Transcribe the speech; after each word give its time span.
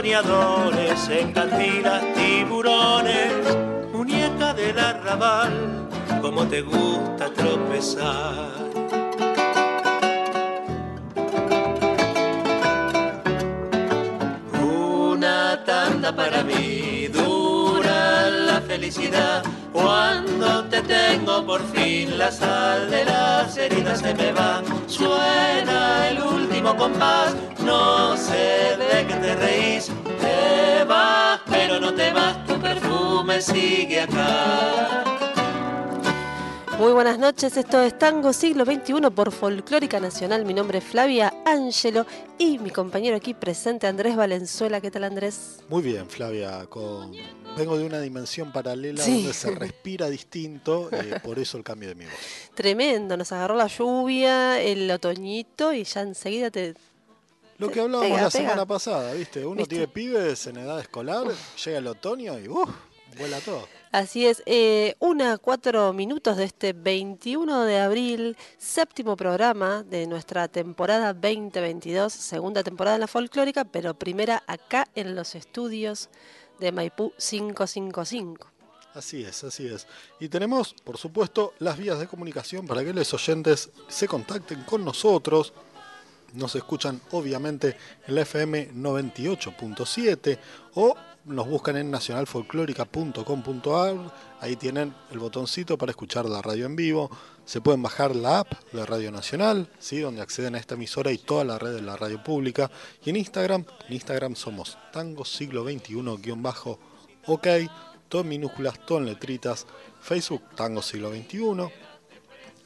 Soñadores, 0.00 1.08
encantilas 1.10 2.02
tiburones. 2.14 3.32
Muñeca 3.92 4.54
del 4.54 4.78
arrabal, 4.78 5.88
como 6.22 6.46
te 6.46 6.62
gusta 6.62 7.30
tropezar. 7.34 8.69
Sigue 33.60 34.00
acá. 34.00 35.04
Muy 36.78 36.92
buenas 36.92 37.18
noches, 37.18 37.58
esto 37.58 37.82
es 37.82 37.98
Tango 37.98 38.32
Siglo 38.32 38.64
XXI 38.64 39.10
por 39.14 39.32
Folclórica 39.32 40.00
Nacional. 40.00 40.46
Mi 40.46 40.54
nombre 40.54 40.78
es 40.78 40.84
Flavia 40.84 41.34
Ángelo 41.44 42.06
y 42.38 42.58
mi 42.58 42.70
compañero 42.70 43.16
aquí 43.18 43.34
presente 43.34 43.86
Andrés 43.86 44.16
Valenzuela. 44.16 44.80
¿Qué 44.80 44.90
tal 44.90 45.04
Andrés? 45.04 45.58
Muy 45.68 45.82
bien, 45.82 46.08
Flavia. 46.08 46.64
Con... 46.70 47.12
Vengo 47.58 47.76
de 47.76 47.84
una 47.84 48.00
dimensión 48.00 48.50
paralela 48.50 49.02
Sí. 49.02 49.16
donde 49.24 49.34
se 49.34 49.50
respira 49.50 50.08
distinto, 50.08 50.88
eh, 50.92 51.20
por 51.22 51.38
eso 51.38 51.58
el 51.58 51.64
cambio 51.64 51.90
de 51.90 51.96
mi 51.96 52.04
voz. 52.06 52.14
Tremendo, 52.54 53.14
nos 53.18 53.30
agarró 53.32 53.56
la 53.56 53.66
lluvia, 53.66 54.58
el 54.62 54.90
otoñito 54.90 55.74
y 55.74 55.84
ya 55.84 56.00
enseguida 56.00 56.50
te... 56.50 56.74
Lo 57.58 57.70
que 57.70 57.80
hablábamos 57.80 58.08
pega, 58.10 58.22
la 58.24 58.30
pega. 58.30 58.42
semana 58.48 58.64
pasada, 58.64 59.12
¿viste? 59.12 59.44
Uno 59.44 59.56
¿Viste? 59.56 59.74
tiene 59.74 59.88
pibes 59.88 60.46
en 60.46 60.56
edad 60.56 60.80
escolar, 60.80 61.26
llega 61.62 61.76
el 61.76 61.86
otoño 61.88 62.38
y 62.38 62.48
¡uh! 62.48 62.66
Vuela 63.16 63.40
todo. 63.40 63.68
Así 63.92 64.26
es, 64.26 64.42
eh, 64.46 64.94
una 65.00 65.32
a 65.32 65.38
cuatro 65.38 65.92
minutos 65.92 66.36
de 66.36 66.44
este 66.44 66.72
21 66.72 67.64
de 67.64 67.80
abril, 67.80 68.36
séptimo 68.56 69.16
programa 69.16 69.82
de 69.82 70.06
nuestra 70.06 70.46
temporada 70.46 71.12
2022, 71.12 72.12
segunda 72.12 72.62
temporada 72.62 72.96
en 72.96 73.00
la 73.00 73.06
folclórica, 73.08 73.64
pero 73.64 73.94
primera 73.94 74.44
acá 74.46 74.86
en 74.94 75.16
los 75.16 75.34
estudios 75.34 76.08
de 76.60 76.70
Maipú 76.70 77.12
555. 77.18 78.46
Así 78.94 79.24
es, 79.24 79.44
así 79.44 79.66
es. 79.66 79.86
Y 80.18 80.28
tenemos, 80.28 80.74
por 80.84 80.98
supuesto, 80.98 81.54
las 81.58 81.78
vías 81.78 81.98
de 81.98 82.08
comunicación 82.08 82.66
para 82.66 82.84
que 82.84 82.92
los 82.92 83.14
oyentes 83.14 83.70
se 83.88 84.08
contacten 84.08 84.62
con 84.64 84.84
nosotros. 84.84 85.52
Nos 86.34 86.54
escuchan 86.54 87.00
obviamente 87.10 87.76
en 88.06 88.14
la 88.14 88.22
FM 88.22 88.72
98.7 88.72 90.38
o 90.74 90.96
nos 91.24 91.48
buscan 91.48 91.76
en 91.76 91.90
nacionalfolclórica.com.ar. 91.90 93.96
Ahí 94.40 94.56
tienen 94.56 94.94
el 95.10 95.18
botoncito 95.18 95.76
para 95.78 95.90
escuchar 95.90 96.26
la 96.26 96.42
radio 96.42 96.66
en 96.66 96.76
vivo. 96.76 97.10
Se 97.44 97.60
pueden 97.60 97.82
bajar 97.82 98.14
la 98.16 98.40
app 98.40 98.52
de 98.72 98.86
Radio 98.86 99.12
Nacional, 99.12 99.70
¿sí? 99.78 100.00
donde 100.00 100.22
acceden 100.22 100.54
a 100.54 100.58
esta 100.58 100.74
emisora 100.74 101.12
y 101.12 101.18
toda 101.18 101.44
la 101.44 101.58
red 101.58 101.74
de 101.74 101.82
la 101.82 101.96
radio 101.96 102.22
pública. 102.22 102.70
Y 103.04 103.10
en 103.10 103.16
Instagram, 103.16 103.64
en 103.88 103.94
Instagram 103.94 104.36
somos 104.36 104.78
Tango 104.92 105.24
Siglo 105.24 105.64
XXI-OK, 105.64 107.46
todo 108.08 108.22
en 108.22 108.28
minúsculas, 108.28 108.86
todo 108.86 109.00
letritas. 109.00 109.66
Facebook, 110.00 110.42
Tango 110.54 110.82
Siglo 110.82 111.10
XXI. 111.10 111.40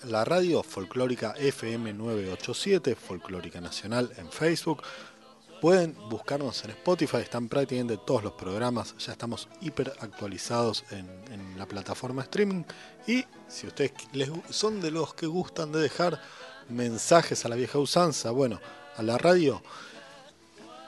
La 0.05 0.25
radio 0.25 0.63
folclórica 0.63 1.35
FM 1.39 1.95
987, 1.95 2.95
Folclórica 2.95 3.63
Nacional 3.63 4.13
en 4.19 4.31
Facebook. 4.31 4.83
Pueden 5.65 5.97
buscarnos 6.11 6.63
en 6.65 6.73
Spotify, 6.73 7.23
están 7.23 7.49
prácticamente 7.49 7.97
todos 7.97 8.23
los 8.23 8.35
programas, 8.35 8.95
ya 8.99 9.13
estamos 9.13 9.49
hiper 9.63 9.95
actualizados 9.99 10.85
en, 10.91 11.09
la 11.57 11.65
plataforma 11.65 12.21
streaming. 12.21 12.65
Y 13.07 13.25
si 13.49 13.69
ustedes 13.69 13.93
les 14.13 14.31
son 14.51 14.83
de 14.83 14.91
los 14.91 15.15
que 15.15 15.25
gustan 15.25 15.73
de 15.73 15.81
dejar 15.81 16.21
mensajes 16.69 17.47
a 17.47 17.49
la 17.49 17.57
vieja 17.57 17.79
usanza, 17.79 18.31
bueno, 18.31 18.61
a 18.95 19.03
la 19.03 19.17
radio 19.17 19.63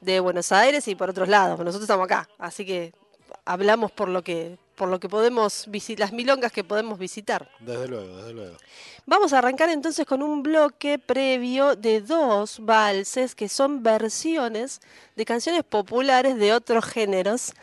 de 0.00 0.18
Buenos 0.20 0.50
Aires 0.50 0.88
y 0.88 0.94
por 0.94 1.10
otros 1.10 1.28
lados. 1.28 1.58
Nosotros 1.58 1.82
estamos 1.82 2.06
acá, 2.06 2.26
así 2.38 2.64
que 2.64 2.94
hablamos 3.44 3.90
por 3.90 4.08
lo 4.08 4.22
que 4.22 4.58
por 4.78 4.88
lo 4.88 5.00
que 5.00 5.08
podemos 5.08 5.64
visitar, 5.66 6.06
las 6.06 6.12
milongas 6.12 6.52
que 6.52 6.62
podemos 6.62 7.00
visitar. 7.00 7.50
Desde 7.58 7.88
luego, 7.88 8.16
desde 8.16 8.32
luego. 8.32 8.56
Vamos 9.06 9.32
a 9.32 9.38
arrancar 9.38 9.70
entonces 9.70 10.06
con 10.06 10.22
un 10.22 10.42
bloque 10.42 11.00
previo 11.00 11.74
de 11.74 12.00
dos 12.00 12.60
valses 12.60 13.34
que 13.34 13.48
son 13.48 13.82
versiones 13.82 14.80
de 15.16 15.24
canciones 15.24 15.64
populares 15.64 16.36
de 16.36 16.52
otros 16.52 16.84
géneros. 16.84 17.54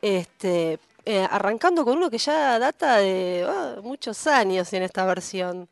Este, 0.00 0.78
eh, 1.04 1.26
arrancando 1.28 1.84
con 1.84 1.98
uno 1.98 2.08
que 2.08 2.18
ya 2.18 2.58
data 2.58 2.98
de 2.98 3.44
ah, 3.48 3.76
muchos 3.82 4.26
años 4.26 4.72
en 4.72 4.84
esta 4.84 5.04
versión. 5.04 5.68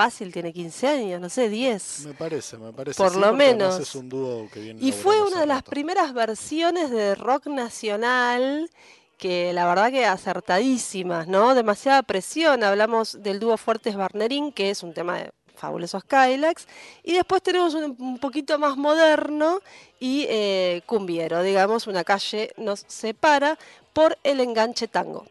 Fácil, 0.00 0.32
tiene 0.32 0.50
15 0.50 0.88
años, 0.88 1.20
no 1.20 1.28
sé, 1.28 1.50
10. 1.50 2.06
Me 2.06 2.14
parece, 2.14 2.56
me 2.56 2.72
parece. 2.72 2.96
Por 2.96 3.12
sí, 3.12 3.20
lo 3.20 3.34
menos. 3.34 3.78
Es 3.78 3.94
un 3.94 4.08
dúo 4.08 4.48
que 4.50 4.60
viene 4.60 4.82
Y 4.82 4.92
fue 4.92 5.20
una 5.20 5.40
de 5.40 5.46
las 5.46 5.58
rato. 5.58 5.70
primeras 5.72 6.14
versiones 6.14 6.90
de 6.90 7.14
rock 7.14 7.48
nacional 7.48 8.70
que 9.18 9.52
la 9.52 9.66
verdad 9.66 9.90
que 9.90 10.06
acertadísimas, 10.06 11.28
¿no? 11.28 11.54
Demasiada 11.54 12.02
presión. 12.02 12.64
Hablamos 12.64 13.22
del 13.22 13.40
dúo 13.40 13.58
Fuertes 13.58 13.94
Barnerín, 13.94 14.52
que 14.52 14.70
es 14.70 14.82
un 14.82 14.94
tema 14.94 15.18
de 15.18 15.32
fabulosos 15.54 16.02
Kylax. 16.04 16.66
Y 17.02 17.12
después 17.12 17.42
tenemos 17.42 17.74
un, 17.74 17.94
un 17.98 18.18
poquito 18.18 18.58
más 18.58 18.78
moderno 18.78 19.60
y 19.98 20.24
eh, 20.30 20.80
cumbiero, 20.86 21.42
digamos, 21.42 21.86
una 21.86 22.04
calle 22.04 22.54
nos 22.56 22.86
separa 22.88 23.58
por 23.92 24.16
el 24.24 24.40
enganche 24.40 24.88
tango. 24.88 25.26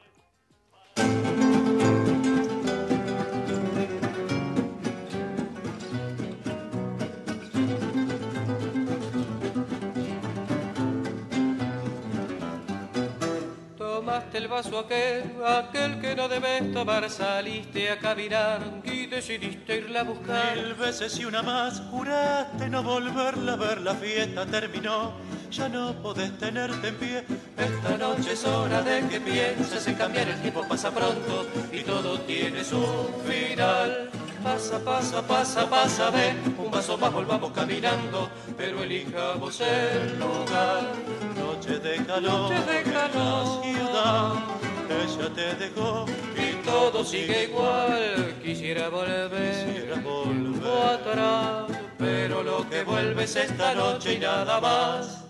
El 14.32 14.48
vaso 14.48 14.80
aquel, 14.80 15.24
aquel 15.44 16.00
que 16.00 16.16
no 16.16 16.28
debes 16.28 16.72
tomar, 16.72 17.10
saliste 17.10 17.90
a 17.90 18.00
caminar 18.00 18.62
y 18.84 19.08
decidiste 19.08 19.78
irla 19.78 20.02
a 20.02 20.04
buscar. 20.04 20.56
Mil 20.56 20.76
veces 20.76 21.20
y 21.20 21.26
una 21.26 21.42
más 21.42 21.82
juraste 21.90 22.70
no 22.70 22.84
volverla 22.84 23.54
a 23.54 23.56
ver, 23.56 23.82
la 23.82 23.96
fiesta 23.96 24.46
terminó, 24.46 25.14
ya 25.50 25.68
no 25.68 25.94
podés 26.02 26.38
tenerte 26.38 26.90
en 26.90 26.96
pie. 26.96 27.24
Esta 27.58 27.98
noche 27.98 28.34
es 28.34 28.46
hora 28.46 28.82
de 28.82 29.08
que 29.08 29.20
pienses 29.20 29.88
en 29.88 29.96
cambiar, 29.96 30.30
el 30.30 30.42
tiempo 30.42 30.64
pasa 30.68 30.92
pronto 30.92 31.48
y 31.72 31.82
todo 31.82 32.20
tiene 32.22 32.64
su 32.64 32.82
final. 33.28 34.12
Pasa, 34.44 34.80
pasa, 34.80 35.22
pasa, 35.22 35.70
pasa, 35.70 36.10
ven, 36.12 36.56
un 36.58 36.72
paso 36.72 36.98
más 36.98 37.12
volvamos 37.12 37.52
caminando, 37.52 38.30
pero 38.56 38.84
elijamos 38.84 39.60
el 39.60 40.18
lugar. 40.18 41.19
Noche 41.70 41.80
de 41.82 42.04
calor, 42.04 42.32
Noche 42.52 42.56
de 42.66 42.80
en 42.80 42.94
la 42.94 43.10
calor. 43.12 43.64
ciudad, 43.64 44.34
ella 44.90 45.30
te 45.36 45.56
dejó, 45.56 46.06
Y 46.36 46.66
todo 46.66 47.06
sigue 47.06 47.44
igual, 47.44 48.34
quisiera 48.44 48.90
volver. 48.90 49.66
quisiera 49.66 49.96
volver. 49.98 51.00
atrás, 51.00 51.66
pero 52.00 52.42
lo 52.42 52.68
que 52.68 52.84
vuelve 52.84 53.24
es 53.24 53.36
esta 53.36 53.76
noche 53.76 54.16
y 54.16 54.18
nada 54.18 54.60
más. 54.60 55.26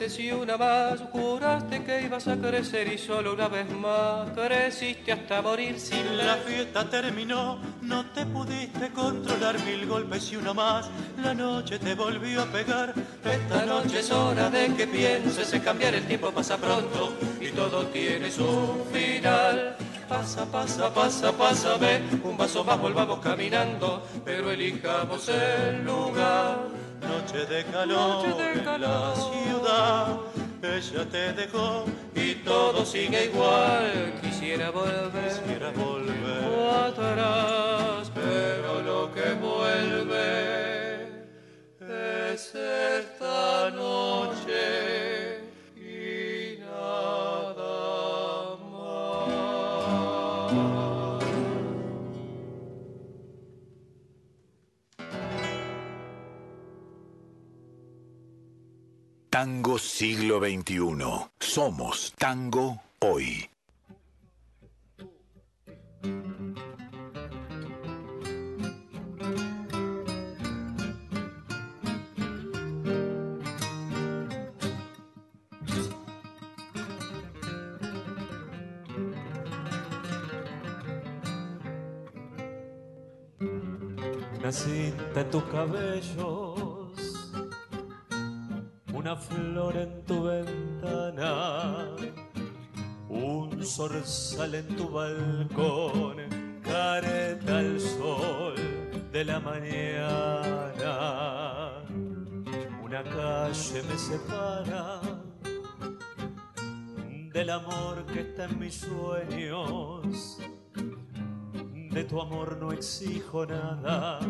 Veces 0.00 0.18
y 0.20 0.32
una 0.32 0.56
más 0.56 1.00
juraste 1.12 1.84
que 1.84 2.02
ibas 2.02 2.26
a 2.26 2.36
crecer 2.36 2.90
y 2.90 2.96
solo 2.96 3.34
una 3.34 3.48
vez 3.48 3.70
más 3.70 4.30
creciste 4.30 5.12
hasta 5.12 5.42
morir 5.42 5.78
sin 5.78 6.16
La 6.16 6.24
la 6.24 6.36
fiesta 6.36 6.88
terminó, 6.88 7.58
no 7.82 8.06
te 8.06 8.24
pudiste 8.24 8.90
controlar 8.92 9.62
mil 9.64 9.86
golpes 9.86 10.32
y 10.32 10.36
uno 10.36 10.54
más. 10.54 10.88
La 11.22 11.34
noche 11.34 11.78
te 11.78 11.94
volvió 11.94 12.42
a 12.42 12.46
pegar. 12.46 12.94
Esta 13.24 13.66
noche 13.66 14.00
es 14.00 14.10
hora 14.10 14.48
de 14.48 14.74
que 14.74 14.86
pienses 14.86 15.52
en 15.52 15.60
cambiar, 15.60 15.94
el 15.94 16.06
tiempo 16.06 16.30
pasa 16.30 16.56
pronto 16.56 17.12
y 17.40 17.48
todo 17.48 17.86
tiene 17.86 18.30
su 18.30 18.86
final. 18.92 19.76
Pasa, 20.08 20.46
pasa, 20.46 20.92
pasa, 20.94 21.32
pasa, 21.32 21.76
ve, 21.76 22.00
un 22.24 22.36
paso 22.36 22.64
más 22.64 22.80
volvamos 22.80 23.20
caminando, 23.20 24.02
pero 24.24 24.50
elijamos 24.50 25.28
el 25.28 25.84
lugar. 25.84 26.79
Noche 27.00 27.46
de 27.46 27.64
calor, 27.64 28.26
Noche 28.26 28.42
de 28.42 28.52
en 28.52 28.80
la 28.80 29.14
ciudad, 29.14 30.06
ella 30.62 31.04
te 31.10 31.32
dejó, 31.32 31.84
Y 32.14 32.34
todo 32.36 32.84
sigue 32.84 33.26
igual, 33.26 34.14
quisiera 34.22 34.70
volver. 34.70 35.28
Quisiera 35.28 35.70
volver. 35.70 36.44
atrás, 36.86 38.10
pero 38.14 38.82
lo 38.82 39.12
que 39.14 39.32
vuelve 39.34 41.08
es 42.32 42.54
esta 42.54 43.70
noche 43.70 45.09
Tango 59.40 59.78
siglo 59.78 60.38
XXI. 60.38 61.30
Somos 61.38 62.12
tango 62.18 62.78
hoy. 62.98 63.48
Tus 85.30 85.44
cabellos, 85.44 86.16
una 86.16 86.39
flor 89.30 89.76
en 89.76 90.04
tu 90.04 90.24
ventana, 90.24 91.96
un 93.08 93.64
zorzal 93.64 94.54
en 94.54 94.76
tu 94.76 94.88
balcón, 94.88 96.16
careta 96.62 97.58
al 97.58 97.80
sol 97.80 98.54
de 99.12 99.24
la 99.24 99.40
mañana. 99.40 100.92
Una 102.82 103.02
calle 103.04 103.82
me 103.88 103.96
separa 103.96 105.00
del 107.32 107.50
amor 107.50 108.04
que 108.06 108.20
está 108.20 108.44
en 108.44 108.58
mis 108.58 108.74
sueños. 108.74 110.38
De 111.90 112.04
tu 112.04 112.20
amor 112.20 112.56
no 112.60 112.72
exijo 112.72 113.46
nada, 113.46 114.20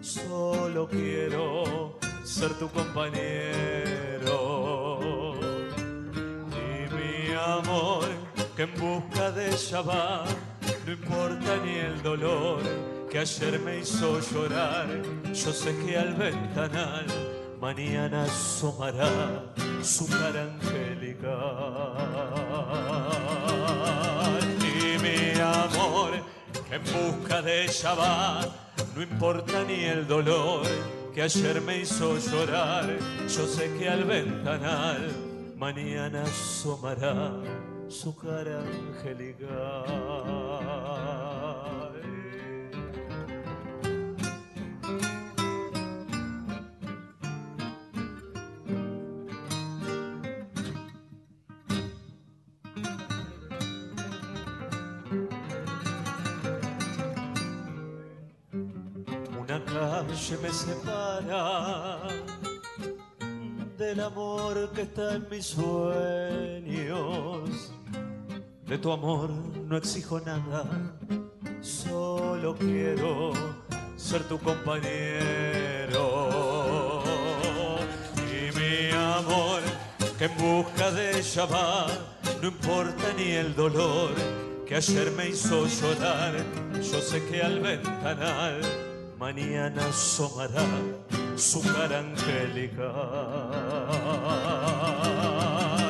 solo 0.00 0.88
quiero 0.88 1.98
ser 2.30 2.54
tu 2.54 2.68
compañero. 2.68 4.36
Y 6.64 6.94
mi 6.94 7.34
amor, 7.34 8.04
que 8.54 8.62
en 8.62 8.74
busca 8.74 9.32
de 9.32 9.48
ella 9.48 9.82
no 10.86 10.92
importa 10.92 11.56
ni 11.64 11.74
el 11.74 12.00
dolor 12.02 12.62
que 13.10 13.18
ayer 13.18 13.58
me 13.58 13.80
hizo 13.80 14.20
llorar. 14.20 14.86
Yo 15.34 15.52
sé 15.52 15.76
que 15.78 15.98
al 15.98 16.14
ventanal 16.14 17.06
mañana 17.60 18.22
asomará 18.22 19.10
su 19.82 20.06
cara 20.06 20.42
angelical. 20.52 21.30
Y 24.70 24.98
mi 25.02 25.40
amor, 25.40 26.12
que 26.68 26.76
en 26.76 26.84
busca 26.84 27.42
de 27.42 27.64
ella 27.64 28.40
no 28.94 29.02
importa 29.02 29.64
ni 29.64 29.82
el 29.84 30.06
dolor 30.06 30.99
que 31.14 31.22
ayer 31.22 31.60
me 31.60 31.78
hizo 31.78 32.18
llorar. 32.18 32.86
Yo 33.28 33.46
sé 33.46 33.70
que 33.78 33.88
al 33.88 34.04
ventanal 34.04 35.10
mañana 35.56 36.22
asomará 36.22 37.32
su 37.88 38.14
cara 38.16 38.60
angelical. 38.60 39.50
Calle 59.72 60.36
me 60.42 60.50
separa 60.50 62.00
del 63.78 64.00
amor 64.00 64.70
que 64.74 64.82
está 64.82 65.14
en 65.14 65.26
mis 65.30 65.46
sueños. 65.46 67.00
De 68.66 68.78
tu 68.78 68.92
amor 68.92 69.30
no 69.30 69.76
exijo 69.76 70.20
nada, 70.20 70.64
solo 71.60 72.54
quiero 72.56 73.32
ser 73.96 74.22
tu 74.24 74.38
compañero. 74.38 75.02
Y 78.16 78.50
mi 78.58 78.90
amor, 78.94 79.62
que 80.18 80.24
en 80.26 80.36
busca 80.36 80.90
de 80.92 81.18
ella 81.18 81.46
no 82.40 82.48
importa 82.48 83.12
ni 83.16 83.32
el 83.32 83.54
dolor 83.54 84.10
que 84.66 84.76
ayer 84.76 85.10
me 85.12 85.28
hizo 85.28 85.66
llorar. 85.66 86.34
Yo 86.74 87.00
sé 87.00 87.24
que 87.26 87.42
al 87.42 87.60
ventanal 87.60 88.60
mañana 89.20 89.86
asomará 89.86 90.66
su 91.36 91.60
cara 91.60 91.98
angelical. 91.98 92.86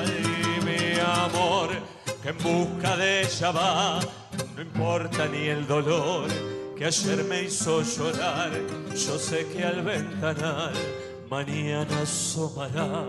Y 0.05 0.65
mi 0.65 0.99
amor, 0.99 1.71
que 2.23 2.31
en 2.31 2.39
busca 2.39 2.97
de 2.97 3.23
ella 3.23 3.53
va, 3.53 4.01
no 4.57 4.63
importa 4.63 5.29
ni 5.29 5.47
el 5.47 5.65
dolor 5.65 6.29
que 6.77 6.87
ayer 6.87 7.23
me 7.23 7.45
hizo 7.45 7.83
llorar. 7.83 8.51
Yo 8.91 9.17
sé 9.17 9.47
que 9.47 9.63
al 9.65 9.83
ventanal 9.83 10.75
mañana 11.31 12.03
asomará 12.03 13.05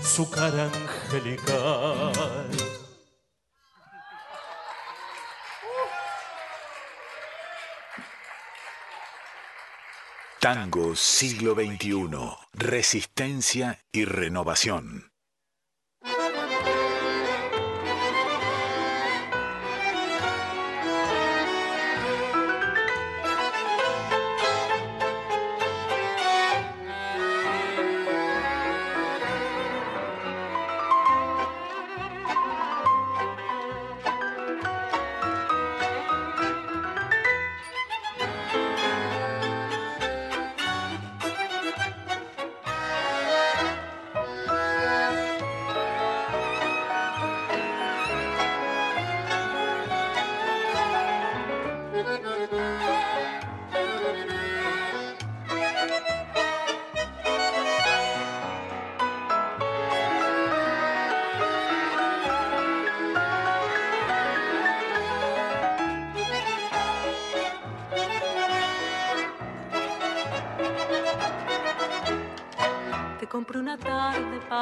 su 0.00 0.30
cara 0.30 0.70
angelical. 0.70 2.12
Tango 10.46 10.94
siglo 10.94 11.56
XXI. 11.56 12.06
Resistencia 12.54 13.80
y 13.90 14.04
renovación. 14.04 15.15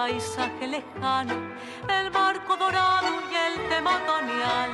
Paisaje 0.05 0.67
lejano, 0.67 1.35
el 1.89 2.11
barco 2.11 2.59
dorado 2.59 3.09
y 3.33 3.35
el 3.47 3.55
tema 3.71 3.93
otoñal. 3.97 4.73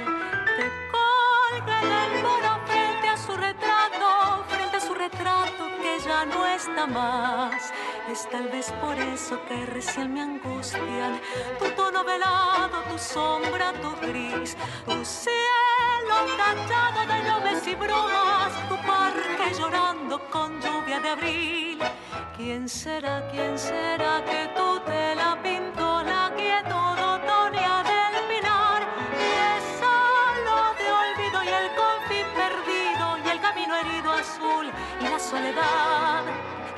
Te 0.57 0.67
colga 0.91 1.77
el 2.07 2.13
muro 2.25 2.53
frente 2.67 3.09
a 3.09 3.17
su 3.17 3.37
retrato, 3.37 4.45
frente 4.49 4.77
a 4.79 4.81
su 4.81 4.93
retrato 4.93 5.63
que 5.81 6.01
ya 6.05 6.25
no 6.25 6.45
está 6.47 6.85
más. 6.85 7.73
Es 8.11 8.29
tal 8.29 8.49
vez 8.49 8.73
por 8.83 8.97
eso 8.99 9.41
que 9.47 9.67
recién 9.67 10.15
me 10.15 10.23
angustian 10.23 11.21
tu 11.61 11.67
tono 11.77 12.03
velado, 12.03 12.83
tu 12.91 12.99
sombra, 12.99 13.73
tu 13.83 13.91
gris, 14.05 14.57
tu 14.85 15.05
cielo 15.05 16.17
tachado 16.41 17.01
de 17.07 17.19
nubes 17.31 17.69
y 17.69 17.75
brumas, 17.77 18.53
tu 18.69 18.77
parque 18.85 19.55
llorando 19.57 20.19
con 20.29 20.61
lluvia 20.61 20.99
de 20.99 21.09
abril. 21.09 21.79
¿Quién 22.37 22.69
será, 22.69 23.29
quién 23.31 23.59
será 23.59 24.25
que 24.25 24.51
tú 24.57 24.60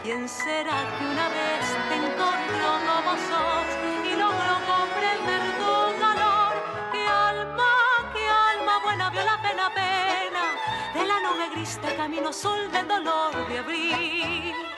¿Quién 0.02 0.28
será 0.28 0.84
que 0.98 1.04
una 1.04 1.28
vez 1.28 1.64
te 1.88 1.94
encontró 1.94 2.70
como 2.88 3.12
sos 3.28 3.68
y 4.04 4.16
logró 4.16 4.54
comprender 4.66 5.42
tu 5.58 6.00
calor? 6.00 6.54
¿Qué 6.90 7.06
alma, 7.06 8.10
qué 8.12 8.28
alma 8.28 8.80
buena 8.82 9.10
vio 9.10 9.24
la 9.24 9.40
pena, 9.40 9.72
pena 9.72 10.42
de 10.92 11.06
la 11.06 11.20
nube 11.20 11.50
gris 11.54 11.80
del 11.80 11.94
camino 11.94 12.30
azul 12.30 12.68
del 12.72 12.88
dolor 12.88 13.48
de 13.48 13.58
abril? 13.58 14.71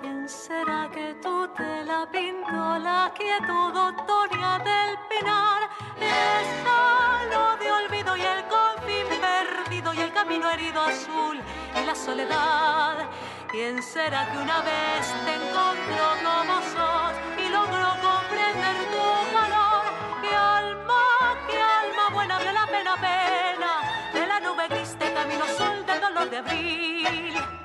Quién 0.00 0.28
será 0.28 0.88
que 0.92 1.14
tú 1.22 1.48
te 1.56 1.84
la 1.84 2.06
pintó 2.10 2.78
la 2.78 3.12
quietud 3.14 3.74
otoña 3.74 4.58
del 4.58 4.98
pinar? 5.10 5.68
Es 6.00 6.46
solo 6.64 7.56
de 7.56 7.72
olvido 7.72 8.16
y 8.16 8.22
el 8.22 8.44
confín 8.48 9.06
perdido 9.20 9.94
y 9.94 10.00
el 10.00 10.12
camino 10.12 10.50
herido 10.50 10.80
azul 10.80 11.40
y 11.80 11.86
la 11.86 11.94
soledad. 11.94 13.08
¿Quién 13.50 13.82
será 13.82 14.30
que 14.30 14.38
una 14.38 14.60
vez 14.62 15.04
te 15.24 15.34
encontró 15.34 16.06
como 16.24 16.54
sos 16.72 17.14
y 17.38 17.48
logró 17.50 17.88
comprender 18.08 18.76
tu 18.92 19.06
calor? 19.36 19.84
¿Qué 20.22 20.34
alma, 20.34 21.04
qué 21.48 21.60
alma 21.60 22.08
buena 22.12 22.38
vio 22.38 22.52
la 22.52 22.66
pena, 22.66 22.94
pena 22.96 23.72
de 24.14 24.26
la 24.26 24.40
nube 24.40 24.68
gris 24.68 24.98
de 24.98 25.12
camino 25.12 25.44
sol 25.58 25.84
del 25.84 26.00
dolor 26.00 26.30
de 26.30 26.38
abril? 26.38 27.61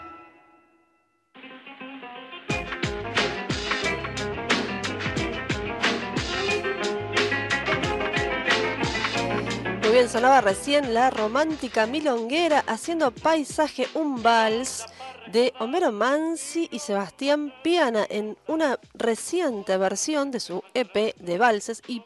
Bien, 10.08 10.12
sonaba 10.12 10.42
recién 10.42 10.94
la 10.94 11.10
romántica 11.10 11.86
milonguera 11.86 12.64
haciendo 12.68 13.12
paisaje 13.12 13.88
un 13.94 14.22
vals 14.22 14.86
de 15.32 15.54
Homero 15.60 15.92
Mansi 15.92 16.70
y 16.72 16.80
Sebastián 16.80 17.54
Piana 17.64 18.06
en 18.10 18.38
una 18.48 18.80
reciente 18.94 19.76
versión 19.78 20.32
de 20.32 20.40
su 20.40 20.64
EP 20.74 21.16
de 21.18 21.38
valses 21.38 21.82
y 21.88 22.04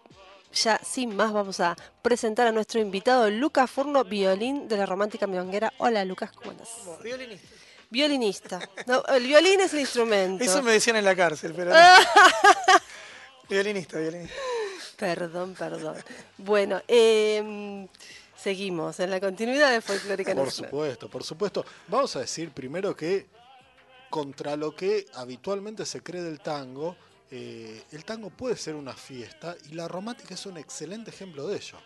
ya 0.53 0.79
sin 0.83 1.15
más 1.15 1.31
vamos 1.31 1.59
a 1.59 1.75
presentar 2.01 2.47
a 2.47 2.51
nuestro 2.51 2.79
invitado 2.79 3.29
Lucas 3.29 3.69
Furno, 3.69 4.03
violín 4.03 4.67
de 4.67 4.77
la 4.77 4.85
romántica 4.85 5.27
milonguera. 5.27 5.71
Hola 5.77 6.03
Lucas, 6.03 6.31
¿cómo 6.31 6.51
andas? 6.51 6.69
Violinista. 7.03 7.47
Violinista. 7.89 8.69
No, 8.87 9.03
el 9.05 9.27
violín 9.27 9.59
es 9.61 9.73
el 9.73 9.81
instrumento. 9.81 10.43
Eso 10.43 10.63
me 10.63 10.71
decían 10.71 10.95
en 10.95 11.05
la 11.05 11.15
cárcel, 11.15 11.53
pero. 11.55 11.71
no. 11.73 11.77
violinista, 13.49 13.99
violinista. 13.99 14.35
Perdón, 15.01 15.55
perdón. 15.57 15.95
Bueno, 16.37 16.79
eh, 16.87 17.87
seguimos 18.37 18.99
en 18.99 19.09
la 19.09 19.19
continuidad 19.19 19.71
de 19.71 19.81
Folclórica 19.81 20.35
Por 20.35 20.45
Nacional. 20.45 20.69
supuesto, 20.69 21.09
por 21.09 21.23
supuesto. 21.23 21.65
Vamos 21.87 22.15
a 22.15 22.19
decir 22.19 22.51
primero 22.51 22.95
que 22.95 23.25
contra 24.11 24.55
lo 24.55 24.75
que 24.75 25.07
habitualmente 25.15 25.87
se 25.87 26.03
cree 26.03 26.21
del 26.21 26.39
tango, 26.39 26.95
eh, 27.31 27.81
el 27.91 28.05
tango 28.05 28.29
puede 28.29 28.55
ser 28.55 28.75
una 28.75 28.93
fiesta 28.93 29.55
y 29.71 29.73
la 29.73 29.87
romántica 29.87 30.35
es 30.35 30.45
un 30.45 30.57
excelente 30.57 31.09
ejemplo 31.09 31.47
de 31.47 31.55
ello. 31.57 31.79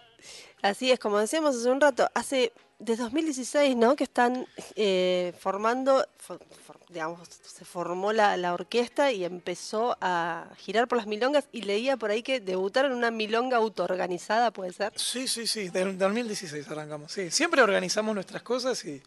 Así 0.62 0.92
es, 0.92 1.00
como 1.00 1.18
decíamos 1.18 1.56
hace 1.56 1.72
un 1.72 1.80
rato, 1.80 2.10
hace 2.16 2.52
de 2.80 2.96
2016, 2.98 3.76
¿no? 3.78 3.96
Que 3.96 4.04
están 4.04 4.46
eh, 4.76 5.34
formando, 5.40 6.06
for- 6.18 6.40
for- 6.66 6.78
digamos, 6.90 7.20
se 7.30 7.64
formó 7.66 8.12
la, 8.12 8.36
la 8.38 8.54
orquesta 8.54 9.12
y 9.12 9.24
empezó 9.24 9.98
a 10.02 10.48
girar 10.58 10.88
por 10.88 10.98
las 10.98 11.08
milongas 11.08 11.46
y 11.54 11.62
leía 11.62 11.96
por 11.98 12.12
ahí 12.12 12.22
que 12.22 12.40
debutaron 12.42 12.92
en 12.92 12.98
una 12.98 13.12
milonga 13.12 13.58
autoorganizada, 13.58 14.52
¿puede 14.52 14.74
ser? 14.74 14.92
Sí, 14.98 15.28
sí, 15.28 15.48
sí, 15.48 15.70
del 15.70 15.98
2016 15.98 16.68
arrancamos. 16.70 17.12
Sí, 17.12 17.32
siempre 17.32 17.62
organizamos 17.62 18.14
nuestras 18.14 18.42
cosas 18.44 18.84
y 18.86 19.02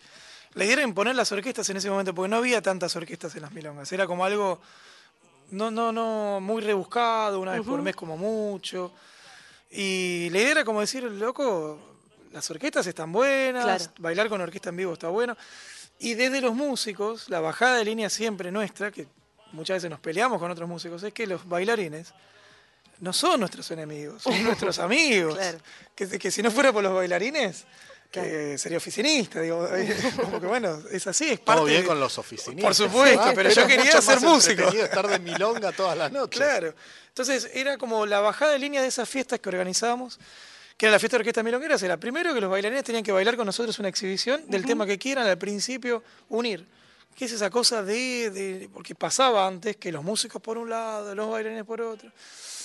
la 0.55 0.65
idea 0.65 0.75
era 0.75 0.83
imponer 0.83 1.15
las 1.15 1.31
orquestas 1.31 1.69
en 1.69 1.77
ese 1.77 1.91
momento, 1.91 2.15
porque 2.15 2.31
no 2.31 2.37
había 2.37 2.63
tantas 2.63 2.97
orquestas 2.97 3.35
en 3.37 3.43
las 3.43 3.53
milongas. 3.53 3.93
Era 3.93 4.07
como 4.07 4.25
algo 4.25 4.61
no, 5.51 5.71
no, 5.71 5.93
no, 5.93 6.41
muy 6.41 6.63
rebuscado, 6.63 7.39
una 7.41 7.53
vez 7.53 7.63
por 7.63 7.81
mes 7.83 7.95
como 7.95 8.17
mucho. 8.17 8.93
Y 9.71 10.31
la 10.31 10.39
idea 10.39 10.51
era 10.53 10.65
como 10.65 10.81
decir, 10.81 11.03
loco, 11.05 11.79
las 12.33 12.51
orquestas 12.51 12.87
están 12.87 13.13
buenas, 13.13 13.65
Claro. 13.65 13.85
bailar 13.99 14.29
con 14.29 14.41
orquesta 14.41 14.69
en 14.71 14.77
vivo 14.77 14.93
está 14.95 15.09
bueno. 15.09 15.37
Y 15.99 16.15
desde 16.15 16.41
los 16.41 16.55
músicos, 16.55 17.29
la 17.29 17.41
bajada 17.41 17.77
de 17.77 17.85
línea 17.85 18.09
siempre 18.11 18.51
nuestra, 18.53 18.91
que 18.91 19.07
muchas 19.53 19.77
veces 19.79 19.91
nos 19.91 20.01
peleamos 20.01 20.39
con 20.39 20.51
otros 20.51 20.69
músicos, 20.69 21.03
es 21.03 21.13
que 21.13 21.27
los 21.27 21.49
bailarines 21.49 22.13
no 23.01 23.13
son 23.13 23.41
nuestros 23.41 23.71
enemigos, 23.71 24.23
son 24.23 24.43
nuestros 24.45 24.79
amigos. 24.79 25.35
Claro. 25.37 25.59
que, 25.95 26.07
que 26.19 26.31
si 26.31 26.43
no 26.43 26.51
fuera 26.51 26.73
por 26.73 26.83
los 26.83 26.95
bailarines, 26.95 27.65
que 28.11 28.57
sería 28.57 28.79
oficinista, 28.79 29.41
digo, 29.41 29.69
eh, 29.75 29.95
como 30.23 30.41
que 30.41 30.47
bueno, 30.47 30.81
es 30.91 31.07
así, 31.07 31.29
es 31.31 31.41
parte 31.41 31.59
Todo 31.61 31.67
bien 31.69 31.83
de- 31.83 31.87
con 31.89 32.01
los 32.01 32.17
oficinistas. 32.19 32.65
Por 32.65 32.75
supuesto, 32.75 33.33
pero 33.35 33.51
yo 33.51 33.67
quería 33.67 33.85
mucho 33.87 34.01
ser 34.03 34.15
más 34.21 34.25
músico. 34.25 34.63
estar 34.69 35.07
de 35.09 35.19
milonga 35.19 35.73
todas 35.73 35.97
las 35.99 36.11
noches. 36.13 36.39
Claro. 36.41 36.75
Entonces 37.09 37.51
era 37.53 37.77
como 37.77 38.07
la 38.07 38.21
bajada 38.21 38.53
de 38.53 38.59
línea 38.61 38.81
de 38.81 38.89
esas 38.89 39.09
fiestas 39.09 39.41
que 39.41 39.49
organizábamos, 39.49 40.19
que 40.79 40.87
era 40.87 40.93
la 40.93 40.99
fiesta 40.99 41.17
de 41.17 41.23
orquesta 41.23 41.43
milongueras, 41.43 41.83
era 41.83 41.97
primero 41.99 42.33
que 42.33 42.41
los 42.41 42.49
bailarines 42.51 42.85
tenían 42.85 43.03
que 43.05 43.13
bailar 43.13 43.37
con 43.37 43.45
nosotros 43.47 43.79
una 43.81 43.89
exhibición 43.89 44.49
del 44.49 44.65
tema 44.65 44.87
que 44.87 44.97
quieran, 44.97 45.27
al 45.27 45.37
principio 45.37 46.03
unir. 46.31 46.65
¿Qué 47.17 47.25
es 47.25 47.33
esa 47.33 47.51
cosa 47.51 47.83
de, 47.83 48.31
de- 48.31 48.71
Porque 48.73 48.95
pasaba 48.95 49.45
antes 49.47 49.77
que 49.77 49.91
los 49.91 50.05
músicos 50.05 50.41
por 50.41 50.57
un 50.57 50.71
lado, 50.71 51.15
los 51.17 51.29
bailarines 51.31 51.65
por 51.65 51.81
otro. 51.83 52.11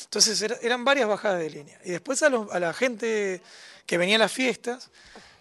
Entonces 0.04 0.40
era- 0.44 0.58
eran 0.62 0.86
varias 0.86 1.08
bajadas 1.08 1.40
de 1.40 1.50
línea. 1.50 1.80
Y 1.84 1.90
después 1.90 2.22
a, 2.22 2.30
los- 2.30 2.52
a 2.52 2.60
la 2.60 2.72
gente 2.72 3.42
que 3.88 3.98
venía 3.98 4.16
a 4.18 4.20
las 4.20 4.32
fiestas, 4.32 4.92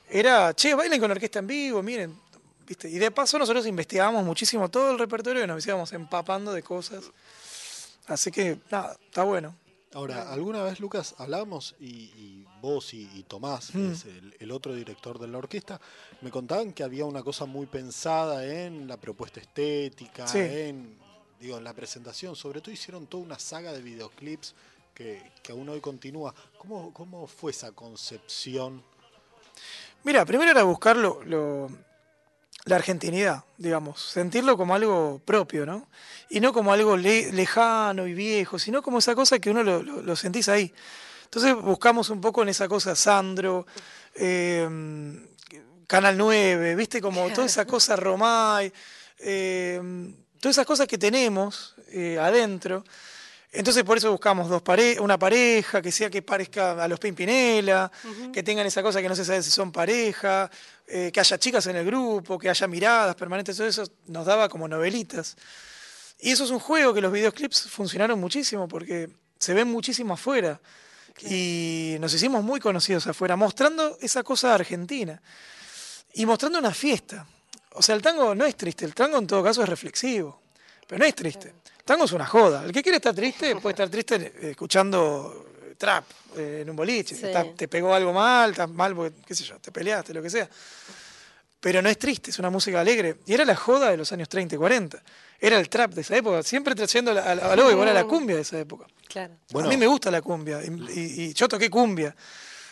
era, 0.09 0.55
che, 0.55 0.75
bailen 0.75 0.99
con 0.99 1.11
orquesta 1.11 1.41
en 1.41 1.47
vivo, 1.47 1.83
miren. 1.83 2.19
¿viste? 2.67 2.89
Y 2.89 2.99
de 2.99 3.11
paso 3.11 3.39
nosotros 3.39 3.67
investigábamos 3.67 4.25
muchísimo 4.25 4.71
todo 4.71 4.93
el 4.93 4.99
repertorio 4.99 5.45
y 5.45 5.47
nos 5.47 5.67
íbamos 5.67 5.93
empapando 5.93 6.53
de 6.55 6.63
cosas. 6.63 7.05
Así 8.07 8.31
que, 8.31 8.57
nada, 8.71 8.97
está 9.05 9.25
bueno. 9.25 9.55
Ahora, 9.95 10.33
alguna 10.33 10.63
vez, 10.63 10.81
Lucas, 10.81 11.15
hablamos 11.19 11.75
y, 11.79 11.87
y 11.87 12.47
vos 12.63 12.95
y, 12.95 13.11
y 13.15 13.25
Tomás, 13.25 13.71
que 13.71 13.79
Mm. 13.79 13.93
es 13.93 14.05
el, 14.07 14.35
el 14.41 14.51
otro 14.51 14.75
director 14.75 15.19
de 15.19 15.29
la 15.29 15.37
orquesta, 15.39 15.81
me 16.23 16.31
contaban 16.31 16.73
que 16.73 16.83
había 16.83 17.05
una 17.05 17.23
cosa 17.23 17.45
muy 17.45 17.67
pensada 17.67 18.45
en 18.47 18.89
la 18.89 18.97
propuesta 18.97 19.41
estética, 19.41 20.27
Sí. 20.27 20.39
en, 20.39 20.97
digo, 21.39 21.59
en 21.59 21.65
la 21.65 21.75
presentación. 21.75 22.35
Sobre 22.37 22.61
todo 22.63 22.71
hicieron 22.73 23.07
toda 23.07 23.23
una 23.23 23.39
saga 23.39 23.73
de 23.73 23.83
videoclips 23.83 24.55
que, 24.95 25.31
que 25.43 25.53
aún 25.53 25.69
hoy 25.69 25.81
continúa. 25.81 26.35
¿Cómo, 26.57 26.93
¿Cómo 26.95 27.27
fue 27.27 27.51
esa 27.51 27.73
concepción? 27.73 28.83
Mira, 30.05 30.25
primero 30.25 30.51
era 30.51 30.63
buscar 30.63 30.97
lo- 30.97 31.23
lo- 31.23 31.71
la 32.65 32.77
argentinidad, 32.77 33.45
digamos, 33.59 34.01
sentirlo 34.01 34.57
como 34.57 34.75
algo 34.75 35.21
propio, 35.25 35.67
¿no? 35.67 35.89
Y 36.31 36.41
no 36.41 36.53
como 36.53 36.73
algo 36.73 36.97
le- 36.97 37.33
lejano 37.33 38.07
y 38.07 38.15
viejo, 38.15 38.59
sino 38.59 38.83
como 38.83 38.99
esa 38.99 39.15
cosa 39.15 39.39
que 39.41 39.51
uno 39.51 39.63
lo, 39.63 39.83
lo- 39.83 40.01
lo 40.03 40.17
sentís 40.17 40.49
ahí. 40.49 40.73
Entonces 41.25 41.55
buscamos 41.57 42.09
un 42.11 42.21
poco 42.21 42.43
en 42.43 42.51
esa 42.51 42.69
cosa 42.69 42.95
Sandro, 42.95 43.67
eh, 44.15 44.69
Canal 45.87 46.17
9, 46.17 46.75
¿viste? 46.77 47.01
Como 47.03 47.27
toda 47.35 47.47
esa 47.47 47.67
cosa 47.67 47.97
Romay, 47.97 48.73
eh, 49.19 49.81
todas 50.41 50.55
esas 50.57 50.67
cosas 50.67 50.87
que 50.87 50.99
tenemos 50.99 51.75
eh, 51.89 52.19
adentro. 52.21 52.85
Entonces 53.55 53.85
por 53.85 53.99
eso 53.99 54.11
buscamos 54.11 54.49
dos 54.49 54.63
pare 54.63 54.99
una 54.99 55.19
pareja, 55.19 55.83
que 55.83 55.93
sea 55.93 56.09
que 56.09 56.23
parezca 56.23 56.83
a 56.83 56.89
los 56.89 56.99
Pimpinela, 56.99 57.93
que 58.33 58.43
tengan 58.43 58.67
esa 58.67 58.83
cosa 58.83 59.03
que 59.03 59.09
no 59.11 59.15
se 59.15 59.27
sabe 59.27 59.43
si 59.43 59.51
son 59.51 59.71
pareja, 59.71 60.51
eh, 60.87 61.11
que 61.13 61.21
haya 61.21 61.39
chicas 61.39 61.67
en 61.67 61.77
el 61.77 61.85
grupo, 61.85 62.39
que 62.39 62.49
haya 62.49 62.67
miradas 62.67 63.15
permanentes, 63.15 63.55
todo 63.55 63.67
eso 63.67 63.85
nos 64.07 64.25
daba 64.25 64.49
como 64.49 64.67
novelitas. 64.67 65.37
Y 66.19 66.31
eso 66.31 66.45
es 66.45 66.51
un 66.51 66.61
juego 66.61 66.95
que 66.95 67.03
los 67.03 67.13
videoclips 67.13 67.69
funcionaron 67.69 68.19
muchísimo 68.19 68.67
porque 68.67 69.11
se 69.39 69.53
ven 69.53 69.69
muchísimo 69.69 70.15
afuera. 70.15 70.59
Y 71.21 71.97
nos 72.01 72.15
hicimos 72.15 72.43
muy 72.43 72.59
conocidos 72.59 73.07
afuera, 73.07 73.37
mostrando 73.37 73.99
esa 74.01 74.23
cosa 74.23 74.55
argentina. 74.55 75.21
Y 76.15 76.25
mostrando 76.25 76.59
una 76.59 76.73
fiesta. 76.73 77.27
O 77.75 77.83
sea, 77.83 77.95
el 77.95 78.03
tango 78.03 78.35
no 78.35 78.47
es 78.47 78.57
triste, 78.57 78.85
el 78.85 78.95
tango 78.95 79.19
en 79.19 79.27
todo 79.27 79.43
caso 79.43 79.63
es 79.63 79.69
reflexivo, 79.69 80.41
pero 80.87 81.01
no 81.01 81.05
es 81.05 81.15
triste. 81.15 81.55
Tango 81.85 82.05
es 82.05 82.13
una 82.13 82.27
joda. 82.27 82.65
El 82.65 82.73
que 82.73 82.83
quiere 82.83 82.97
estar 82.97 83.15
triste 83.15 83.57
puede 83.57 83.73
estar 83.73 83.89
triste 83.89 84.15
eh, 84.17 84.51
escuchando 84.51 85.47
eh, 85.65 85.75
trap 85.77 86.05
eh, 86.37 86.61
en 86.63 86.71
un 86.71 86.77
boliche. 86.77 87.15
Sí. 87.15 87.27
Está- 87.27 87.45
te 87.55 87.69
pegó 87.69 87.95
algo 87.95 88.13
mal, 88.13 88.51
estás 88.51 88.69
mal 88.69 88.95
porque, 88.95 89.17
qué 89.27 89.35
sé 89.35 89.45
yo, 89.45 89.59
te 89.59 89.71
peleaste, 89.73 90.15
lo 90.15 90.23
que 90.23 90.31
sea. 90.31 90.49
Pero 91.61 91.81
no 91.81 91.89
es 91.89 91.99
triste, 91.99 92.31
es 92.31 92.39
una 92.39 92.51
música 92.51 92.81
alegre. 92.81 93.17
Y 93.27 93.35
era 93.35 93.45
la 93.45 93.55
joda 93.55 93.91
de 93.91 93.97
los 93.97 94.11
años 94.13 94.29
30 94.29 94.57
y 94.57 94.59
40. 94.59 95.03
Era 95.39 95.59
el 95.59 95.69
trap 95.69 95.93
de 95.95 96.01
esa 96.01 96.17
época, 96.17 96.43
siempre 96.43 96.75
trayendo 96.75 97.11
a, 97.13 97.15
la- 97.15 97.23
a 97.53 97.57
lo 97.57 97.71
igual 97.71 97.89
a 97.89 97.93
la 97.93 98.05
cumbia 98.05 98.37
de 98.37 98.43
esa 98.43 98.59
época. 98.59 98.87
Claro. 99.09 99.35
Bueno. 99.51 99.69
A 99.69 99.71
mí 99.71 99.77
me 99.77 99.87
gusta 99.87 100.11
la 100.11 100.23
cumbia. 100.23 100.61
Y, 100.65 100.69
y- 100.99 101.23
y 101.25 101.35
yo 101.35 101.49
toqué 101.49 101.69
cumbia 101.71 102.15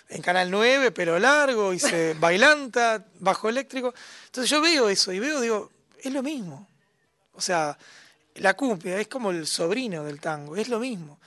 en 0.09 0.23
Canal 0.23 0.51
9, 0.51 0.91
pero 0.91 1.19
largo, 1.21 1.73
hice 1.73 2.15
bailanta, 2.19 3.05
bajo 3.21 3.49
eléctrico. 3.49 3.95
Entonces 4.27 4.51
yo 4.51 4.61
veo 4.61 4.89
eso 4.89 5.13
y 5.13 5.21
veo, 5.21 5.41
digo, 5.41 5.71
es 6.03 6.13
lo 6.13 6.23
mismo. 6.23 6.69
O 7.35 7.41
sea, 7.41 7.77
la 8.41 8.55
cumbia 8.55 8.99
es 9.01 9.09
como 9.09 9.31
el 9.31 9.47
sobrino 9.47 10.05
del 10.05 10.21
tango, 10.21 10.57
es 10.57 10.69
lo 10.69 10.79
mismo. 10.79 11.19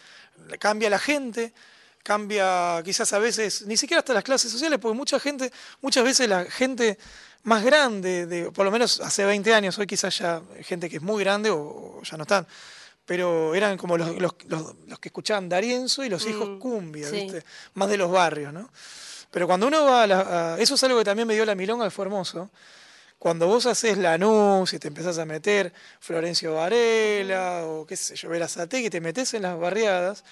Cambia 0.59 0.89
la 0.89 0.99
gente, 0.99 1.53
cambia 2.03 2.81
quizás 2.83 3.13
a 3.13 3.19
veces, 3.19 3.65
ni 3.65 3.77
siquiera 3.77 3.99
hasta 3.99 4.13
las 4.13 4.23
clases 4.23 4.51
sociales, 4.51 4.79
porque 4.79 4.97
mucha 4.97 5.19
gente, 5.19 5.51
muchas 5.81 6.03
veces 6.03 6.27
la 6.27 6.45
gente 6.45 6.97
más 7.43 7.63
grande, 7.63 8.25
de, 8.25 8.51
por 8.51 8.65
lo 8.65 8.71
menos 8.71 8.99
hace 8.99 9.25
20 9.25 9.53
años, 9.53 9.77
hoy 9.77 9.87
quizás 9.87 10.17
ya 10.17 10.41
gente 10.61 10.89
que 10.89 10.97
es 10.97 11.01
muy 11.01 11.23
grande 11.23 11.49
o, 11.49 11.57
o 11.59 12.01
ya 12.03 12.17
no 12.17 12.23
están, 12.23 12.45
pero 13.05 13.53
eran 13.53 13.77
como 13.77 13.97
los, 13.97 14.15
los- 14.19 14.35
los- 14.47 14.75
los 14.87 14.99
que 14.99 15.09
escuchaban 15.09 15.49
Darienzo 15.49 16.03
y 16.03 16.09
los 16.09 16.25
hijos 16.25 16.47
Mm, 16.49 16.59
cumbia, 16.59 17.09
sí. 17.09 17.15
¿viste? 17.23 17.43
Más 17.75 17.89
de 17.89 17.97
los 17.97 18.09
barrios, 18.11 18.53
¿no? 18.53 18.69
Pero 19.31 19.47
cuando 19.47 19.67
uno 19.67 19.83
va 19.85 20.03
a, 20.03 20.07
la- 20.07 20.53
a- 20.55 20.59
Eso 20.59 20.75
es 20.75 20.83
algo 20.83 20.99
que 20.99 21.05
también 21.05 21.27
me 21.27 21.33
dio 21.35 21.45
la 21.45 21.55
milonga, 21.55 21.85
que 21.85 21.91
fue 21.91 22.05
hermoso. 22.05 22.49
Cuando 23.23 23.47
vos 23.47 23.65
haces 23.67 23.97
Lanús 23.97 24.73
y 24.73 24.79
te 24.79 24.89
empezás 24.89 25.17
a 25.17 25.23
meter 25.23 25.71
Florencio 26.01 26.55
Varela 26.55 27.65
o 27.65 27.85
qué 27.87 27.95
sé 27.95 28.17
yo, 28.17 28.27
Verazategui, 28.27 28.89
te 28.89 28.99
metes 28.99 29.33
en 29.33 29.43
las 29.43 29.57
barriadas, 29.57 30.25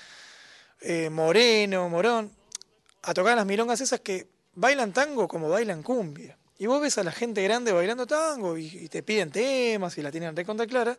eh, 0.82 1.10
Moreno, 1.10 1.88
Morón, 1.88 2.30
a 3.04 3.14
tocar 3.14 3.38
las 3.38 3.46
milongas 3.46 3.80
esas 3.80 4.02
que 4.02 4.28
bailan 4.56 4.92
tango 4.92 5.30
como 5.30 5.48
bailan 5.48 5.84
cumbia. 5.84 6.38
Y 6.58 6.66
vos 6.66 6.82
ves 6.82 6.98
a 6.98 7.06
la 7.06 7.14
gente 7.14 7.42
grande 7.42 7.72
bailando 7.72 8.06
tango 8.06 8.58
y, 8.58 8.66
y 8.66 8.90
te 8.90 9.04
piden 9.04 9.32
temas 9.32 9.98
y 9.98 10.02
la 10.02 10.12
tienen 10.12 10.36
recontra 10.36 10.68
clara. 10.68 10.98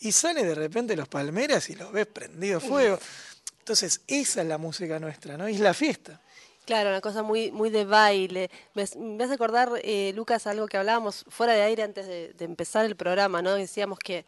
Y 0.00 0.12
sale 0.12 0.44
de 0.44 0.54
repente 0.54 0.94
los 0.96 1.08
palmeras 1.08 1.70
y 1.70 1.76
los 1.76 1.90
ves 1.92 2.08
prendido 2.08 2.60
fuego. 2.60 2.98
Entonces, 3.58 4.02
esa 4.06 4.42
es 4.42 4.46
la 4.46 4.58
música 4.58 4.98
nuestra, 4.98 5.38
¿no? 5.38 5.48
Y 5.48 5.54
es 5.54 5.60
la 5.60 5.72
fiesta. 5.72 6.20
Claro, 6.64 6.90
una 6.90 7.00
cosa 7.00 7.22
muy, 7.24 7.50
muy 7.50 7.70
de 7.70 7.84
baile. 7.84 8.48
Me, 8.74 8.84
me 8.96 9.24
hace 9.24 9.34
acordar, 9.34 9.68
eh, 9.82 10.12
Lucas, 10.14 10.46
algo 10.46 10.68
que 10.68 10.76
hablábamos 10.76 11.24
fuera 11.28 11.54
de 11.54 11.62
aire 11.62 11.82
antes 11.82 12.06
de, 12.06 12.34
empezar 12.44 12.84
el 12.86 12.94
programa, 12.96 13.42
¿no? 13.42 13.54
Decíamos 13.54 13.98
que 13.98 14.24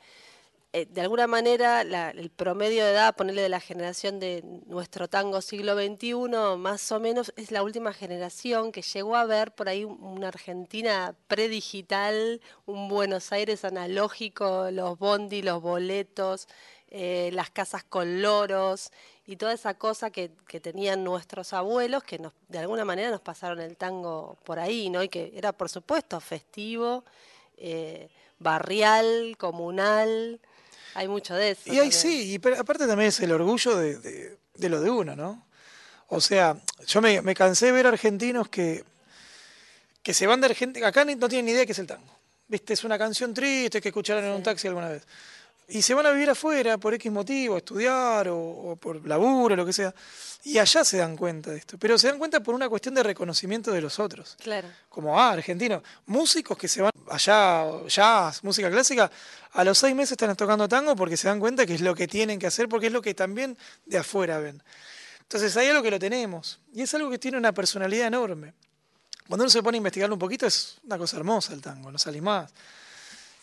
eh, 0.75 0.87
de 0.91 1.01
alguna 1.03 1.27
manera 1.29 1.85
la- 1.85 2.11
el 2.11 2.31
promedio 2.31 2.85
de 2.85 2.93
edad, 2.93 3.17
ponerle 3.17 3.43
de 3.43 3.49
la 3.51 3.61
generación 3.61 4.21
de 4.21 4.43
nuestro 4.67 5.09
tango 5.09 5.41
siglo 5.43 5.75
XXI, 5.77 6.57
más 6.59 6.93
o 6.93 7.01
menos 7.01 7.33
es 7.37 7.51
la 7.53 7.63
última 7.63 7.93
generación 7.95 8.73
que 8.73 8.83
llegó 8.83 9.17
a 9.17 9.25
ver 9.27 9.53
por 9.55 9.69
ahí 9.69 9.85
un- 9.85 10.03
una 10.03 10.29
Argentina 10.29 11.15
predigital, 11.29 12.41
un 12.67 12.89
Buenos 12.89 13.33
Aires 13.33 13.65
analógico, 13.65 14.71
los 14.73 14.99
bondi, 14.99 15.43
los 15.43 15.63
boletos, 15.63 16.49
eh, 16.89 17.31
las 17.33 17.51
casas 17.51 17.85
con 17.85 18.23
loros 18.23 18.91
y 19.27 19.37
toda 19.37 19.53
esa 19.55 19.75
cosa 19.75 20.11
que, 20.11 20.31
que 20.47 20.61
tenían 20.61 21.03
nuestros 21.05 21.53
abuelos 21.53 22.03
que 22.05 22.19
nos, 22.19 22.33
de 22.49 22.59
alguna 22.59 22.85
manera 22.85 23.11
nos 23.11 23.21
pasaron 23.21 23.61
el 23.61 23.77
tango 23.77 24.37
por 24.45 24.59
ahí, 24.59 24.91
¿no? 24.91 25.03
Y 25.03 25.09
que 25.09 25.33
era, 25.35 25.53
por 25.53 25.69
supuesto, 25.71 26.21
festivo, 26.21 27.05
eh, 27.57 28.09
barrial, 28.39 29.37
comunal, 29.39 30.39
hay 30.95 31.09
mucho 31.09 31.35
de 31.35 31.51
eso. 31.53 31.73
Y 31.73 31.79
ahí 31.79 31.91
sí, 31.93 32.35
y 32.35 32.39
pero 32.39 32.59
aparte 32.61 32.87
también 32.87 33.09
es 33.09 33.21
el 33.21 33.33
orgullo 33.33 33.77
de, 33.77 33.99
de- 33.99 34.37
de 34.55 34.69
lo 34.69 34.81
de 34.81 34.91
uno, 34.91 35.17
¿no? 35.17 35.45
O 36.09 36.21
sea, 36.21 36.57
yo 36.87 37.01
me, 37.01 37.21
me 37.23 37.35
cansé 37.35 37.67
de 37.67 37.73
ver 37.73 37.87
argentinos 37.87 38.49
que, 38.49 38.85
que 40.03 40.15
se 40.15 40.27
van 40.27 40.41
de 40.41 40.47
Argentina, 40.47 40.87
acá 40.89 41.05
no 41.05 41.29
tienen 41.29 41.47
ni 41.47 41.51
idea 41.53 41.61
de 41.61 41.67
qué 41.67 41.73
es 41.73 41.79
el 41.79 41.87
tango. 41.87 42.13
¿Viste? 42.47 42.75
Es 42.75 42.85
una 42.85 42.99
canción 42.99 43.33
triste 43.33 43.81
que 43.81 43.89
escucharon 43.89 44.23
en 44.25 44.33
un 44.33 44.43
taxi 44.43 44.69
alguna 44.69 44.91
vez. 44.91 45.03
Y 45.69 45.81
se 45.81 45.95
van 45.95 46.05
a 46.07 46.11
vivir 46.11 46.29
afuera 46.29 46.77
por 46.77 46.93
X 46.95 47.11
motivo, 47.11 47.55
a 47.55 47.59
estudiar 47.59 48.29
o, 48.29 48.39
o 48.39 48.77
por 48.77 49.07
laburo, 49.07 49.57
lo 49.57 49.65
que 49.65 49.73
sea. 49.73 49.95
Y 50.45 50.59
allá 50.59 50.85
se 50.85 50.99
dan 50.99 51.17
cuenta 51.17 51.51
de 51.53 51.57
esto. 51.59 51.79
Pero 51.79 51.97
se 51.97 52.09
dan 52.09 52.19
cuenta 52.19 52.41
por 52.41 52.55
una 52.55 52.69
cuestión 52.69 52.95
de 52.95 53.03
reconocimiento 53.03 53.73
de 53.73 53.81
los 53.81 53.99
otros 53.99 54.37
Claro. 54.43 54.69
como 54.91 55.19
ah, 55.19 55.31
argentinos, 55.31 55.83
músicos 56.07 56.59
que 56.59 56.69
se 56.69 56.83
van 56.83 56.93
allá, 57.11 57.65
jazz, 57.87 58.45
música 58.45 58.71
clásica, 58.71 59.11
a 59.53 59.65
los 59.65 59.79
seis 59.79 59.95
meses 59.95 60.13
están 60.13 60.37
tocando 60.37 60.69
tango 60.69 60.95
porque 60.97 61.17
se 61.17 61.29
dan 61.29 61.41
cuenta 61.41 61.65
que 61.65 61.75
es 61.75 61.81
lo 61.81 61.95
que 61.95 62.07
tienen 62.07 62.39
que 62.39 62.47
hacer, 62.47 62.69
porque 62.69 62.89
es 62.89 62.93
lo 62.93 63.01
que 63.01 63.15
también 63.15 63.57
de 63.87 63.99
afuera 63.99 64.39
ven. 64.39 64.63
Entonces 65.23 65.57
hay 65.57 65.69
algo 65.69 65.83
que 65.83 65.91
lo 65.91 65.99
tenemos, 65.99 66.61
y 66.75 66.83
es 66.83 66.93
algo 66.95 67.09
que 67.09 67.19
tiene 67.19 67.39
una 67.39 67.53
personalidad 67.53 68.07
enorme. 68.09 68.53
Cuando 69.27 69.45
uno 69.45 69.51
se 69.51 69.63
pone 69.63 69.77
a 69.77 69.79
investigarlo 69.79 70.15
un 70.15 70.19
poquito, 70.19 70.47
es 70.47 70.77
una 70.85 70.99
cosa 70.99 71.17
hermosa 71.17 71.55
el 71.55 71.63
tango, 71.63 71.91
no 71.91 71.99
salís 71.99 72.21
más. 72.21 72.53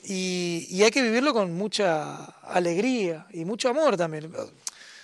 Y, 0.03 0.67
y 0.69 0.83
hay 0.83 0.91
que 0.91 1.01
vivirlo 1.01 1.33
con 1.33 1.53
mucha 1.53 2.25
alegría 2.43 3.27
y 3.31 3.45
mucho 3.45 3.69
amor 3.69 3.97
también. 3.97 4.31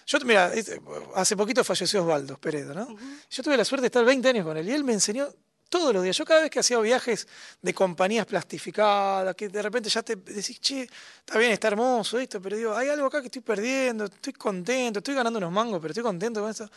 Yo, 0.07 0.19
mira, 0.21 0.53
este, 0.53 0.81
hace 1.15 1.35
poquito 1.35 1.63
falleció 1.63 2.01
Osvaldo 2.01 2.37
Peredo, 2.37 2.73
¿no? 2.73 2.87
Yo 3.29 3.43
tuve 3.43 3.57
la 3.57 3.65
suerte 3.65 3.81
de 3.81 3.87
estar 3.87 4.05
20 4.05 4.29
años 4.29 4.45
con 4.45 4.55
él 4.55 4.67
y 4.69 4.71
él 4.71 4.83
me 4.83 4.93
enseñó 4.93 5.27
todos 5.69 5.93
los 5.93 6.03
días. 6.03 6.15
Yo 6.17 6.25
cada 6.25 6.41
vez 6.41 6.49
que 6.49 6.59
hacía 6.59 6.79
viajes 6.79 7.27
de 7.61 7.73
compañías 7.73 8.25
plastificadas, 8.25 9.35
que 9.35 9.49
de 9.49 9.61
repente 9.61 9.89
ya 9.89 10.01
te 10.01 10.15
decís, 10.15 10.59
che, 10.59 10.83
está 11.19 11.37
bien, 11.37 11.51
está 11.51 11.67
hermoso 11.67 12.19
esto, 12.19 12.41
pero 12.41 12.55
digo, 12.55 12.75
hay 12.75 12.89
algo 12.89 13.07
acá 13.07 13.19
que 13.19 13.27
estoy 13.27 13.41
perdiendo, 13.41 14.05
estoy 14.05 14.33
contento, 14.33 14.99
estoy 14.99 15.13
ganando 15.13 15.39
unos 15.39 15.51
mangos, 15.51 15.79
pero 15.81 15.91
estoy 15.91 16.03
contento 16.03 16.41
con 16.41 16.51
esto. 16.51 16.69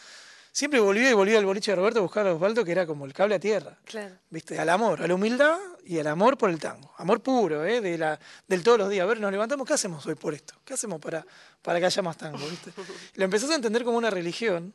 Siempre 0.53 0.81
volvía 0.81 1.11
y 1.11 1.15
volvía 1.15 1.39
al 1.39 1.45
boliche 1.45 1.73
de 1.73 1.77
Roberto 1.77 2.01
a 2.01 2.03
buscar 2.03 2.27
a 2.27 2.35
Osvaldo, 2.35 2.65
que 2.65 2.73
era 2.73 2.87
como 2.87 3.05
el 3.05 3.13
cable 3.13 3.35
a 3.35 3.41
tierra. 3.41 3.79
Claro. 3.85 4.17
¿Viste? 4.31 4.59
Al 4.59 4.69
amor, 4.69 5.03
a 5.03 5.07
la 5.07 5.15
humildad 5.15 5.59
y 5.85 5.99
al 5.99 6.07
amor 6.07 6.37
por 6.37 6.51
el 6.51 6.59
tango. 6.59 6.93
Amor 6.99 7.21
puro, 7.21 7.65
¿eh? 7.65 7.81
De 7.81 7.99
la, 7.99 8.19
del 8.47 8.63
todos 8.63 8.79
los 8.79 8.91
días. 8.91 9.05
A 9.05 9.07
ver, 9.07 9.21
nos 9.21 9.31
levantamos, 9.31 9.67
¿qué 9.67 9.75
hacemos 9.75 10.05
hoy 10.07 10.15
por 10.15 10.35
esto? 10.35 10.55
¿Qué 10.65 10.75
hacemos 10.75 11.01
para, 11.01 11.25
para 11.63 11.79
que 11.79 11.87
haya 11.87 12.03
más 12.03 12.17
tango? 12.17 12.39
¿viste? 12.39 12.73
Lo 13.15 13.25
empezás 13.25 13.51
a 13.51 13.55
entender 13.55 13.85
como 13.85 13.99
una 13.99 14.11
religión 14.11 14.75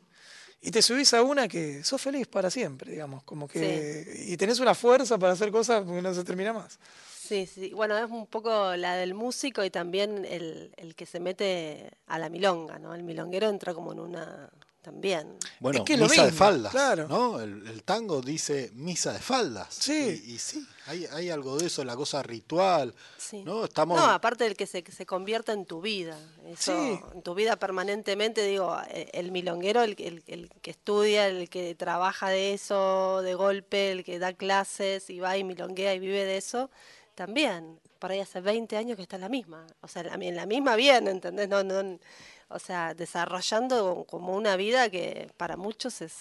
y 0.60 0.70
te 0.70 0.82
subís 0.82 1.12
a 1.14 1.22
una 1.22 1.48
que 1.48 1.84
sos 1.84 2.00
feliz 2.00 2.26
para 2.26 2.50
siempre, 2.50 2.90
digamos. 2.90 3.22
Como 3.24 3.46
que, 3.46 4.24
Y 4.26 4.36
tenés 4.36 4.60
una 4.60 4.74
fuerza 4.74 5.18
para 5.18 5.32
hacer 5.32 5.50
cosas 5.50 5.84
que 5.84 6.02
no 6.02 6.14
se 6.14 6.24
termina 6.24 6.52
más. 6.52 6.78
Sí, 7.26 7.46
sí. 7.46 7.72
Bueno, 7.74 7.98
es 7.98 8.08
un 8.10 8.26
poco 8.26 8.76
la 8.76 8.94
del 8.94 9.14
músico 9.14 9.64
y 9.64 9.70
también 9.70 10.24
el, 10.24 10.72
el 10.76 10.94
que 10.94 11.06
se 11.06 11.18
mete 11.18 11.90
a 12.06 12.18
la 12.18 12.28
milonga, 12.28 12.78
¿no? 12.78 12.94
El 12.94 13.02
milonguero 13.02 13.48
entra 13.48 13.74
como 13.74 13.92
en 13.92 14.00
una 14.00 14.48
también. 14.86 15.36
Bueno, 15.58 15.80
Es 15.80 15.84
que 15.84 15.96
misa 15.96 16.24
de 16.26 16.30
faldas, 16.30 16.70
claro. 16.70 17.08
¿no? 17.08 17.40
El, 17.40 17.66
el 17.66 17.82
tango 17.82 18.20
dice 18.22 18.70
misa 18.74 19.12
de 19.12 19.18
faldas. 19.18 19.74
Sí. 19.74 20.22
Y, 20.24 20.34
y 20.34 20.38
sí, 20.38 20.64
hay, 20.86 21.06
hay 21.06 21.28
algo 21.28 21.58
de 21.58 21.66
eso, 21.66 21.82
la 21.84 21.96
cosa 21.96 22.22
ritual, 22.22 22.94
Sí. 23.18 23.42
¿no? 23.42 23.64
Estamos... 23.64 23.98
No, 23.98 24.04
aparte 24.06 24.44
del 24.44 24.56
que 24.56 24.66
se, 24.68 24.84
que 24.84 24.92
se 24.92 25.04
convierta 25.04 25.52
en 25.52 25.66
tu 25.66 25.80
vida. 25.80 26.16
Eso, 26.46 26.72
Sí. 26.72 27.00
En 27.14 27.22
tu 27.22 27.34
vida 27.34 27.56
permanentemente, 27.56 28.46
digo, 28.46 28.76
eh, 28.90 29.10
el 29.12 29.32
milonguero, 29.32 29.82
el, 29.82 29.96
el- 29.98 30.22
el 30.28 30.50
que 30.62 30.70
estudia, 30.70 31.26
el 31.26 31.48
que 31.50 31.74
trabaja 31.74 32.28
de 32.28 32.54
eso 32.54 33.22
de 33.22 33.34
golpe, 33.34 33.90
el 33.90 34.04
que 34.04 34.20
da 34.20 34.34
clases 34.34 35.10
y 35.10 35.18
va 35.18 35.36
y 35.36 35.42
milonguea 35.42 35.94
y 35.94 35.98
vive 35.98 36.24
de 36.24 36.36
eso, 36.36 36.70
también. 37.16 37.80
Por 37.98 38.12
ahí 38.12 38.20
hace 38.20 38.40
20 38.40 38.76
años 38.76 38.94
que 38.96 39.02
está 39.02 39.16
en 39.16 39.22
la 39.22 39.28
misma. 39.28 39.66
O 39.80 39.88
sea, 39.88 40.02
en 40.02 40.08
la- 40.20 40.24
en 40.26 40.36
la 40.36 40.46
misma 40.46 40.76
bien, 40.76 41.08
¿entendés? 41.08 41.48
No, 41.48 41.64
no, 41.64 41.98
o 42.48 42.58
sea, 42.58 42.94
desarrollando 42.94 44.06
como 44.08 44.34
una 44.34 44.56
vida 44.56 44.90
que 44.90 45.30
para 45.36 45.56
muchos 45.56 46.00
es 46.02 46.14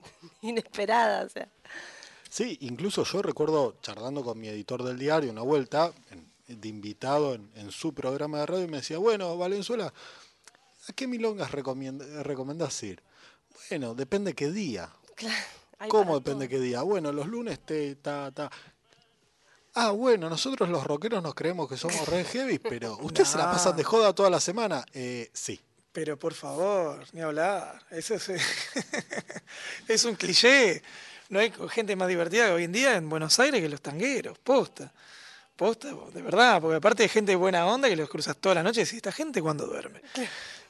inesperada. 0.42 1.24
O 1.24 1.28
sea. 1.28 1.48
Sí, 2.28 2.58
incluso 2.60 3.04
yo 3.04 3.22
recuerdo 3.22 3.76
charlando 3.80 4.22
con 4.22 4.38
mi 4.38 4.48
editor 4.48 4.82
del 4.82 4.98
diario 4.98 5.30
una 5.30 5.42
vuelta, 5.42 5.92
de 6.48 6.68
invitado 6.68 7.34
en, 7.34 7.50
en 7.56 7.70
su 7.70 7.92
programa 7.92 8.38
de 8.40 8.46
radio, 8.46 8.64
y 8.64 8.68
me 8.68 8.78
decía, 8.78 8.98
bueno, 8.98 9.36
Valenzuela, 9.36 9.92
¿a 10.88 10.92
qué 10.92 11.06
milongas 11.06 11.50
recomendás 11.50 12.82
ir? 12.82 13.02
Bueno, 13.70 13.94
depende 13.94 14.34
qué 14.34 14.50
día. 14.50 14.90
¿Cómo 15.88 16.18
depende 16.18 16.46
todo. 16.46 16.58
qué 16.58 16.60
día? 16.60 16.82
Bueno, 16.82 17.12
los 17.12 17.26
lunes 17.26 17.60
te 17.60 17.96
ta 17.96 18.30
ta. 18.32 18.50
Ah, 19.78 19.90
bueno, 19.90 20.30
nosotros 20.30 20.70
los 20.70 20.84
rockeros 20.84 21.22
nos 21.22 21.34
creemos 21.34 21.68
que 21.68 21.76
somos 21.76 22.08
re 22.08 22.24
heavy, 22.24 22.58
pero 22.58 22.96
¿ustedes 23.02 23.28
se 23.28 23.36
la 23.36 23.50
pasan 23.50 23.76
de 23.76 23.84
joda 23.84 24.14
toda 24.14 24.30
la 24.30 24.40
semana? 24.40 24.82
Eh, 24.94 25.30
sí. 25.34 25.60
Pero 25.92 26.18
por 26.18 26.32
favor, 26.32 27.04
ni 27.12 27.20
hablar. 27.20 27.84
Eso 27.90 28.14
es, 28.14 28.30
es 29.88 30.04
un 30.06 30.14
cliché. 30.14 30.82
No 31.28 31.40
hay 31.40 31.52
gente 31.68 31.94
más 31.94 32.08
divertida 32.08 32.46
que 32.46 32.52
hoy 32.52 32.64
en 32.64 32.72
día 32.72 32.96
en 32.96 33.10
Buenos 33.10 33.38
Aires 33.38 33.60
que 33.60 33.68
los 33.68 33.82
tangueros, 33.82 34.38
posta. 34.38 34.90
Posta, 35.54 35.88
de 36.12 36.22
verdad, 36.22 36.58
porque 36.62 36.76
aparte 36.76 37.02
hay 37.02 37.10
gente 37.10 37.32
de 37.32 37.36
buena 37.36 37.66
onda 37.66 37.86
que 37.88 37.96
los 37.96 38.08
cruzas 38.08 38.36
todas 38.38 38.56
las 38.56 38.64
noches 38.64 38.90
y 38.94 38.96
esta 38.96 39.12
gente 39.12 39.42
cuando 39.42 39.66
duerme. 39.66 40.00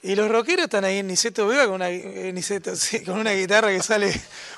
Y 0.03 0.17
los 0.17 0.29
rockeros 0.29 0.65
están 0.65 0.85
ahí 0.85 0.99
en 0.99 1.07
Niceto 1.07 1.47
Vega 1.47 1.67
con 1.67 1.75
una, 1.75 1.91
eh, 1.91 2.33
Niceto, 2.33 2.75
sí, 2.77 3.05
con 3.05 3.21
una 3.21 3.33
guitarra 3.33 3.69
que 3.69 3.83
sale 3.83 4.13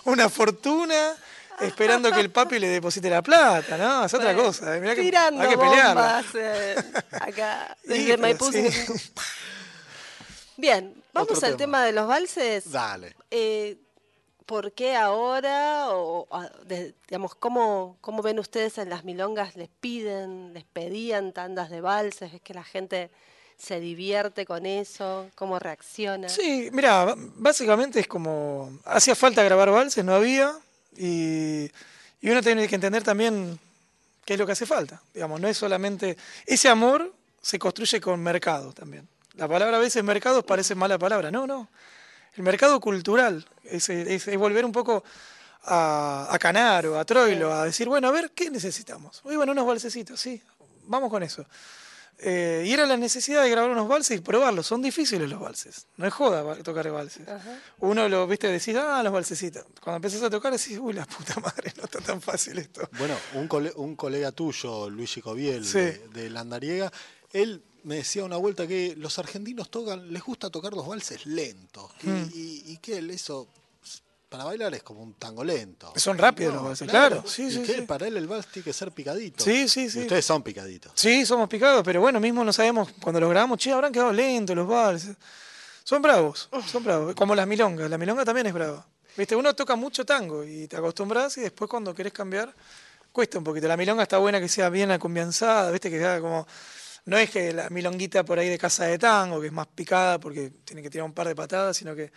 una 0.04 0.30
fortuna, 0.30 1.14
esperando 1.60 2.10
que 2.12 2.20
el 2.20 2.30
papi 2.30 2.58
le 2.58 2.68
deposite 2.68 3.08
la 3.10 3.22
plata, 3.22 3.76
¿no? 3.76 4.04
Es 4.04 4.14
otra 4.14 4.32
Bueno, 4.32 4.48
cosa. 4.48 4.76
eh, 4.76 4.80
mirá 4.80 4.94
que 4.94 5.02
tirando 5.02 5.42
hay 5.42 5.48
que 5.48 5.56
bombas 5.56 6.26
eh, 6.34 6.74
acá, 7.20 7.76
desde 7.84 8.16
Maipú. 8.16 8.46
sí. 8.52 8.62
55. 8.70 8.94
Bien, 10.56 10.92
vamos 11.12 11.30
Otro 11.36 11.46
al 11.46 11.56
tema. 11.56 11.78
tema 11.78 11.84
de 11.84 11.92
los 11.92 12.06
valses. 12.08 12.70
Dale. 12.70 13.14
Eh, 13.30 13.76
¿Por 14.44 14.72
qué 14.72 14.96
ahora? 14.96 15.90
O, 15.90 16.26
de- 16.64 16.94
digamos, 17.06 17.34
¿cómo, 17.34 17.96
¿cómo 18.00 18.22
ven 18.22 18.38
ustedes 18.38 18.78
en 18.78 18.88
las 18.90 19.04
milongas? 19.04 19.56
¿Les 19.56 19.68
piden, 19.68 20.54
les 20.54 20.64
pedían 20.64 21.32
tandas 21.32 21.70
de 21.70 21.80
valses? 21.80 22.32
¿Es 22.32 22.40
que 22.40 22.54
la 22.54 22.64
gente 22.64 23.10
se 23.58 23.78
divierte 23.78 24.46
con 24.46 24.64
eso? 24.66 25.28
¿Cómo 25.34 25.58
reacciona? 25.58 26.28
Sí, 26.28 26.70
mira, 26.72 27.14
básicamente 27.16 28.00
es 28.00 28.08
como. 28.08 28.72
Hacía 28.86 29.14
falta 29.14 29.42
grabar 29.44 29.70
valses, 29.70 30.04
no 30.04 30.14
había. 30.14 30.56
Y, 30.96 31.70
y 32.20 32.30
uno 32.30 32.42
tiene 32.42 32.66
que 32.68 32.74
entender 32.74 33.02
también 33.02 33.58
qué 34.24 34.34
es 34.34 34.38
lo 34.38 34.46
que 34.46 34.52
hace 34.52 34.66
falta. 34.66 35.00
Digamos, 35.14 35.40
no 35.40 35.48
es 35.48 35.56
solamente. 35.56 36.16
Ese 36.46 36.68
amor 36.68 37.14
se 37.40 37.58
construye 37.58 38.00
con 38.00 38.20
mercado 38.22 38.72
también. 38.72 39.08
La 39.34 39.46
palabra 39.48 39.76
a 39.76 39.80
veces 39.80 40.02
mercado 40.02 40.44
parece 40.44 40.74
mala 40.74 40.98
palabra. 40.98 41.30
No, 41.30 41.46
no. 41.46 41.68
El 42.36 42.42
mercado 42.42 42.80
cultural 42.80 43.46
es, 43.64 43.88
es- 43.88 44.28
es 44.28 44.36
volver 44.36 44.64
un 44.64 44.72
poco 44.72 45.02
a, 45.64 46.28
a 46.30 46.38
Canaro, 46.38 46.98
a 46.98 47.04
Troilo, 47.04 47.52
a 47.52 47.64
decir, 47.64 47.88
bueno, 47.88 48.08
a 48.08 48.12
ver, 48.12 48.30
¿qué 48.32 48.50
necesitamos? 48.50 49.20
Hoy, 49.24 49.36
bueno, 49.36 49.52
unos 49.52 49.66
valsecitos, 49.66 50.20
sí, 50.20 50.40
vamos 50.86 51.10
con 51.10 51.22
eso. 51.22 51.44
Eh, 52.20 52.64
y 52.66 52.72
era 52.72 52.84
la 52.84 52.96
necesidad 52.96 53.42
de 53.44 53.50
grabar 53.50 53.70
unos 53.70 53.86
valses 53.86 54.18
y 54.18 54.20
probarlos. 54.20 54.66
Son 54.66 54.82
difíciles 54.82 55.28
los 55.30 55.38
valses. 55.40 55.86
No 55.96 56.06
es 56.06 56.12
joda 56.12 56.56
tocar 56.62 56.90
valses. 56.90 57.26
Uno 57.78 58.08
lo, 58.08 58.26
viste, 58.26 58.48
decís, 58.48 58.74
ah, 58.76 59.02
los 59.04 59.12
valsecitos. 59.12 59.64
Cuando 59.80 59.96
empezás 59.96 60.22
a 60.24 60.30
tocar 60.30 60.52
decís, 60.52 60.78
uy, 60.80 60.94
la 60.94 61.06
puta 61.06 61.38
madre, 61.40 61.72
no 61.76 61.84
está 61.84 62.00
tan 62.00 62.20
fácil 62.20 62.58
esto. 62.58 62.88
Bueno, 62.98 63.14
un, 63.34 63.46
cole- 63.46 63.72
un 63.76 63.94
colega 63.94 64.32
tuyo, 64.32 64.90
Luigi 64.90 65.20
Coviel, 65.20 65.64
Sí. 65.64 65.78
de, 65.78 66.08
de 66.12 66.30
Landariega, 66.30 66.92
él 67.32 67.62
me 67.84 67.96
decía 67.96 68.24
una 68.24 68.36
vuelta 68.36 68.66
que 68.66 68.94
los 68.96 69.18
argentinos 69.20 69.70
tocan, 69.70 70.12
les 70.12 70.22
gusta 70.22 70.50
tocar 70.50 70.72
los 70.72 70.86
valses 70.86 71.24
lentos. 71.24 71.92
Y, 72.02 72.08
Mm. 72.08 72.30
y- 72.34 72.62
y 72.72 72.76
que 72.78 72.98
él 72.98 73.10
eso, 73.10 73.46
para 74.28 74.44
bailar 74.44 74.74
es 74.74 74.82
como 74.82 75.02
un 75.02 75.14
tango 75.14 75.42
lento. 75.42 75.92
Son 75.96 76.18
rápidos 76.18 76.54
los 76.54 76.62
valses, 76.62 76.88
claro. 76.88 77.24
Sí, 77.26 77.44
y 77.46 77.50
sí, 77.64 77.82
para 77.82 78.06
él 78.06 78.16
el 78.16 78.26
vals 78.26 78.46
tiene 78.46 78.64
que 78.64 78.72
ser 78.72 78.92
picadito. 78.92 79.42
Sí, 79.42 79.68
sí, 79.68 79.84
Y 79.84 79.90
sí. 79.90 80.00
ustedes 80.00 80.24
son 80.24 80.42
picaditos. 80.42 80.92
Sí, 80.94 81.24
somos 81.24 81.48
picados, 81.48 81.82
pero 81.84 82.00
bueno, 82.00 82.20
mismo 82.20 82.44
no 82.44 82.52
sabemos, 82.52 82.90
cuando 83.00 83.20
los 83.20 83.30
grabamos, 83.30 83.58
che, 83.58 83.72
habrán 83.72 83.92
quedado 83.92 84.12
lentos 84.12 84.54
los 84.54 84.68
valses. 84.68 85.16
Son 85.82 86.02
bravos, 86.02 86.50
son 86.66 86.84
bravos. 86.84 87.14
Como 87.14 87.34
las 87.34 87.46
milongas, 87.46 87.88
la 87.88 87.96
milonga 87.96 88.24
también 88.24 88.46
es 88.46 88.52
brava. 88.52 88.86
Viste, 89.16 89.34
uno 89.34 89.54
toca 89.54 89.74
mucho 89.74 90.04
tango 90.04 90.44
y 90.44 90.68
te 90.68 90.76
acostumbras 90.76 91.38
y 91.38 91.40
después 91.40 91.70
cuando 91.70 91.94
querés 91.94 92.12
cambiar, 92.12 92.54
cuesta 93.10 93.38
un 93.38 93.44
poquito. 93.44 93.66
La 93.66 93.76
milonga 93.76 94.02
está 94.02 94.18
buena 94.18 94.38
que 94.38 94.48
sea 94.48 94.68
bien 94.68 94.90
acumbianzada, 94.90 95.70
viste, 95.70 95.90
que 95.90 95.98
sea 95.98 96.20
como... 96.20 96.46
No 97.06 97.16
es 97.16 97.30
que 97.30 97.54
la 97.54 97.70
milonguita 97.70 98.22
por 98.22 98.38
ahí 98.38 98.50
de 98.50 98.58
casa 98.58 98.84
de 98.84 98.98
tango, 98.98 99.40
que 99.40 99.46
es 99.46 99.52
más 99.52 99.66
picada 99.66 100.20
porque 100.20 100.50
tiene 100.62 100.82
que 100.82 100.90
tirar 100.90 101.06
un 101.06 101.14
par 101.14 101.26
de 101.26 101.34
patadas, 101.34 101.74
sino 101.74 101.96
que 101.96 102.12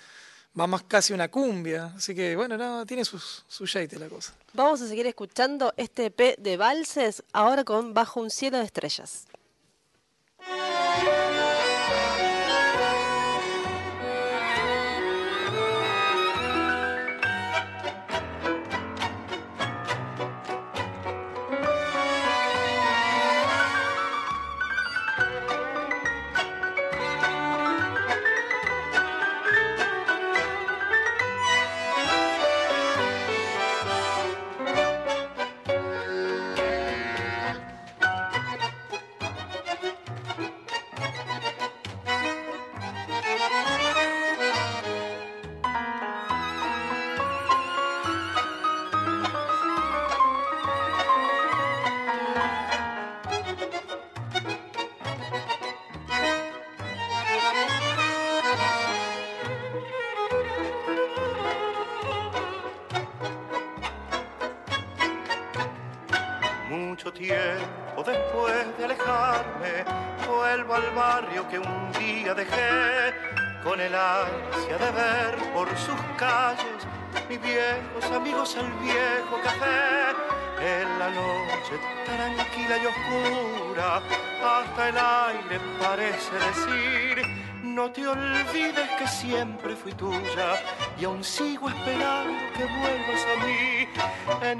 va 0.59 0.67
más 0.67 0.83
casi 0.83 1.13
una 1.13 1.29
cumbia. 1.29 1.93
Así 1.95 2.13
que, 2.13 2.35
bueno, 2.35 2.57
no, 2.57 2.85
tiene 2.85 3.05
su 3.05 3.65
jeite 3.65 3.97
la 3.97 4.07
cosa. 4.07 4.33
Vamos 4.53 4.81
a 4.81 4.87
seguir 4.87 5.07
escuchando 5.07 5.73
este 5.77 6.07
EP 6.07 6.37
de 6.37 6.57
valses 6.57 7.23
ahora 7.33 7.63
con 7.63 7.93
Bajo 7.93 8.19
un 8.19 8.29
cielo 8.29 8.57
de 8.57 8.65
estrellas. 8.65 9.27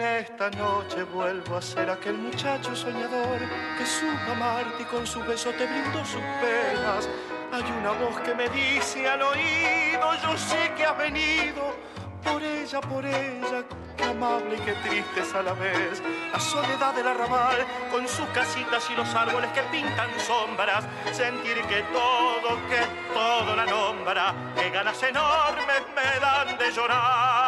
Esta 0.02 0.50
noche 0.50 1.04
vuelvo 1.04 1.58
a 1.58 1.62
ser 1.62 1.88
aquel 1.88 2.18
muchacho 2.18 2.76
soñador 2.76 3.38
que 3.78 3.86
supo 3.86 4.32
amarte 4.32 4.82
y 4.82 4.86
con 4.86 5.06
su 5.06 5.20
beso 5.20 5.52
te 5.52 5.68
brindó 5.68 6.04
sus 6.04 6.24
penas. 6.42 7.08
Hay 7.52 7.62
una 7.80 7.92
voz 7.92 8.20
que 8.22 8.34
me 8.34 8.50
dice 8.50 9.08
al 9.08 9.22
oído, 9.22 10.16
yo 10.24 10.36
sé 10.36 10.74
que 10.76 10.86
has 10.86 10.98
venido 10.98 11.76
por 12.24 12.42
ella, 12.42 12.82
por 12.82 13.06
ella, 13.06 13.64
qué 13.96 14.04
amable 14.04 14.58
y 14.58 14.62
qué 14.62 14.74
triste 14.74 15.38
a 15.38 15.44
la 15.44 15.54
vez. 15.54 16.02
La 16.34 16.40
soledad 16.40 16.96
del 16.96 17.08
arrabal, 17.08 17.58
con 17.92 18.08
sus 18.08 18.26
casitas 18.30 18.90
y 18.90 18.96
los 18.96 19.14
árboles 19.14 19.52
que 19.52 19.62
pintan 19.72 20.10
sombras. 20.20 20.84
Sentir 21.12 21.62
que 21.70 21.84
todo, 21.94 22.58
que 22.70 23.14
todo 23.14 23.56
la 23.56 23.66
nombra, 23.66 24.34
que 24.56 24.68
ganas 24.72 25.02
enormes 25.04 25.84
me 25.96 26.20
dan 26.20 26.58
de 26.58 26.72
llorar. 26.72 27.41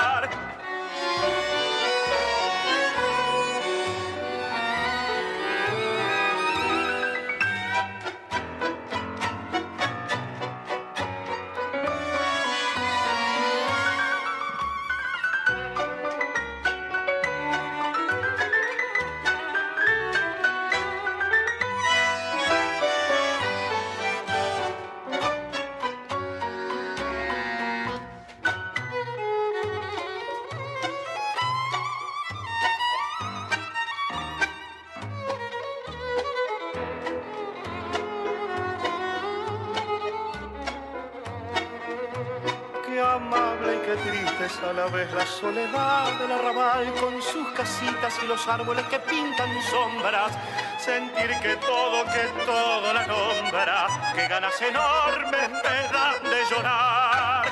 Triste 44.92 44.92
es 44.92 44.92
a 44.92 44.92
la 44.92 44.92
vez 44.92 45.14
la 45.14 45.26
soledad 45.26 46.20
del 46.20 46.32
arrabal 46.32 46.94
con 47.00 47.22
sus 47.22 47.48
casitas 47.50 48.14
y 48.24 48.28
los 48.28 48.48
árboles 48.48 48.86
que 48.88 49.00
pintan 49.00 49.50
sombras. 49.64 50.32
Sentir 50.80 51.30
que 51.42 51.56
todo, 51.58 52.04
que 52.06 52.46
todo 52.46 52.94
la 52.94 53.08
nombra, 53.08 53.88
que 54.16 54.28
ganas 54.28 54.62
enormes 54.62 55.50
me 55.50 55.88
dan 55.92 56.24
de 56.24 56.46
llorar. 56.50 57.46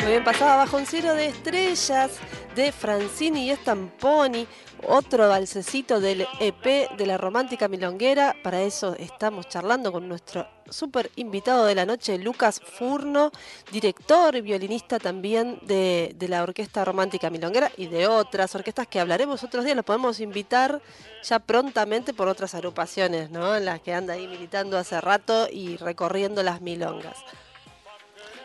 Muy 0.00 0.10
bien, 0.10 0.24
pasaba 0.24 0.56
bajo 0.56 0.76
un 0.78 0.86
cielo 0.86 1.14
de 1.14 1.26
estrellas 1.26 2.18
de 2.54 2.72
Francini 2.72 3.50
y 3.50 3.56
Stamponi, 3.56 4.46
otro 4.86 5.28
balsecito 5.28 6.00
del 6.00 6.26
EP 6.40 6.90
de 6.96 7.06
la 7.06 7.18
romántica 7.18 7.68
milonguera. 7.68 8.36
Para 8.42 8.62
eso 8.62 8.94
estamos 8.98 9.48
charlando 9.48 9.92
con 9.92 10.08
nuestro 10.08 10.46
súper 10.70 11.10
invitado 11.16 11.64
de 11.66 11.74
la 11.74 11.84
noche, 11.84 12.16
Lucas 12.18 12.60
Furno, 12.60 13.32
director 13.72 14.36
y 14.36 14.40
violinista 14.40 14.98
también 14.98 15.58
de, 15.62 16.14
de 16.16 16.28
la 16.28 16.42
Orquesta 16.42 16.84
Romántica 16.84 17.28
Milonguera 17.30 17.70
y 17.76 17.88
de 17.88 18.06
otras 18.06 18.54
orquestas 18.54 18.86
que 18.86 19.00
hablaremos 19.00 19.42
otros 19.42 19.64
días. 19.64 19.76
Los 19.76 19.84
podemos 19.84 20.20
invitar 20.20 20.80
ya 21.22 21.38
prontamente 21.38 22.14
por 22.14 22.28
otras 22.28 22.54
agrupaciones, 22.54 23.30
¿no? 23.30 23.56
En 23.56 23.64
las 23.64 23.80
que 23.80 23.94
anda 23.94 24.14
ahí 24.14 24.26
militando 24.26 24.78
hace 24.78 25.00
rato 25.00 25.48
y 25.50 25.76
recorriendo 25.76 26.42
las 26.42 26.60
milongas. 26.60 27.16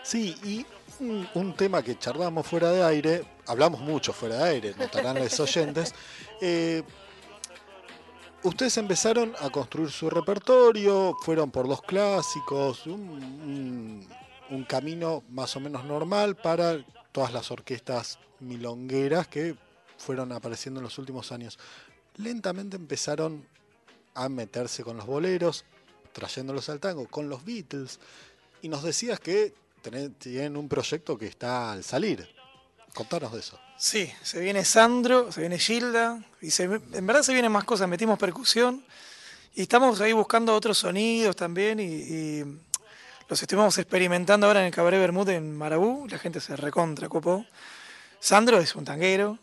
Sí, 0.04 0.36
y 0.44 0.66
un, 1.00 1.28
un 1.34 1.54
tema 1.56 1.82
que 1.82 1.98
charlamos 1.98 2.46
fuera 2.46 2.72
de 2.72 2.84
aire, 2.84 3.24
hablamos 3.48 3.82
mucho 3.82 4.14
fuera 4.14 4.38
de 4.38 4.50
aire, 4.50 4.76
notarán 4.78 5.20
los 5.20 5.40
oyentes. 5.40 5.94
Eh, 6.42 6.84
ustedes 8.44 8.78
empezaron 8.78 9.34
a 9.40 9.50
construir 9.50 9.90
su 9.90 10.10
repertorio, 10.10 11.16
fueron 11.22 11.52
por 11.52 11.68
los 11.68 11.82
clásicos, 11.82 12.86
un, 12.88 14.08
un- 14.50 14.64
camino 14.66 15.24
más 15.30 15.56
o 15.56 15.60
menos 15.60 15.84
normal 15.86 16.36
para 16.36 16.84
todas 17.12 17.34
las 17.34 17.50
orquestas 17.52 18.20
milongueras 18.40 19.28
que 19.28 19.56
fueron 19.98 20.32
apareciendo 20.32 20.80
en 20.80 20.84
los 20.84 20.98
últimos 20.98 21.32
años. 21.32 21.58
Lentamente 22.18 22.76
empezaron 22.78 23.48
a 24.14 24.30
meterse 24.30 24.84
con 24.84 24.98
los 24.98 25.06
boleros, 25.06 25.66
trayéndolos 26.14 26.70
al 26.70 26.80
tango, 26.80 27.08
con 27.08 27.28
los 27.28 27.44
Beatles, 27.44 28.00
y 28.62 28.70
nos 28.70 28.84
decías 28.84 29.20
que 29.20 29.54
tienen 30.22 30.56
un 30.58 30.70
proyecto 30.70 31.18
que 31.18 31.28
está 31.28 31.72
al 31.72 31.84
salir. 31.84 32.28
Contanos 32.94 33.34
de 33.34 33.40
eso. 33.40 33.60
Sí, 33.78 34.12
se 34.24 34.40
viene 34.40 34.64
Sandro, 34.64 35.32
se 35.32 35.42
viene 35.42 35.60
Gilda, 35.60 36.24
y 36.42 36.52
se- 36.52 36.64
en 36.64 37.08
verdad 37.08 37.24
se 37.24 37.34
vienen 37.34 37.52
más 37.52 37.66
cosas, 37.66 37.90
metimos 37.90 38.18
percusión, 38.18 38.84
y 39.54 39.64
estamos 39.64 40.00
ahí 40.02 40.14
buscando 40.14 40.56
otros 40.56 40.78
sonidos 40.78 41.36
también, 41.36 41.80
y, 41.80 41.84
y 41.84 42.44
los 43.28 43.42
estuvimos 43.42 43.78
experimentando 43.78 44.48
ahora 44.48 44.62
en 44.62 44.68
el 44.68 44.74
Cabaret 44.74 45.00
Bermud 45.00 45.28
en 45.30 45.56
Marabú, 45.58 46.08
la 46.10 46.18
gente 46.18 46.40
se 46.40 46.56
recontra 46.56 47.10
copó. 47.10 47.46
Sandro 48.20 48.60
es 48.60 48.76
un 48.76 48.86
tanguero, 48.86 49.38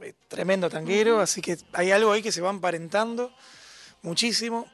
eh, 0.00 0.14
tremendo 0.28 0.70
tanguero, 0.70 1.20
así 1.20 1.40
que 1.42 1.58
hay 1.72 1.90
algo 1.90 2.12
ahí 2.12 2.22
que 2.22 2.32
se 2.32 2.40
va 2.40 2.50
emparentando 2.50 3.32
muchísimo. 4.02 4.66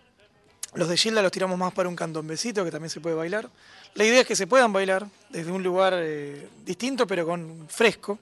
Los 0.75 0.89
de 0.89 0.97
Gilda 0.97 1.23
los 1.23 1.33
tiramos 1.33 1.59
más 1.59 1.73
para 1.73 1.89
un 1.89 1.97
candombecito 1.97 2.65
que 2.65 2.71
también 2.71 2.91
se 2.91 3.01
puede 3.01 3.17
bailar. 3.17 3.49
La 3.95 4.05
idea 4.05 4.21
es 4.21 4.27
que 4.27 4.37
se 4.37 4.47
puedan 4.47 4.73
bailar 4.73 5.07
desde 5.31 5.51
un 5.51 5.63
lugar 5.65 5.95
eh, 5.97 6.49
distinto 6.65 7.07
pero 7.09 7.27
con 7.27 7.67
fresco. 7.69 8.21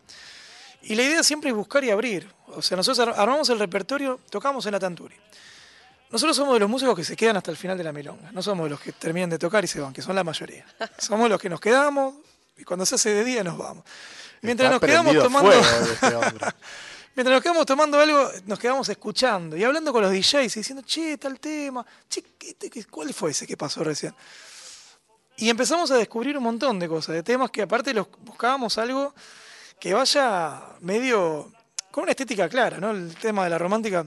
Y 0.82 0.94
la 0.94 1.02
idea 1.02 1.22
siempre 1.22 1.50
es 1.50 1.56
buscar 1.56 1.82
y 1.84 1.90
abrir. 1.90 2.30
O 2.48 2.62
sea, 2.62 2.76
nosotros 2.76 3.06
ar- 3.08 3.20
armamos 3.20 3.48
el 3.50 3.58
repertorio, 3.58 4.20
tocamos 4.30 4.64
en 4.66 4.72
la 4.72 4.80
Tanturi. 4.80 5.16
Nosotros 6.10 6.34
somos 6.36 6.54
de 6.54 6.60
los 6.60 6.70
músicos 6.70 6.96
que 6.96 7.04
se 7.04 7.14
quedan 7.16 7.36
hasta 7.36 7.50
el 7.50 7.56
final 7.56 7.76
de 7.76 7.84
la 7.84 7.92
milonga. 7.92 8.32
No 8.32 8.42
somos 8.42 8.64
de 8.64 8.70
los 8.70 8.80
que 8.80 8.92
terminan 8.92 9.28
de 9.28 9.38
tocar 9.38 9.62
y 9.64 9.68
se 9.68 9.80
van, 9.80 9.92
que 9.92 10.00
son 10.00 10.14
la 10.14 10.24
mayoría. 10.24 10.64
Somos 10.98 11.28
los 11.28 11.38
que 11.40 11.50
nos 11.50 11.60
quedamos 11.60 12.14
y 12.56 12.64
cuando 12.64 12.86
se 12.86 12.94
hace 12.94 13.10
de 13.10 13.24
día 13.24 13.44
nos 13.44 13.58
vamos. 13.58 13.84
Mientras 14.40 14.72
Está 14.72 14.86
nos 14.86 14.90
quedamos 15.04 15.22
tomando... 15.22 15.52
fuego 15.52 15.82
este. 15.92 16.46
Mientras 17.14 17.34
nos 17.34 17.42
quedamos 17.42 17.66
tomando 17.66 17.98
algo, 18.00 18.30
nos 18.46 18.58
quedamos 18.58 18.88
escuchando 18.88 19.56
y 19.56 19.64
hablando 19.64 19.92
con 19.92 20.00
los 20.02 20.12
DJs 20.12 20.56
y 20.56 20.60
diciendo, 20.60 20.82
che, 20.86 21.18
tal 21.18 21.38
tema, 21.40 21.84
che, 22.08 22.22
¿qué- 22.38 22.54
qué- 22.54 22.84
¿cuál 22.84 23.12
fue 23.12 23.32
ese 23.32 23.44
que 23.46 23.56
pasó 23.56 23.82
recién? 23.82 24.14
Y 25.36 25.50
empezamos 25.50 25.90
a 25.90 25.96
descubrir 25.96 26.38
un 26.38 26.44
montón 26.44 26.78
de 26.78 26.88
cosas, 26.88 27.16
de 27.16 27.22
temas 27.24 27.50
que 27.50 27.62
aparte 27.62 27.92
los 27.92 28.06
buscábamos 28.20 28.78
algo 28.78 29.14
que 29.80 29.94
vaya 29.94 30.60
medio 30.80 31.52
con 31.90 32.02
una 32.02 32.12
estética 32.12 32.48
clara, 32.48 32.78
¿no? 32.78 32.90
El 32.90 33.14
tema 33.16 33.44
de 33.44 33.50
la 33.50 33.58
romántica, 33.58 34.04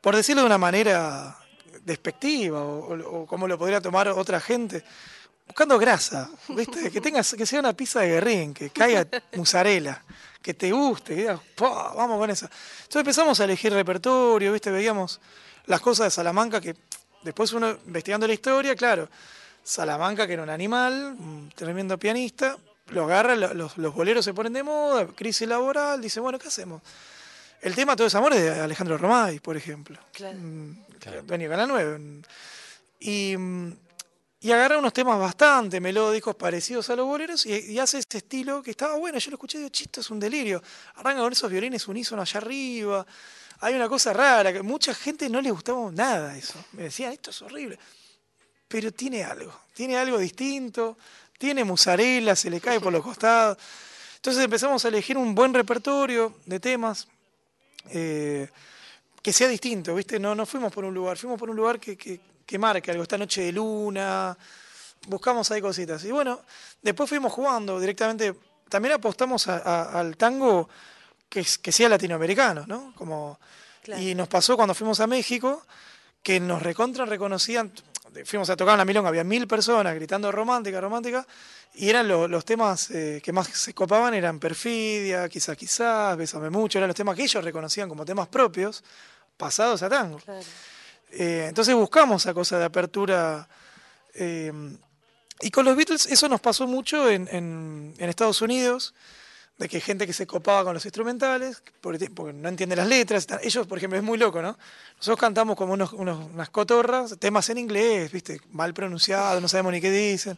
por 0.00 0.14
decirlo 0.16 0.42
de 0.42 0.46
una 0.46 0.58
manera 0.58 1.36
despectiva 1.82 2.62
o, 2.62 3.22
o- 3.22 3.26
como 3.26 3.46
lo 3.48 3.58
podría 3.58 3.80
tomar 3.80 4.08
otra 4.08 4.40
gente, 4.40 4.84
buscando 5.46 5.78
grasa, 5.78 6.30
¿viste? 6.48 6.90
Que 6.90 7.00
tengas, 7.00 7.34
que 7.34 7.46
sea 7.46 7.60
una 7.60 7.72
pizza 7.74 8.00
de 8.00 8.08
guerrín, 8.08 8.54
que 8.54 8.70
caiga 8.70 9.06
mozzarella, 9.36 10.02
que 10.40 10.54
te 10.54 10.70
guste, 10.72 11.14
que 11.14 11.20
digas, 11.22 11.40
"Pa, 11.56 11.92
vamos 11.94 12.18
con 12.18 12.30
eso. 12.30 12.46
Entonces 12.46 12.96
empezamos 13.00 13.40
a 13.40 13.44
elegir 13.44 13.72
repertorio, 13.72 14.52
¿viste? 14.52 14.70
Veíamos 14.70 15.20
las 15.66 15.80
cosas 15.80 16.06
de 16.06 16.10
Salamanca 16.10 16.60
que 16.60 16.74
después 17.22 17.52
uno 17.52 17.70
investigando 17.86 18.26
la 18.26 18.34
historia, 18.34 18.74
claro, 18.76 19.08
Salamanca 19.62 20.26
que 20.26 20.34
era 20.34 20.42
un 20.42 20.50
animal, 20.50 21.16
un 21.18 21.50
tremendo 21.54 21.98
pianista, 21.98 22.56
lo 22.88 23.04
agarra, 23.04 23.34
lo- 23.36 23.54
los, 23.54 23.76
los 23.78 23.94
boleros 23.94 24.24
se 24.24 24.34
ponen 24.34 24.52
de 24.52 24.62
moda, 24.62 25.06
crisis 25.06 25.48
laboral, 25.48 26.00
dice, 26.00 26.20
bueno, 26.20 26.38
¿qué 26.38 26.48
hacemos? 26.48 26.82
El 27.62 27.74
tema 27.74 27.96
Todo 27.96 28.06
es 28.06 28.14
amor 28.14 28.34
es 28.34 28.42
de 28.42 28.60
Alejandro 28.60 28.98
Romay, 28.98 29.40
por 29.40 29.56
ejemplo. 29.56 29.98
Claro. 30.12 30.36
Mm, 30.38 30.76
Dueño 31.26 31.44
de 31.44 31.48
Canal 31.50 31.68
9. 31.68 31.98
mm. 31.98 32.22
Y, 33.00 33.34
y 34.40 34.52
agarra 34.52 34.78
unos 34.78 34.92
temas 34.92 35.18
bastante 35.18 35.80
melódicos, 35.80 36.34
parecidos 36.36 36.90
a 36.90 36.96
los 36.96 37.06
boleros, 37.06 37.46
y, 37.46 37.52
y 37.72 37.78
hace 37.78 37.98
este 37.98 38.18
estilo 38.18 38.62
que 38.62 38.70
estaba 38.70 38.96
bueno. 38.96 39.18
Yo 39.18 39.30
lo 39.30 39.36
escuché 39.36 39.58
y 39.58 39.62
digo, 39.62 39.72
es 39.96 40.10
un 40.10 40.20
delirio. 40.20 40.62
Arranca 40.96 41.20
con 41.22 41.32
esos 41.32 41.50
violines 41.50 41.88
unísonos 41.88 42.28
allá 42.30 42.44
arriba. 42.44 43.06
Hay 43.60 43.74
una 43.74 43.88
cosa 43.88 44.12
rara, 44.12 44.52
que 44.52 44.62
mucha 44.62 44.92
gente 44.94 45.28
no 45.30 45.40
le 45.40 45.50
gustaba 45.50 45.90
nada 45.90 46.36
eso. 46.36 46.62
Me 46.72 46.84
decían, 46.84 47.12
esto 47.12 47.30
es 47.30 47.40
horrible. 47.40 47.78
Pero 48.68 48.92
tiene 48.92 49.24
algo, 49.24 49.52
tiene 49.72 49.96
algo 49.96 50.18
distinto, 50.18 50.98
tiene 51.38 51.64
musarela, 51.64 52.34
se 52.36 52.50
le 52.50 52.60
cae 52.60 52.80
por 52.80 52.92
los 52.92 53.02
costados. 53.02 53.58
Entonces 54.16 54.42
empezamos 54.44 54.84
a 54.84 54.88
elegir 54.88 55.16
un 55.18 55.34
buen 55.34 55.52
repertorio 55.52 56.34
de 56.46 56.60
temas 56.60 57.06
eh, 57.90 58.48
que 59.22 59.32
sea 59.32 59.48
distinto, 59.48 59.94
¿viste? 59.94 60.18
No, 60.18 60.34
no 60.34 60.46
fuimos 60.46 60.72
por 60.72 60.84
un 60.84 60.94
lugar, 60.94 61.16
fuimos 61.18 61.38
por 61.38 61.50
un 61.50 61.56
lugar 61.56 61.78
que, 61.78 61.96
que, 61.96 62.20
que 62.46 62.58
marque 62.58 62.90
algo, 62.90 63.02
esta 63.02 63.18
noche 63.18 63.42
de 63.42 63.52
luna, 63.52 64.36
buscamos 65.08 65.50
ahí 65.50 65.60
cositas. 65.60 66.02
Y 66.04 66.10
bueno, 66.10 66.40
después 66.82 67.08
fuimos 67.08 67.32
jugando 67.32 67.78
directamente, 67.80 68.34
también 68.68 68.94
apostamos 68.94 69.46
a- 69.48 69.58
a- 69.58 70.00
al 70.00 70.16
tango 70.16 70.68
que, 71.28 71.44
que 71.62 71.72
sea 71.72 71.88
latinoamericano, 71.88 72.64
¿no? 72.66 72.94
Como, 72.96 73.38
Y 73.98 74.14
nos 74.14 74.28
pasó 74.28 74.56
cuando 74.56 74.74
fuimos 74.74 75.00
a 75.00 75.06
México, 75.06 75.62
que 76.22 76.40
nos 76.40 76.62
recontra 76.62 77.04
reconocían, 77.04 77.70
fuimos 78.24 78.48
a 78.50 78.56
tocar 78.56 78.74
en 78.74 78.78
la 78.78 78.84
Milonga, 78.84 79.08
había 79.08 79.24
mil 79.24 79.46
personas 79.46 79.94
gritando 79.94 80.30
romántica, 80.30 80.80
romántica, 80.80 81.26
y 81.74 81.88
eran 81.88 82.06
los 82.06 82.44
temas 82.44 82.90
eh, 82.90 83.20
que 83.22 83.32
más 83.32 83.48
se 83.48 83.74
copaban, 83.74 84.14
eran 84.14 84.38
Perfidia, 84.38 85.28
Quizás 85.28 85.56
Quizás, 85.56 86.16
Bésame 86.16 86.50
Mucho, 86.50 86.78
eran 86.78 86.88
los 86.88 86.96
temas 86.96 87.16
que 87.16 87.24
ellos 87.24 87.42
reconocían 87.42 87.88
como 87.88 88.04
temas 88.04 88.28
propios, 88.28 88.84
pasados 89.36 89.82
a 89.82 89.88
tango. 89.88 90.20
Eh, 91.10 91.46
entonces 91.48 91.74
buscamos 91.74 92.22
esa 92.22 92.34
cosa 92.34 92.58
de 92.58 92.64
apertura. 92.64 93.48
Eh, 94.14 94.52
y 95.40 95.50
con 95.50 95.64
los 95.64 95.76
Beatles 95.76 96.06
eso 96.06 96.28
nos 96.28 96.40
pasó 96.40 96.66
mucho 96.66 97.10
en, 97.10 97.28
en, 97.28 98.08
Estados 98.08 98.40
Unidos, 98.40 98.94
de 99.56 99.68
que 99.68 99.80
gente 99.80 100.06
que 100.06 100.12
se 100.12 100.26
copaba 100.26 100.64
con 100.64 100.74
los 100.74 100.84
instrumentales, 100.84 101.62
porque, 101.80 102.08
no 102.10 102.48
entiende 102.48 102.74
las 102.74 102.88
letras. 102.88 103.26
Ellos, 103.42 103.66
por 103.66 103.78
ejemplo, 103.78 103.98
es 103.98 104.04
muy 104.04 104.18
loco, 104.18 104.42
¿no? 104.42 104.58
Nosotros 104.96 105.18
cantamos 105.18 105.56
como 105.56 105.74
unos, 105.74 105.92
unas 105.92 106.50
cotorras, 106.50 107.16
temas 107.18 107.48
en 107.50 107.58
inglés, 107.58 108.10
¿viste? 108.10 108.40
Mal 108.50 108.74
pronunciados, 108.74 109.40
no 109.40 109.48
sabemos 109.48 109.72
ni 109.72 109.80
qué 109.80 109.90
dicen. 109.90 110.36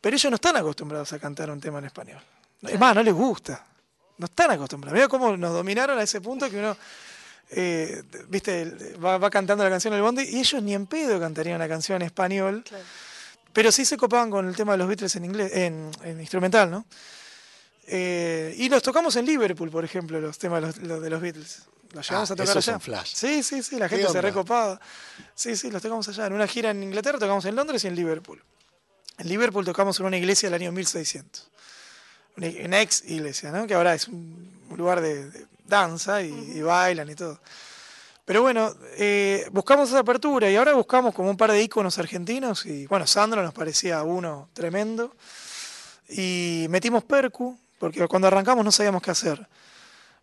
Pero 0.00 0.16
ellos 0.16 0.30
no 0.30 0.36
están 0.36 0.56
acostumbrados 0.56 1.12
a 1.12 1.18
cantar 1.18 1.50
un 1.50 1.60
tema 1.60 1.78
en 1.78 1.86
español. 1.86 2.20
Es 2.62 2.78
más, 2.78 2.94
no 2.94 3.02
les 3.02 3.14
gusta. 3.14 3.64
No 4.16 4.26
están 4.26 4.50
acostumbrados. 4.50 4.94
Mira 4.94 5.08
cómo 5.08 5.36
nos 5.36 5.52
dominaron 5.52 5.98
a 5.98 6.02
ese 6.02 6.20
punto 6.20 6.48
que 6.48 6.58
uno 6.58 6.76
eh, 7.50 8.02
viste, 8.28 8.96
va, 8.96 9.30
cantando 9.30 9.64
la 9.64 9.70
canción 9.70 9.92
del 9.92 10.02
Bondi 10.02 10.22
y 10.22 10.40
ellos 10.40 10.62
ni 10.62 10.74
en 10.74 10.86
pedo 10.86 11.20
cantarían 11.20 11.56
una 11.56 11.68
canción 11.68 11.96
en 12.02 12.06
español, 12.06 12.64
pero 13.52 13.70
sí 13.70 13.84
se 13.84 13.96
copaban 13.96 14.30
con 14.30 14.48
el 14.48 14.56
tema 14.56 14.72
de 14.72 14.78
los 14.78 14.88
Beatles 14.88 15.14
en 15.16 15.24
inglés, 15.24 15.52
en, 15.54 15.90
instrumental, 16.20 16.70
¿no? 16.70 16.84
Eh, 17.86 18.54
y 18.56 18.68
los 18.68 18.82
tocamos 18.82 19.14
en 19.16 19.26
Liverpool, 19.26 19.70
por 19.70 19.84
ejemplo, 19.84 20.20
los 20.20 20.38
temas 20.38 20.80
de 20.80 21.10
los, 21.10 21.20
Beatles. 21.20 21.62
Los 21.92 22.08
llevamos 22.08 22.30
ah, 22.30 22.34
a 22.34 22.36
tocar 22.36 22.56
allá. 22.56 22.78
Flash. 22.78 23.14
Sí, 23.14 23.42
sí, 23.42 23.62
sí, 23.62 23.78
la 23.78 23.88
gente 23.88 24.08
se 24.08 24.20
recopaba. 24.20 24.80
Sí, 25.34 25.56
sí, 25.56 25.70
los 25.70 25.82
tocamos 25.82 26.08
allá. 26.08 26.26
En 26.26 26.32
una 26.32 26.46
gira 26.46 26.70
en 26.70 26.82
Inglaterra 26.82 27.18
tocamos 27.18 27.44
en 27.44 27.54
Londres 27.54 27.84
y 27.84 27.88
en 27.88 27.94
Liverpool. 27.94 28.42
En 29.18 29.28
Liverpool 29.28 29.64
tocamos 29.64 30.00
en 30.00 30.06
una 30.06 30.16
iglesia 30.16 30.48
del 30.50 30.60
año 30.60 30.72
1600. 30.72 31.50
Una, 32.36 32.80
ex 32.80 33.04
iglesia, 33.04 33.52
¿no? 33.52 33.66
Que 33.66 33.74
ahora 33.74 33.94
es 33.94 34.08
un 34.08 34.50
lugar 34.76 35.00
de 35.00 35.46
danza 35.64 36.22
y, 36.22 36.60
bailan 36.62 37.08
y 37.10 37.14
todo. 37.14 37.40
Pero 38.24 38.42
bueno, 38.42 38.74
eh, 38.96 39.46
buscamos 39.52 39.90
esa 39.90 40.00
apertura 40.00 40.50
y 40.50 40.56
ahora 40.56 40.72
buscamos 40.72 41.14
como 41.14 41.30
un 41.30 41.36
par 41.36 41.52
de 41.52 41.62
íconos 41.62 41.98
argentinos 41.98 42.64
y 42.64 42.86
bueno, 42.86 43.06
Sandro 43.06 43.42
nos 43.42 43.52
parecía 43.52 44.02
uno 44.02 44.48
tremendo 44.54 45.14
y 46.08 46.66
metimos 46.70 47.04
Percu, 47.04 47.58
porque 47.78 48.06
cuando 48.08 48.28
arrancamos 48.28 48.64
no 48.64 48.72
sabíamos 48.72 49.02
qué 49.02 49.10
hacer. 49.10 49.46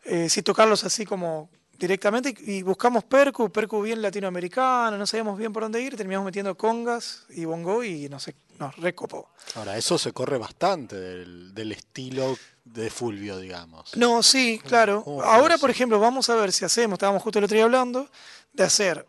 Eh, 0.03 0.29
si 0.29 0.41
tocarlos 0.41 0.83
así 0.83 1.05
como 1.05 1.49
directamente 1.77 2.35
y 2.39 2.61
buscamos 2.61 3.03
Percu, 3.03 3.51
Percu 3.51 3.81
bien 3.81 4.01
latinoamericano, 4.01 4.97
no 4.97 5.07
sabíamos 5.07 5.37
bien 5.37 5.51
por 5.51 5.63
dónde 5.63 5.81
ir, 5.81 5.95
terminamos 5.95 6.25
metiendo 6.25 6.55
congas 6.55 7.25
y 7.29 7.45
bongo 7.45 7.83
y 7.83 8.07
no 8.07 8.19
sé, 8.19 8.35
nos 8.59 8.75
recopó. 8.77 9.29
Ahora, 9.55 9.77
eso 9.77 9.97
se 9.97 10.11
corre 10.13 10.37
bastante 10.37 10.95
del, 10.95 11.53
del 11.53 11.71
estilo 11.71 12.37
de 12.63 12.89
Fulvio, 12.89 13.37
digamos. 13.39 13.95
No, 13.97 14.21
sí, 14.21 14.59
claro. 14.63 15.03
Ahora, 15.23 15.57
por 15.57 15.69
ejemplo, 15.69 15.99
vamos 15.99 16.29
a 16.29 16.35
ver 16.35 16.51
si 16.51 16.65
hacemos, 16.65 16.97
estábamos 16.97 17.23
justo 17.23 17.39
el 17.39 17.45
otro 17.45 17.55
día 17.55 17.65
hablando, 17.65 18.09
de 18.53 18.63
hacer 18.63 19.05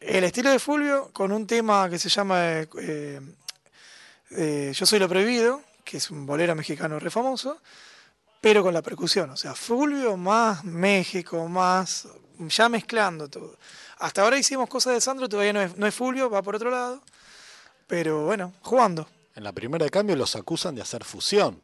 el 0.00 0.24
estilo 0.24 0.50
de 0.50 0.58
Fulvio 0.58 1.10
con 1.12 1.32
un 1.32 1.46
tema 1.46 1.88
que 1.90 1.98
se 1.98 2.08
llama 2.08 2.60
eh, 2.78 3.20
eh, 4.30 4.72
Yo 4.74 4.86
soy 4.86 4.98
lo 4.98 5.08
prohibido, 5.08 5.62
que 5.90 5.96
es 5.96 6.08
un 6.12 6.24
bolero 6.24 6.54
mexicano 6.54 7.00
re 7.00 7.10
famoso, 7.10 7.60
pero 8.40 8.62
con 8.62 8.72
la 8.72 8.80
percusión. 8.80 9.28
O 9.30 9.36
sea, 9.36 9.56
Fulvio 9.56 10.16
más 10.16 10.62
México, 10.62 11.48
más 11.48 12.06
ya 12.38 12.68
mezclando 12.68 13.28
todo. 13.28 13.56
Hasta 13.98 14.22
ahora 14.22 14.38
hicimos 14.38 14.68
cosas 14.68 14.94
de 14.94 15.00
Sandro, 15.00 15.28
todavía 15.28 15.52
no 15.52 15.60
es, 15.60 15.76
no 15.76 15.88
es 15.88 15.94
Fulvio, 15.94 16.30
va 16.30 16.42
por 16.42 16.54
otro 16.54 16.70
lado. 16.70 17.02
Pero 17.88 18.24
bueno, 18.24 18.52
jugando. 18.62 19.08
En 19.34 19.42
la 19.42 19.52
primera 19.52 19.84
de 19.84 19.90
cambio 19.90 20.14
los 20.14 20.36
acusan 20.36 20.76
de 20.76 20.82
hacer 20.82 21.02
fusión. 21.02 21.60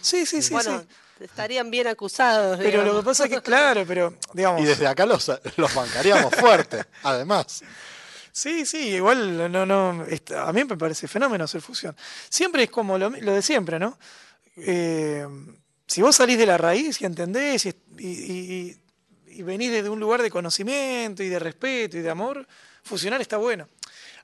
Sí, 0.00 0.26
sí, 0.26 0.42
sí. 0.42 0.52
Bueno, 0.52 0.84
estarían 1.18 1.68
bien 1.68 1.88
acusados. 1.88 2.58
Pero 2.58 2.84
lo 2.84 2.98
que 2.98 3.04
pasa 3.04 3.24
es 3.24 3.30
que, 3.30 3.42
claro, 3.42 3.84
pero 3.84 4.14
digamos. 4.32 4.62
Y 4.62 4.64
desde 4.64 4.86
acá 4.86 5.06
los, 5.06 5.28
los 5.56 5.74
bancaríamos 5.74 6.32
fuerte, 6.36 6.84
además. 7.02 7.64
Sí, 8.36 8.66
sí, 8.66 8.90
igual 8.90 9.50
no, 9.50 9.64
no, 9.64 10.04
a 10.36 10.52
mí 10.52 10.64
me 10.64 10.76
parece 10.76 11.08
fenómeno 11.08 11.44
hacer 11.44 11.62
fusión. 11.62 11.96
Siempre 12.28 12.64
es 12.64 12.70
como 12.70 12.98
lo, 12.98 13.08
de 13.08 13.40
siempre, 13.40 13.78
¿no? 13.78 13.98
Eh, 14.58 15.26
si 15.86 16.02
vos 16.02 16.16
salís 16.16 16.36
de 16.36 16.44
la 16.44 16.58
raíz 16.58 17.00
y 17.00 17.06
entendés 17.06 17.64
y, 17.64 18.76
venís 19.42 19.70
desde 19.70 19.88
un 19.88 19.98
lugar 19.98 20.20
de 20.20 20.30
conocimiento 20.30 21.22
y 21.22 21.30
de 21.30 21.38
respeto 21.38 21.96
y 21.96 22.02
de 22.02 22.10
amor, 22.10 22.46
fusionar 22.82 23.22
está 23.22 23.38
bueno. 23.38 23.70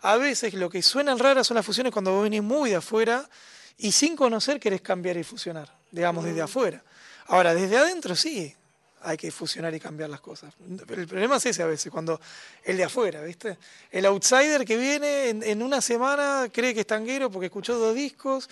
A 0.02 0.18
veces 0.18 0.52
lo 0.52 0.68
que 0.68 0.82
suenan 0.82 1.18
raras 1.18 1.46
son 1.46 1.54
las 1.54 1.64
fusiones 1.64 1.90
cuando 1.90 2.12
vos 2.12 2.24
venís 2.24 2.42
muy 2.42 2.68
de 2.68 2.76
afuera 2.76 3.26
y 3.78 3.92
sin 3.92 4.14
conocer 4.14 4.60
querés 4.60 4.82
cambiar 4.82 5.16
y 5.16 5.24
fusionar, 5.24 5.74
digamos, 5.90 6.26
desde 6.26 6.42
afuera. 6.42 6.84
Ahora, 7.28 7.54
desde 7.54 7.78
adentro 7.78 8.14
sí, 8.14 8.54
hay 9.04 9.16
que 9.16 9.30
fusionar 9.30 9.74
y 9.74 9.80
cambiar 9.80 10.10
las 10.10 10.20
cosas. 10.20 10.54
El 10.68 11.06
problema 11.06 11.36
es 11.36 11.46
ese 11.46 11.62
a 11.62 11.66
veces, 11.66 11.90
cuando 11.90 12.20
el 12.64 12.76
de 12.76 12.84
afuera, 12.84 13.22
¿viste? 13.22 13.58
El 13.90 14.06
outsider 14.06 14.64
que 14.64 14.76
viene 14.76 15.28
en, 15.28 15.62
una 15.62 15.80
semana 15.80 16.48
cree 16.52 16.74
que 16.74 16.80
es 16.80 16.86
tanguero 16.86 17.30
porque 17.30 17.46
escuchó 17.46 17.78
dos 17.78 17.94
discos 17.94 18.48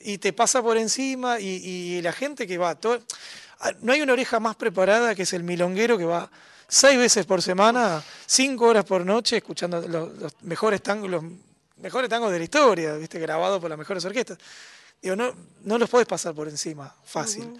y 0.00 0.18
te 0.18 0.32
pasa 0.32 0.62
por 0.62 0.76
encima 0.76 1.40
y, 1.40 2.00
la 2.02 2.12
gente 2.12 2.46
que 2.46 2.58
va... 2.58 2.74
Todo, 2.74 3.00
ah, 3.60 3.72
no 3.80 3.92
hay 3.92 4.00
una 4.00 4.12
oreja 4.12 4.40
más 4.40 4.56
preparada 4.56 5.14
que 5.14 5.22
es 5.22 5.32
el 5.32 5.42
milonguero 5.42 5.98
que 5.98 6.04
va 6.04 6.30
seis 6.66 6.96
veces 6.96 7.26
por 7.26 7.42
semana, 7.42 8.02
cinco 8.26 8.66
horas 8.66 8.84
por 8.84 9.04
noche, 9.04 9.38
escuchando 9.38 9.80
los, 9.86 10.34
mejores 10.42 10.82
tangos, 10.82 11.22
mejores 11.76 12.08
tangos 12.08 12.30
de 12.32 12.38
la 12.38 12.44
historia, 12.44 12.94
¿viste? 12.94 13.18
grabados 13.18 13.60
por 13.60 13.68
las 13.68 13.78
mejores 13.78 14.04
orquestas. 14.04 14.38
Digo, 15.02 15.16
no, 15.16 15.34
no 15.64 15.78
los 15.78 15.88
podés 15.88 16.06
pasar 16.06 16.34
por 16.34 16.48
encima, 16.48 16.94
fácil. 17.04 17.58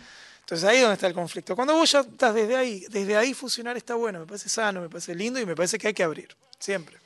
Entonces 0.50 0.68
ahí 0.68 0.78
es 0.78 0.82
donde 0.82 0.94
está 0.94 1.06
el 1.06 1.14
conflicto. 1.14 1.54
Cuando 1.54 1.74
vos 1.74 1.92
ya 1.92 2.00
estás 2.00 2.34
desde 2.34 2.56
ahí, 2.56 2.84
desde 2.90 3.16
ahí 3.16 3.34
fusionar 3.34 3.76
está 3.76 3.94
bueno, 3.94 4.18
me 4.18 4.26
parece 4.26 4.48
sano, 4.48 4.80
me 4.80 4.88
parece 4.88 5.14
lindo 5.14 5.38
y 5.38 5.46
me 5.46 5.54
parece 5.54 5.78
que 5.78 5.86
hay 5.86 5.94
que 5.94 6.02
abrir, 6.02 6.36
siempre. 6.58 6.96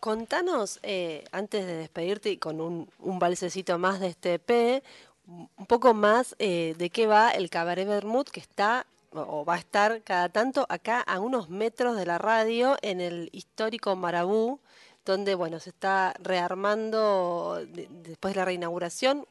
Contanos, 0.00 0.80
eh, 0.82 1.22
antes 1.30 1.66
de 1.66 1.74
despedirte 1.74 2.30
y 2.30 2.38
con 2.38 2.62
un, 2.62 2.88
un 3.00 3.18
balsecito 3.18 3.78
más 3.78 4.00
de 4.00 4.06
este 4.06 4.34
EP, 4.34 4.82
un 5.26 5.66
poco 5.66 5.92
más 5.92 6.34
eh, 6.38 6.74
de 6.78 6.88
qué 6.88 7.06
va 7.06 7.28
el 7.28 7.50
Cabaret 7.50 7.86
Bermud 7.86 8.24
que 8.24 8.40
está 8.40 8.86
o 9.12 9.44
va 9.44 9.56
a 9.56 9.58
estar 9.58 10.00
cada 10.00 10.30
tanto 10.30 10.64
acá 10.70 11.02
a 11.02 11.20
unos 11.20 11.50
metros 11.50 11.94
de 11.94 12.06
la 12.06 12.16
radio 12.16 12.78
en 12.80 13.02
el 13.02 13.28
histórico 13.32 13.96
Marabú, 13.96 14.60
donde 15.04 15.34
bueno, 15.34 15.60
se 15.60 15.68
está 15.68 16.14
rearmando 16.20 17.62
después 17.68 18.32
de 18.32 18.40
la 18.40 18.46
reinauguración. 18.46 19.26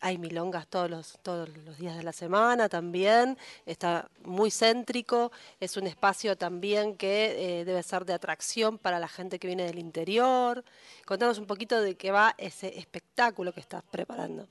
Hay 0.00 0.18
milongas 0.18 0.66
todos 0.68 0.90
los, 0.90 1.18
todos 1.22 1.48
los 1.66 1.78
días 1.78 1.96
de 1.96 2.02
la 2.02 2.12
semana 2.12 2.68
también, 2.68 3.36
está 3.66 4.08
muy 4.24 4.50
céntrico, 4.50 5.32
es 5.60 5.76
un 5.76 5.86
espacio 5.86 6.36
también 6.36 6.96
que 6.96 7.60
eh, 7.60 7.64
debe 7.64 7.82
ser 7.82 8.04
de 8.04 8.12
atracción 8.12 8.78
para 8.78 8.98
la 8.98 9.08
gente 9.08 9.38
que 9.38 9.46
viene 9.46 9.64
del 9.64 9.78
interior. 9.78 10.64
Contanos 11.04 11.38
un 11.38 11.46
poquito 11.46 11.80
de 11.80 11.96
qué 11.96 12.10
va 12.10 12.34
ese 12.38 12.78
espectáculo 12.78 13.52
que 13.52 13.60
estás 13.60 13.82
preparando. 13.90 14.46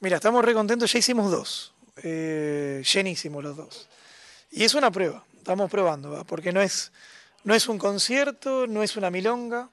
Mira, 0.00 0.16
estamos 0.16 0.44
re 0.44 0.54
contentos, 0.54 0.92
ya 0.92 0.98
hicimos 0.98 1.30
dos, 1.30 1.74
eh, 2.02 2.82
llenísimos 2.92 3.42
los 3.42 3.56
dos. 3.56 3.88
Y 4.50 4.62
es 4.62 4.74
una 4.74 4.90
prueba, 4.90 5.24
estamos 5.36 5.70
probando, 5.70 6.24
porque 6.24 6.52
no 6.52 6.60
es 6.60 6.92
no 7.44 7.54
es 7.54 7.68
un 7.68 7.78
concierto, 7.78 8.66
no 8.66 8.82
es 8.82 8.96
una 8.96 9.10
milonga. 9.10 9.68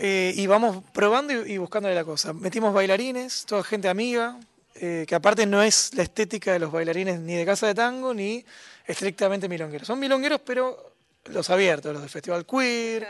Eh, 0.00 0.32
y 0.36 0.46
vamos 0.46 0.84
probando 0.92 1.44
y, 1.44 1.58
buscándole 1.58 1.92
la 1.92 2.04
cosa. 2.04 2.32
Metimos 2.32 2.72
bailarines, 2.72 3.44
toda 3.44 3.64
gente 3.64 3.88
amiga, 3.88 4.38
eh, 4.76 5.04
que 5.08 5.14
aparte 5.16 5.44
no 5.44 5.60
es 5.60 5.92
la 5.94 6.04
estética 6.04 6.52
de 6.52 6.60
los 6.60 6.70
bailarines 6.70 7.18
ni 7.18 7.34
de 7.34 7.44
casa 7.44 7.66
de 7.66 7.74
tango 7.74 8.14
ni 8.14 8.44
estrictamente 8.86 9.48
milongueros. 9.48 9.88
Son 9.88 9.98
milongueros, 9.98 10.40
pero 10.44 10.92
los 11.24 11.50
abiertos, 11.50 11.92
los 11.92 12.00
del 12.00 12.10
Festival 12.10 12.46
Queer, 12.46 13.08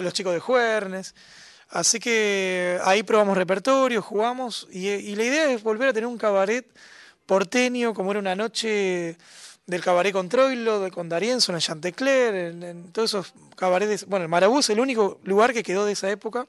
los 0.00 0.12
chicos 0.12 0.32
de 0.32 0.38
Juernes. 0.38 1.12
Así 1.70 1.98
que 1.98 2.78
ahí 2.84 3.02
probamos 3.02 3.36
repertorio, 3.36 4.00
jugamos 4.00 4.68
y, 4.70 4.86
y 4.90 5.16
la 5.16 5.24
idea 5.24 5.50
es 5.50 5.60
volver 5.60 5.88
a 5.88 5.92
tener 5.92 6.06
un 6.06 6.18
cabaret 6.18 6.66
porteño, 7.26 7.94
como 7.94 8.12
era 8.12 8.20
una 8.20 8.36
noche 8.36 9.16
del 9.70 9.82
cabaret 9.82 10.12
con 10.12 10.28
Troilo, 10.28 10.90
con 10.90 11.08
Darienzo, 11.08 11.52
en 11.52 11.60
Chantecler, 11.60 12.34
en, 12.34 12.92
todos 12.92 13.10
esos 13.10 13.32
cabarets. 13.56 14.04
Bueno, 14.06 14.24
el 14.24 14.28
Marabú 14.28 14.58
es 14.58 14.68
el 14.70 14.80
único 14.80 15.20
lugar 15.22 15.52
que 15.52 15.62
quedó 15.62 15.86
de 15.86 15.92
esa 15.92 16.10
época. 16.10 16.46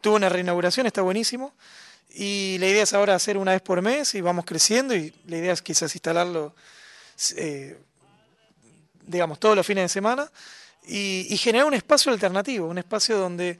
Tuvo 0.00 0.14
una 0.14 0.28
reinauguración, 0.28 0.86
está 0.86 1.02
buenísimo. 1.02 1.52
Y 2.08 2.56
la 2.60 2.68
idea 2.68 2.84
es 2.84 2.92
ahora 2.92 3.16
hacer 3.16 3.36
una 3.36 3.52
vez 3.52 3.62
por 3.62 3.82
mes 3.82 4.14
y 4.14 4.20
vamos 4.20 4.44
creciendo. 4.44 4.94
Y 4.94 5.12
la 5.26 5.38
idea 5.38 5.52
es 5.52 5.60
quizás 5.60 5.92
instalarlo, 5.94 6.54
eh, 7.36 7.76
digamos, 9.04 9.40
todos 9.40 9.56
los 9.56 9.66
fines 9.66 9.84
de 9.84 9.88
semana. 9.88 10.30
Y, 10.86 11.36
generar 11.36 11.66
un 11.66 11.74
espacio 11.74 12.12
alternativo, 12.12 12.68
un 12.68 12.78
espacio 12.78 13.18
donde, 13.18 13.58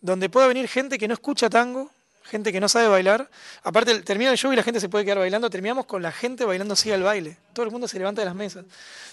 donde 0.00 0.28
pueda 0.28 0.46
venir 0.46 0.68
gente 0.68 0.96
que 0.96 1.08
no 1.08 1.14
escucha 1.14 1.50
tango, 1.50 1.90
gente 2.24 2.52
que 2.52 2.60
no 2.60 2.68
sabe 2.68 2.88
bailar. 2.88 3.30
Aparte, 3.62 4.00
termina 4.00 4.30
el 4.30 4.38
show 4.38 4.52
y 4.52 4.56
la 4.56 4.62
gente 4.62 4.80
se 4.80 4.88
puede 4.88 5.04
quedar 5.04 5.18
bailando. 5.18 5.50
Terminamos 5.50 5.86
con 5.86 6.02
la 6.02 6.10
gente 6.10 6.44
bailando 6.44 6.74
así 6.74 6.90
al 6.90 7.02
baile. 7.02 7.36
Todo 7.52 7.66
el 7.66 7.70
mundo 7.70 7.86
se 7.86 7.98
levanta 7.98 8.22
de 8.22 8.26
las 8.26 8.34
mesas. 8.34 8.64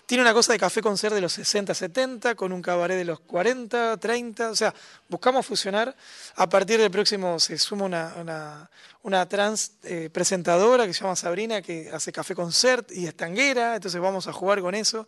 Tiene 0.06 0.24
una 0.24 0.34
cosa 0.34 0.54
de 0.54 0.60
café 0.60 0.82
concert 0.82 1.14
de 1.14 1.22
los 1.22 1.34
60, 1.34 1.74
70, 1.74 2.36
con 2.36 2.52
un 2.52 2.62
cabaret 2.62 2.98
de 2.98 3.06
los 3.06 3.20
40, 3.20 3.98
30. 3.98 4.52
O 4.52 4.56
sea, 4.56 4.74
buscamos 5.10 5.46
fusionar. 5.46 5.96
A 6.36 6.50
partir 6.50 6.80
del 6.80 6.90
próximo 6.90 7.40
se 7.40 7.58
suma 7.58 7.86
una, 7.86 8.14
una, 8.20 8.70
una 9.04 9.28
trans 9.28 9.74
eh, 9.84 10.10
presentadora 10.12 10.88
que 10.88 10.94
se 10.94 11.02
llama 11.02 11.16
Sabrina, 11.16 11.62
que 11.62 11.92
hace 11.94 12.12
café 12.12 12.34
concert 12.34 12.92
y 12.92 13.08
es 13.08 13.16
tanguera. 13.16 13.76
Entonces 13.76 14.00
vamos 14.00 14.28
a 14.28 14.34
jugar 14.34 14.62
con 14.62 14.74
eso. 14.74 15.06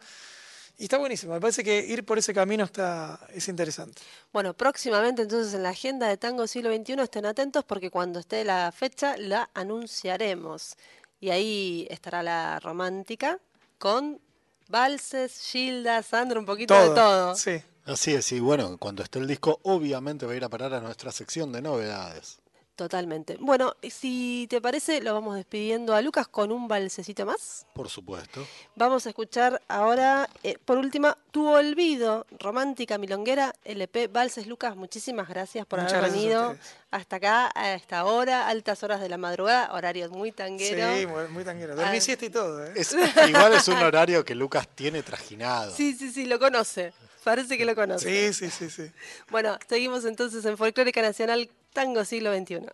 Y 0.78 0.84
está 0.84 0.98
buenísimo. 0.98 1.34
Me 1.34 1.42
parece 1.42 1.64
que 1.64 1.86
ir 1.86 2.04
por 2.04 2.18
ese 2.18 2.34
camino 2.34 2.64
está, 2.64 3.20
es 3.34 3.48
interesante. 3.48 4.02
Bueno, 4.32 4.54
próximamente 4.54 5.22
entonces 5.22 5.54
en 5.54 5.64
la 5.64 5.70
agenda 5.70 6.08
de 6.08 6.18
Tango 6.18 6.48
Siglo 6.48 6.76
XXI 6.76 7.02
estén 7.02 7.26
atentos 7.26 7.64
porque 7.64 7.92
cuando 7.92 8.20
esté 8.20 8.44
la 8.44 8.72
fecha 8.72 9.16
la 9.18 9.50
anunciaremos. 9.54 10.76
Y 11.20 11.30
ahí 11.30 11.88
estará 11.90 12.24
la 12.24 12.60
romántica 12.60 13.40
con 13.78 14.20
valses, 14.68 15.40
Gilda, 15.40 16.02
Sandra, 16.04 16.40
un 16.40 16.46
poquito 16.46 16.74
de 16.74 16.96
todo. 16.96 17.36
Sí. 17.36 17.62
Así 17.86 18.14
es, 18.14 18.32
y 18.32 18.40
bueno, 18.40 18.78
cuando 18.78 19.04
esté 19.04 19.20
el 19.20 19.28
disco, 19.28 19.60
obviamente 19.64 20.26
va 20.26 20.32
a 20.32 20.36
ir 20.36 20.44
a 20.46 20.50
parar 20.50 20.74
a 20.74 20.80
nuestra 20.80 21.12
sección 21.12 21.52
de 21.52 21.62
novedades. 21.62 22.40
Totalmente. 22.84 23.38
Bueno, 23.40 23.78
si 23.90 24.46
te 24.50 24.60
parece, 24.60 25.00
lo 25.02 25.14
vamos 25.14 25.38
despidiendo 25.38 25.96
a 25.96 26.02
Lucas 26.02 26.28
con 26.28 26.52
un 26.52 26.68
valsecito 26.68 27.26
más. 27.26 27.66
Por 27.74 27.88
supuesto. 27.88 28.46
Vamos 28.76 29.06
a 29.06 29.10
escuchar 29.10 29.62
ahora, 29.70 30.30
eh, 30.44 30.58
por 30.66 30.78
última, 30.78 31.18
Tu 31.32 31.48
Olvido, 31.48 32.26
Romántica 32.40 32.98
Milonguera, 32.98 33.54
LP 33.64 34.08
Valses. 34.10 34.48
Lucas, 34.48 34.76
muchísimas 34.76 35.30
gracias 35.30 35.66
por 35.66 35.80
Muchas 35.80 35.94
haber 35.94 36.12
gracias 36.12 36.24
venido 36.24 36.58
hasta 36.92 37.16
acá, 37.16 37.52
a 37.56 37.74
esta 37.74 38.04
hora, 38.04 38.50
altas 38.50 38.84
horas 38.84 39.00
de 39.00 39.08
la 39.08 39.18
madrugada, 39.18 39.72
horarios 39.74 40.12
muy 40.12 40.34
tangueros. 40.34 41.00
Sí, 41.00 41.08
muy, 41.08 41.28
muy 41.30 41.46
tanguero. 41.46 41.78
Dormí 41.78 41.98
Ah. 41.98 42.02
siesta 42.02 42.26
y 42.26 42.30
todo, 42.32 42.66
¿eh? 42.66 42.74
Es, 42.76 42.94
igual 43.30 43.54
es 43.54 43.66
un 43.70 43.78
horario 43.78 44.26
que 44.26 44.36
Lucas 44.36 44.68
tiene 44.76 45.04
trajinado. 45.04 45.74
Sí, 45.74 45.94
sí, 45.94 46.12
sí, 46.12 46.26
lo 46.26 46.38
conoce. 46.38 46.92
Parece 47.24 47.58
que 47.58 47.66
lo 47.66 47.76
conoce. 47.76 48.34
Sí, 48.34 48.50
sí, 48.50 48.52
sí, 48.52 48.70
sí. 48.70 48.92
Bueno, 49.30 49.58
seguimos 49.68 50.06
entonces 50.06 50.44
en 50.46 50.58
Folclórica 50.58 51.02
Nacional 51.02 51.50
Tango 51.74 52.04
Siglo 52.06 52.36
XXI. 52.36 52.68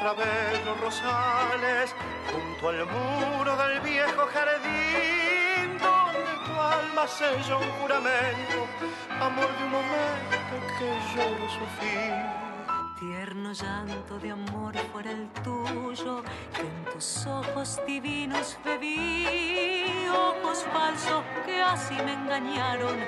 Otra 0.00 0.14
vez 0.14 0.64
los 0.64 0.80
rosales 0.80 1.94
junto 2.32 2.68
al 2.70 2.86
muro 2.86 3.54
del 3.56 3.80
viejo 3.80 4.26
jardín 4.32 5.78
donde 5.78 6.32
tu 6.46 6.58
alma 6.58 7.06
selló 7.06 7.58
un 7.58 7.70
juramento, 7.80 8.66
amor 9.20 9.48
de 9.58 9.64
un 9.64 9.70
momento 9.70 10.56
que 10.78 10.88
lloro 11.14 11.48
su 11.50 11.66
fin. 11.78 12.14
Tierno 12.98 13.52
llanto 13.52 14.18
de 14.18 14.30
amor 14.30 14.74
fuera 14.90 15.10
el 15.10 15.28
tuyo, 15.44 16.22
que 16.54 16.62
en 16.62 16.84
tus 16.94 17.26
ojos 17.26 17.78
divinos 17.86 18.58
bebí, 18.64 20.06
ojos 20.08 20.64
falsos 20.72 21.22
que 21.44 21.60
así 21.60 21.94
me 22.06 22.14
engañaron, 22.14 22.98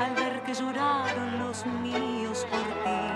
al 0.00 0.14
ver 0.14 0.42
que 0.42 0.54
lloraron 0.54 1.38
los 1.38 1.66
míos 1.66 2.46
por 2.50 2.60
ti. 2.84 3.09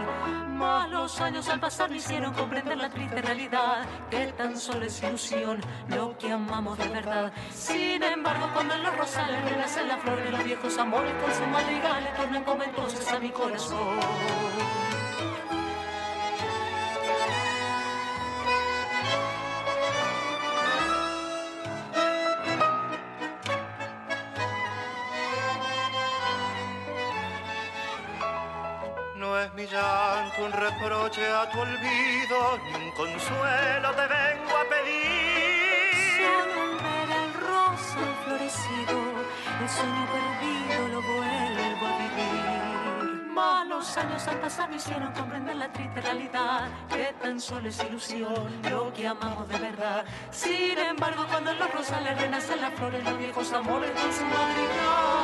Los 1.04 1.20
años 1.20 1.46
al 1.50 1.60
pasar 1.60 1.90
me 1.90 1.98
hicieron 1.98 2.32
comprender 2.32 2.78
la 2.78 2.88
triste 2.88 3.20
realidad, 3.20 3.84
que 4.10 4.28
tan 4.28 4.56
solo 4.56 4.86
es 4.86 5.02
ilusión 5.02 5.60
lo 5.88 6.16
que 6.16 6.32
amamos 6.32 6.78
de 6.78 6.88
verdad. 6.88 7.30
Sin 7.52 8.02
embargo, 8.02 8.48
cuando 8.54 8.72
en 8.72 8.84
los 8.84 8.96
rosales 8.96 9.44
renacen 9.44 9.86
las 9.86 10.00
flores, 10.00 10.30
los 10.30 10.42
viejos 10.42 10.78
amores 10.78 11.12
con 11.22 11.30
sus 11.30 11.46
madrigales 11.48 12.16
tornan 12.16 12.44
como 12.44 12.62
entonces 12.62 13.06
a 13.12 13.18
mi 13.18 13.28
corazón. 13.28 14.83
Reproche 31.14 31.32
a 31.32 31.48
tu 31.50 31.60
olvido, 31.60 32.58
ni 32.64 32.84
un 32.84 32.90
consuelo 32.92 33.90
te 33.94 34.06
vengo 34.06 34.56
a 34.56 34.64
pedir. 34.68 35.94
Solo 36.18 36.60
ver 36.82 37.10
el 37.22 37.34
rosa 37.34 38.04
florecido, 38.24 38.96
el 39.62 39.68
sueño 39.68 40.06
perdido 40.12 40.88
lo 40.88 41.02
vuelvo 41.02 41.86
a 41.86 41.98
vivir. 41.98 43.32
Mas 43.34 43.66
los 43.68 43.96
años 43.96 44.28
al 44.28 44.38
pasar 44.40 44.70
me 44.70 44.76
hicieron 44.76 45.12
comprender 45.12 45.56
la 45.56 45.72
triste 45.72 46.00
realidad, 46.00 46.68
que 46.88 47.14
tan 47.20 47.40
solo 47.40 47.68
es 47.68 47.82
ilusión 47.84 48.62
lo 48.70 48.92
que 48.92 49.06
amamos 49.06 49.48
de 49.48 49.58
verdad. 49.58 50.04
Sin 50.30 50.78
embargo, 50.78 51.26
cuando 51.28 51.50
en 51.50 51.58
los 51.58 51.72
rosales 51.72 52.20
renacen 52.20 52.60
las 52.60 52.74
flores, 52.74 53.04
los 53.04 53.18
viejos 53.18 53.52
amores 53.52 53.90
con 53.90 54.12
sus 54.12 54.22
madrigales 54.22 55.23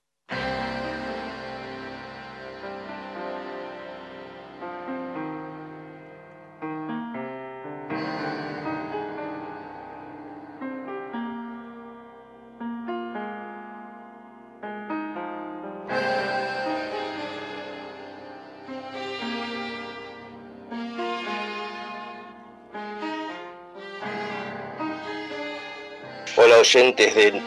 De 26.81 27.39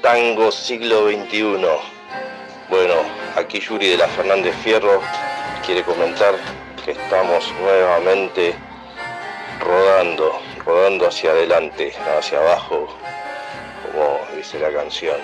Tango 0.00 0.52
Siglo 0.52 1.08
XXI. 1.08 1.58
Bueno, 2.70 2.94
aquí 3.34 3.58
Yuri 3.58 3.88
de 3.88 3.96
la 3.96 4.06
Fernández 4.06 4.54
Fierro 4.62 5.02
quiere 5.64 5.82
comentar 5.82 6.36
que 6.84 6.92
estamos 6.92 7.52
nuevamente 7.60 8.54
rodando, 9.58 10.40
rodando 10.64 11.08
hacia 11.08 11.32
adelante, 11.32 11.92
hacia 12.16 12.38
abajo, 12.38 12.86
como 13.82 14.20
dice 14.36 14.60
la 14.60 14.70
canción. 14.70 15.16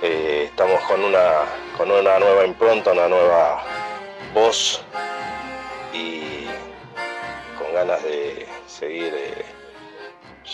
Eh, 0.00 0.44
estamos 0.46 0.80
con 0.84 1.04
una, 1.04 1.42
con 1.76 1.90
una 1.90 2.18
nueva 2.18 2.46
impronta, 2.46 2.92
una 2.92 3.06
nueva 3.06 3.62
voz 4.32 4.80
y 5.92 6.46
con 7.58 7.74
ganas 7.74 8.02
de 8.02 8.48
seguir 8.66 9.12
eh, 9.14 9.44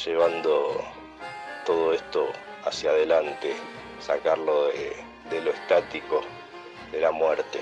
llevando 0.05 0.84
hacia 2.77 2.91
adelante, 2.91 3.57
sacarlo 4.01 4.66
de, 4.66 5.41
lo 5.41 5.51
estático, 5.51 6.20
de 6.93 7.01
la 7.01 7.11
muerte. 7.11 7.61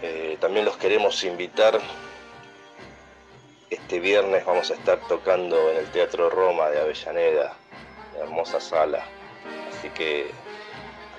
Eh, 0.00 0.38
también 0.40 0.64
los 0.64 0.78
queremos 0.78 1.22
invitar. 1.24 1.78
Este 3.68 4.00
viernes 4.00 4.46
vamos 4.46 4.70
a 4.70 4.74
estar 4.74 4.98
tocando 5.08 5.70
en 5.70 5.76
el 5.76 5.90
Teatro 5.90 6.30
Roma 6.30 6.70
de 6.70 6.80
Avellaneda, 6.80 7.54
una 8.14 8.24
hermosa 8.24 8.60
sala. 8.60 9.04
Así 9.68 9.90
que 9.90 10.30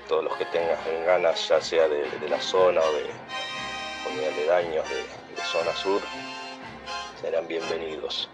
a 0.04 0.08
todos 0.08 0.24
los 0.24 0.36
que 0.36 0.46
tengan 0.46 0.78
ganas, 1.06 1.48
ya 1.48 1.60
sea 1.60 1.86
de, 1.86 2.28
la 2.28 2.40
zona 2.40 2.80
o 2.80 2.92
de, 2.92 3.04
o 3.04 4.20
de 4.20 4.26
aledaños 4.26 4.84
de, 4.88 4.96
de 4.96 5.42
zona 5.44 5.76
sur, 5.76 6.02
serán 7.20 7.46
bienvenidos. 7.46 8.28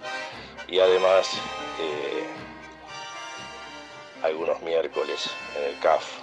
Y 0.67 0.79
además, 0.79 1.29
eh, 1.79 2.44
algunos 4.25 4.59
miércoles 4.63 5.31
en 5.55 5.65
el 5.65 5.79
CAF. 5.81 6.21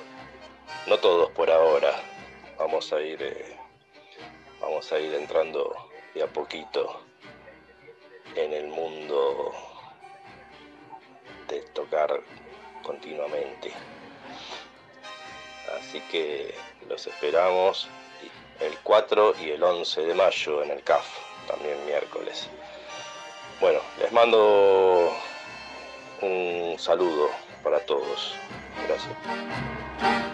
No 0.88 0.98
todos 0.98 1.30
por 1.32 1.52
ahora. 1.52 1.94
Vamos 2.58 2.92
a 2.94 3.00
ir, 3.00 3.22
eh, 3.22 3.56
vamos 4.60 4.92
a 4.92 5.00
ir 5.00 5.14
entrando 5.14 5.72
de 6.16 6.24
a 6.24 6.28
poquito 6.28 7.00
en 8.36 8.54
el 8.54 8.68
mundo 8.68 9.54
de 11.48 11.62
tocar 11.74 12.22
continuamente. 12.82 13.72
Así 15.80 16.02
que 16.12 16.56
los 16.90 17.06
esperamos 17.06 17.88
el 18.62 18.76
4 18.80 19.36
y 19.42 19.52
el 19.52 19.62
11 19.62 20.02
de 20.02 20.14
mayo 20.16 20.64
en 20.64 20.72
el 20.72 20.84
CAF, 20.84 21.06
también 21.48 21.86
miércoles. 21.86 22.50
Bueno, 23.60 23.80
les 24.00 24.12
mando 24.12 25.14
un 26.22 26.76
saludo 26.80 27.30
para 27.64 27.80
todos. 27.80 28.36
Gracias. 28.88 30.31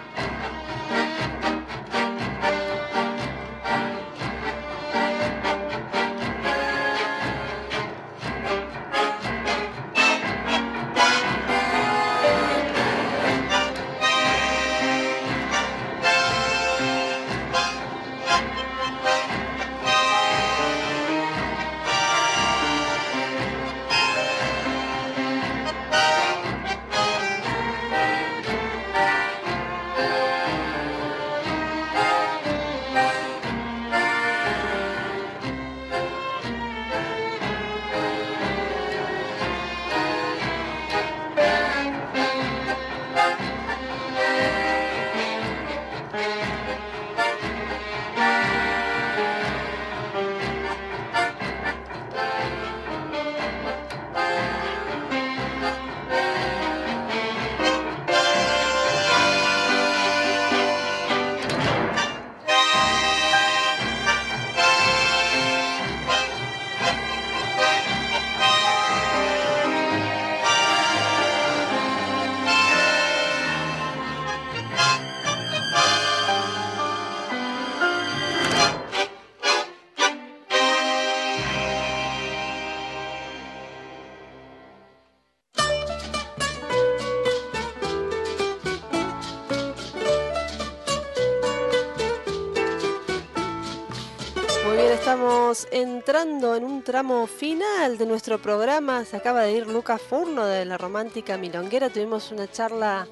Entrando 96.11 96.55
en 96.55 96.63
un 96.63 96.83
tramo 96.83 97.27
final 97.27 97.97
de 97.97 98.05
nuestro 98.05 98.41
programa. 98.41 99.03
Se 99.03 99.17
acaba 99.17 99.41
de 99.41 99.51
ir 99.51 99.67
Lucas 99.67 100.01
Furno 100.01 100.45
de 100.45 100.63
la 100.63 100.77
Romántica 100.77 101.37
Milonguera. 101.37 101.89
Tuvimos 101.89 102.31
una 102.31 102.49
charla 102.49 103.05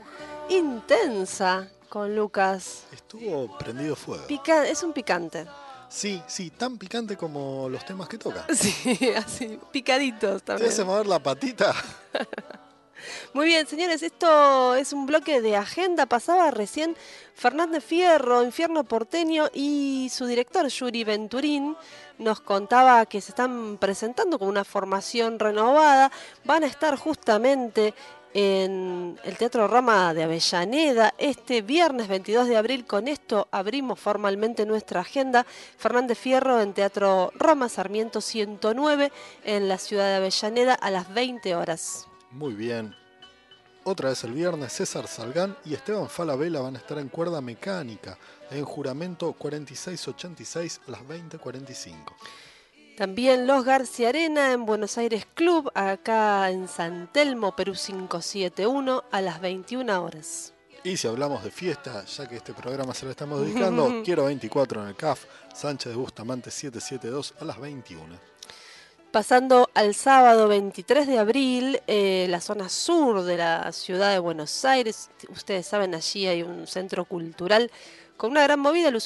intensa 0.47 1.67
con 1.89 2.15
Lucas. 2.15 2.83
Estuvo 2.93 3.57
prendido 3.57 3.97
fuego. 3.97 4.25
Pica- 4.27 4.65
es 4.65 4.81
un 4.81 4.93
picante. 4.93 5.45
Sí, 5.89 6.23
sí, 6.25 6.51
tan 6.51 6.77
picante 6.77 7.17
como 7.17 7.67
los 7.67 7.83
temas 7.85 8.07
que 8.07 8.17
toca. 8.17 8.45
Sí, 8.53 8.97
así, 9.13 9.59
picaditos 9.73 10.41
Te 10.43 10.45
también. 10.53 10.69
hace 10.71 10.85
mover 10.85 11.05
la 11.07 11.19
patita. 11.19 11.75
Muy 13.33 13.45
bien, 13.47 13.67
señores, 13.67 14.01
esto 14.03 14.73
es 14.73 14.93
un 14.93 15.05
bloque 15.05 15.41
de 15.41 15.57
agenda. 15.57 16.05
Pasaba 16.05 16.49
recién 16.49 16.95
Fernández 17.35 17.83
Fierro, 17.83 18.41
Infierno 18.41 18.85
Porteño, 18.85 19.49
y 19.53 20.09
su 20.11 20.25
director, 20.25 20.65
Yuri 20.67 21.03
Venturín, 21.03 21.75
nos 22.17 22.39
contaba 22.39 23.05
que 23.05 23.21
se 23.21 23.31
están 23.31 23.77
presentando 23.77 24.39
con 24.39 24.47
una 24.47 24.63
formación 24.63 25.39
renovada. 25.39 26.11
Van 26.43 26.63
a 26.63 26.67
estar 26.67 26.95
justamente 26.95 27.93
en 28.33 29.17
el 29.23 29.37
Teatro 29.37 29.67
Roma 29.67 30.13
de 30.13 30.23
Avellaneda 30.23 31.13
este 31.17 31.61
viernes 31.61 32.09
22 32.09 32.49
de 32.49 32.57
abril. 32.57 32.85
Con 32.85 33.07
esto 33.07 33.47
abrimos 33.49 33.97
formalmente 33.97 34.65
nuestra 34.65 35.01
agenda. 35.01 35.45
Fernández 35.77 36.17
Fierro 36.17 36.59
en 36.59 36.73
Teatro 36.73 37.31
Roma, 37.35 37.69
Sarmiento 37.69 38.19
109, 38.19 39.11
en 39.45 39.69
la 39.69 39.77
ciudad 39.77 40.07
de 40.07 40.15
Avellaneda 40.15 40.73
a 40.73 40.91
las 40.91 41.13
20 41.13 41.55
horas. 41.55 42.07
Muy 42.31 42.53
bien. 42.53 42.93
Otra 43.87 44.09
vez 44.09 44.23
el 44.23 44.33
viernes, 44.33 44.73
César 44.73 45.07
Salgán 45.07 45.55
y 45.63 45.75
Esteban 45.75 46.09
Falabella 46.09 46.59
van 46.59 46.75
a 46.75 46.79
estar 46.79 46.97
en 46.97 47.07
cuerda 47.07 47.39
mecánica 47.39 48.17
en 48.49 48.65
juramento 48.65 49.31
4686 49.33 50.81
a 50.87 50.91
las 50.91 51.01
20.45. 51.01 51.93
También 52.97 53.45
Los 53.45 53.63
García 53.63 54.09
Arena 54.09 54.53
en 54.53 54.65
Buenos 54.65 54.97
Aires 54.97 55.27
Club, 55.35 55.71
acá 55.75 56.49
en 56.49 56.67
San 56.67 57.11
Telmo, 57.13 57.55
Perú 57.55 57.73
571, 57.73 59.03
a 59.11 59.21
las 59.21 59.39
21 59.39 60.03
horas. 60.03 60.51
Y 60.83 60.97
si 60.97 61.07
hablamos 61.07 61.43
de 61.43 61.51
fiesta, 61.51 62.05
ya 62.05 62.27
que 62.27 62.37
este 62.37 62.53
programa 62.55 62.95
se 62.95 63.05
lo 63.05 63.11
estamos 63.11 63.41
dedicando, 63.41 64.01
quiero 64.03 64.25
24 64.25 64.81
en 64.81 64.87
el 64.87 64.95
CAF, 64.95 65.25
Sánchez 65.53 65.91
de 65.91 65.97
Bustamante 65.97 66.49
772 66.49 67.35
a 67.39 67.45
las 67.45 67.59
21. 67.59 68.17
Pasando 69.15 69.69
al 69.73 69.95
sábado 69.95 70.49
23 70.49 71.07
de 71.07 71.19
abril, 71.19 71.79
eh, 71.87 72.27
la 72.29 72.41
zona 72.41 72.67
sur 72.67 73.23
de 73.23 73.37
la 73.37 73.71
ciudad 73.71 74.11
de 74.11 74.19
Buenos 74.19 74.65
Aires, 74.65 75.09
ustedes 75.29 75.65
saben, 75.65 75.95
allí 75.95 76.27
hay 76.27 76.43
un 76.43 76.67
centro 76.67 77.05
cultural 77.05 77.71
con 78.17 78.31
una 78.31 78.43
gran 78.43 78.59
movida, 78.59 78.89
el 78.89 78.99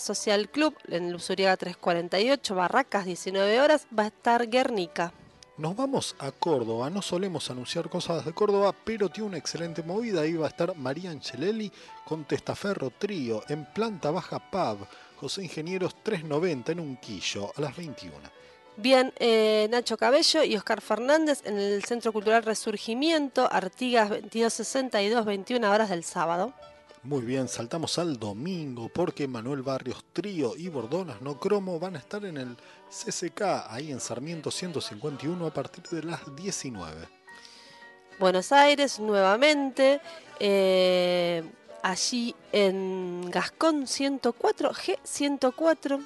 Social 0.00 0.48
Club, 0.48 0.74
en 0.88 1.14
Usuriaga 1.14 1.56
348, 1.58 2.56
Barracas, 2.56 3.04
19 3.04 3.60
horas, 3.60 3.86
va 3.96 4.02
a 4.02 4.06
estar 4.08 4.48
Guernica. 4.48 5.12
Nos 5.58 5.76
vamos 5.76 6.16
a 6.18 6.32
Córdoba, 6.32 6.90
no 6.90 7.00
solemos 7.00 7.48
anunciar 7.48 7.88
cosas 7.88 8.24
de 8.24 8.32
Córdoba, 8.32 8.74
pero 8.84 9.10
tiene 9.10 9.28
una 9.28 9.38
excelente 9.38 9.84
movida. 9.84 10.22
Ahí 10.22 10.32
va 10.32 10.46
a 10.46 10.48
estar 10.48 10.74
María 10.74 11.12
Angelelli 11.12 11.70
con 12.04 12.24
Testaferro 12.24 12.90
Trío 12.90 13.44
en 13.48 13.64
planta 13.64 14.10
baja 14.10 14.40
pub, 14.40 14.88
José 15.14 15.44
Ingenieros 15.44 16.02
390 16.02 16.72
en 16.72 16.80
Unquillo 16.80 17.52
a 17.56 17.60
las 17.60 17.76
21. 17.76 18.45
Bien, 18.78 19.10
eh, 19.18 19.68
Nacho 19.70 19.96
Cabello 19.96 20.44
y 20.44 20.54
Oscar 20.54 20.82
Fernández 20.82 21.40
en 21.46 21.58
el 21.58 21.82
Centro 21.84 22.12
Cultural 22.12 22.42
Resurgimiento, 22.42 23.48
Artigas 23.50 24.10
2262, 24.10 25.24
21 25.24 25.70
horas 25.70 25.88
del 25.88 26.04
sábado. 26.04 26.52
Muy 27.02 27.22
bien, 27.22 27.48
saltamos 27.48 27.98
al 27.98 28.18
domingo 28.18 28.90
porque 28.92 29.26
Manuel 29.26 29.62
Barrios 29.62 30.04
Trío 30.12 30.56
y 30.56 30.68
Bordonas 30.68 31.22
No 31.22 31.38
Cromo 31.38 31.78
van 31.78 31.96
a 31.96 32.00
estar 32.00 32.22
en 32.26 32.36
el 32.36 32.56
CCK, 32.90 33.42
ahí 33.70 33.92
en 33.92 34.00
Sarmiento 34.00 34.50
151 34.50 35.46
a 35.46 35.54
partir 35.54 35.84
de 35.84 36.02
las 36.02 36.36
19. 36.36 37.08
Buenos 38.18 38.52
Aires 38.52 39.00
nuevamente, 39.00 40.02
eh, 40.38 41.44
allí 41.82 42.34
en 42.52 43.30
Gascón 43.30 43.86
104, 43.86 44.72
G104. 44.72 46.04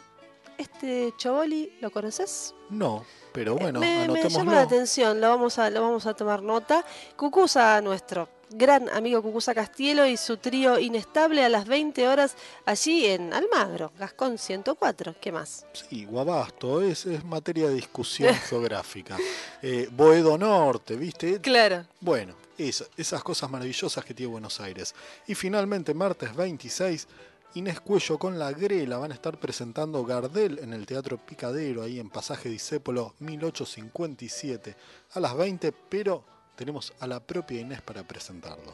Este 0.59 1.15
Choboli, 1.17 1.73
¿lo 1.81 1.91
conoces? 1.91 2.55
No, 2.71 3.05
pero 3.33 3.57
bueno, 3.57 3.81
me, 3.81 4.09
me 4.09 4.29
llama 4.29 4.55
la 4.55 4.63
atención, 4.63 5.21
lo 5.21 5.29
vamos 5.29 5.59
a, 5.59 5.71
lo 5.71 5.83
vamos 5.83 6.07
a 6.07 6.15
tomar 6.15 6.43
nota. 6.43 6.85
Cucusa 7.17 7.81
nuestro, 7.81 8.29
gran 8.51 8.89
amigo 8.91 9.23
Cucusa 9.23 9.55
Castielo 9.55 10.07
y 10.07 10.17
su 10.17 10.37
trío 10.37 10.79
Inestable 10.79 11.45
a 11.45 11.49
las 11.49 11.67
20 11.67 12.09
horas 12.09 12.35
allí 12.67 13.07
en 13.07 13.33
Almagro, 13.35 13.93
Gascón 13.99 14.39
104. 14.39 15.17
¿Qué 15.21 15.33
más? 15.33 15.67
Sí, 15.73 16.05
Guabasto, 16.05 16.81
es, 16.83 17.07
es 17.07 17.25
materia 17.25 17.69
de 17.69 17.75
discusión 17.75 18.35
geográfica. 18.49 19.17
Eh, 19.63 19.89
Boedo 19.93 20.39
Norte, 20.39 20.97
¿viste? 20.97 21.41
Claro. 21.41 21.85
Bueno, 22.01 22.35
esa- 22.59 22.87
esas 22.97 23.23
cosas 23.23 23.51
maravillosas 23.51 24.05
que 24.05 24.15
tiene 24.15 24.31
Buenos 24.33 24.61
Aires. 24.61 24.95
Y 25.27 25.35
finalmente, 25.35 25.95
martes 25.95 26.35
26, 26.35 27.07
Inés 27.55 27.81
Cuello 27.81 28.17
con 28.17 28.39
La 28.39 28.53
Grela 28.53 28.99
van 28.99 29.11
a 29.11 29.15
estar 29.15 29.41
presentando 29.41 30.05
Gardel 30.05 30.61
en 30.61 30.73
el 30.73 30.87
Teatro 30.87 31.19
Picadero, 31.19 31.83
ahí 31.83 31.99
en 31.99 32.09
Pasaje 32.09 32.49
Discépolo 32.49 33.15
1857, 33.19 34.77
a 35.15 35.21
las 35.21 35.37
20, 35.37 35.73
pero 35.73 36.23
tenemos 36.55 36.93
a 37.01 37.09
la 37.09 37.19
propia 37.19 37.61
Inés 37.61 37.83
para 37.83 38.05
presentarlo. 38.05 38.73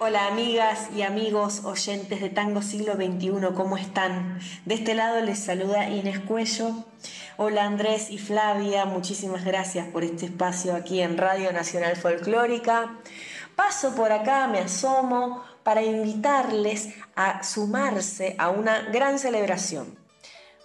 Hola 0.00 0.26
amigas 0.26 0.88
y 0.96 1.02
amigos 1.02 1.62
oyentes 1.64 2.22
de 2.22 2.30
Tango 2.30 2.62
Siglo 2.62 2.94
XXI, 2.94 3.54
¿cómo 3.54 3.76
están? 3.76 4.40
De 4.64 4.74
este 4.74 4.94
lado 4.94 5.20
les 5.20 5.38
saluda 5.38 5.90
Inés 5.90 6.18
Cuello. 6.20 6.86
Hola 7.36 7.66
Andrés 7.66 8.10
y 8.10 8.16
Flavia, 8.16 8.86
muchísimas 8.86 9.44
gracias 9.44 9.86
por 9.88 10.02
este 10.02 10.26
espacio 10.26 10.74
aquí 10.74 11.02
en 11.02 11.18
Radio 11.18 11.52
Nacional 11.52 11.96
Folclórica. 11.96 12.96
Paso 13.64 13.94
por 13.94 14.10
acá, 14.10 14.48
me 14.48 14.58
asomo 14.58 15.44
para 15.62 15.82
invitarles 15.82 16.88
a 17.14 17.44
sumarse 17.44 18.34
a 18.36 18.50
una 18.50 18.90
gran 18.90 19.20
celebración. 19.20 19.96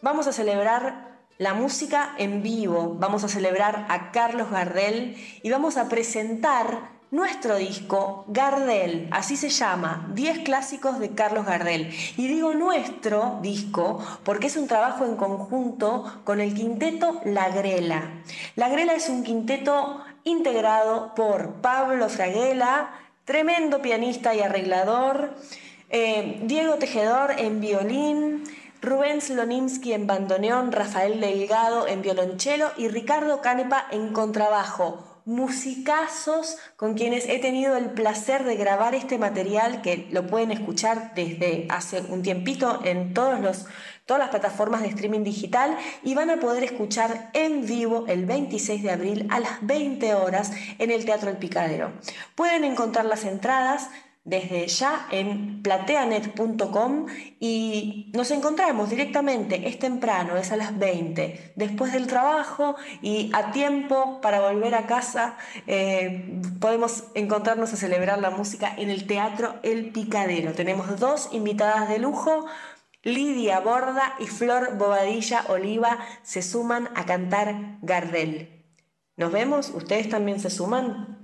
Vamos 0.01 0.25
a 0.25 0.33
celebrar 0.33 1.19
la 1.37 1.53
música 1.53 2.15
en 2.17 2.41
vivo, 2.41 2.95
vamos 2.97 3.23
a 3.23 3.27
celebrar 3.27 3.85
a 3.89 4.11
Carlos 4.11 4.49
Gardel 4.49 5.15
y 5.43 5.51
vamos 5.51 5.77
a 5.77 5.89
presentar 5.89 6.97
nuestro 7.11 7.55
disco 7.55 8.25
Gardel, 8.27 9.07
así 9.11 9.37
se 9.37 9.49
llama, 9.49 10.09
10 10.13 10.39
clásicos 10.39 10.99
de 10.99 11.11
Carlos 11.11 11.45
Gardel. 11.45 11.93
Y 12.17 12.27
digo 12.27 12.53
nuestro 12.53 13.39
disco 13.41 13.99
porque 14.23 14.47
es 14.47 14.57
un 14.57 14.67
trabajo 14.67 15.05
en 15.05 15.15
conjunto 15.15 16.21
con 16.25 16.41
el 16.41 16.53
quinteto 16.53 17.21
La 17.23 17.49
Grela. 17.49 18.23
La 18.55 18.67
Grela 18.67 18.93
es 18.93 19.07
un 19.07 19.23
quinteto 19.23 20.01
integrado 20.27 21.13
por 21.15 21.61
Pablo 21.61 22.09
Fraguela, 22.09 22.91
tremendo 23.25 23.81
pianista 23.81 24.35
y 24.35 24.41
arreglador, 24.41 25.33
eh, 25.89 26.39
Diego 26.43 26.75
Tejedor 26.75 27.31
en 27.37 27.59
violín, 27.59 28.43
Rubén 28.81 29.21
Slonimsky 29.21 29.93
en 29.93 30.05
bandoneón, 30.05 30.71
Rafael 30.71 31.19
Delgado 31.19 31.87
en 31.87 32.01
violonchelo 32.01 32.71
y 32.77 32.89
Ricardo 32.89 33.41
Canepa 33.41 33.87
en 33.91 34.13
contrabajo. 34.13 35.03
Musicazos 35.25 36.57
con 36.77 36.93
quienes 36.93 37.27
he 37.27 37.39
tenido 37.39 37.75
el 37.75 37.89
placer 37.89 38.45
de 38.45 38.55
grabar 38.55 38.95
este 38.95 39.17
material 39.17 39.81
que 39.81 40.07
lo 40.11 40.25
pueden 40.27 40.51
escuchar 40.51 41.13
desde 41.15 41.67
hace 41.69 42.01
un 42.01 42.21
tiempito 42.21 42.79
en 42.85 43.13
todos 43.13 43.39
los, 43.41 43.65
todas 44.07 44.19
las 44.19 44.29
plataformas 44.29 44.81
de 44.81 44.87
streaming 44.87 45.23
digital 45.23 45.77
y 46.01 46.15
van 46.15 46.31
a 46.31 46.39
poder 46.39 46.63
escuchar 46.63 47.29
en 47.33 47.67
vivo 47.67 48.05
el 48.07 48.25
26 48.25 48.81
de 48.81 48.91
abril 48.91 49.27
a 49.29 49.39
las 49.39 49.59
20 49.61 50.15
horas 50.15 50.51
en 50.79 50.89
el 50.89 51.05
Teatro 51.05 51.29
El 51.29 51.37
Picadero. 51.37 51.91
Pueden 52.33 52.63
encontrar 52.63 53.05
las 53.05 53.25
entradas 53.25 53.89
desde 54.27 54.67
ya 54.67 55.07
en 55.09 55.63
plateanet.com 55.63 57.05
y 57.39 58.11
nos 58.13 58.29
encontramos 58.31 58.89
directamente, 58.89 59.69
es 59.69 59.79
temprano, 59.79 60.35
es 60.35 60.51
a 60.51 60.57
las 60.57 60.77
20, 60.77 61.53
después 61.55 61.93
del 61.93 62.07
trabajo 62.07 62.75
y 63.01 63.31
a 63.33 63.51
tiempo 63.53 64.19
para 64.19 64.41
volver 64.41 64.75
a 64.75 64.85
casa, 64.85 65.37
eh, 65.65 66.41
podemos 66.59 67.05
encontrarnos 67.15 67.71
a 67.71 67.77
celebrar 67.77 68.19
la 68.19 68.29
música 68.29 68.73
en 68.77 68.89
el 68.89 69.07
Teatro 69.07 69.55
El 69.63 69.91
Picadero. 69.91 70.51
Tenemos 70.51 70.99
dos 70.99 71.29
invitadas 71.31 71.87
de 71.87 71.99
lujo. 71.99 72.47
Lidia 73.07 73.61
Borda 73.61 74.15
y 74.19 74.27
Flor 74.27 74.77
Bobadilla 74.77 75.45
Oliva 75.47 75.97
se 76.23 76.41
suman 76.41 76.89
a 76.93 77.05
cantar 77.05 77.77
Gardel. 77.81 78.65
¿Nos 79.15 79.31
vemos? 79.31 79.69
¿Ustedes 79.69 80.09
también 80.09 80.41
se 80.41 80.49
suman? 80.49 81.16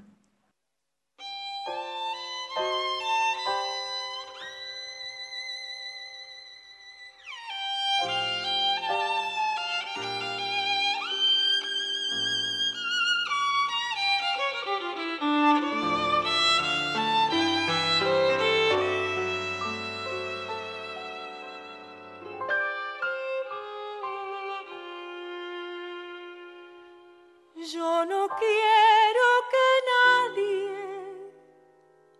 Yo 27.71 28.05
no 28.05 28.27
quiero 28.27 29.27
que 29.53 29.67
nadie 29.93 30.75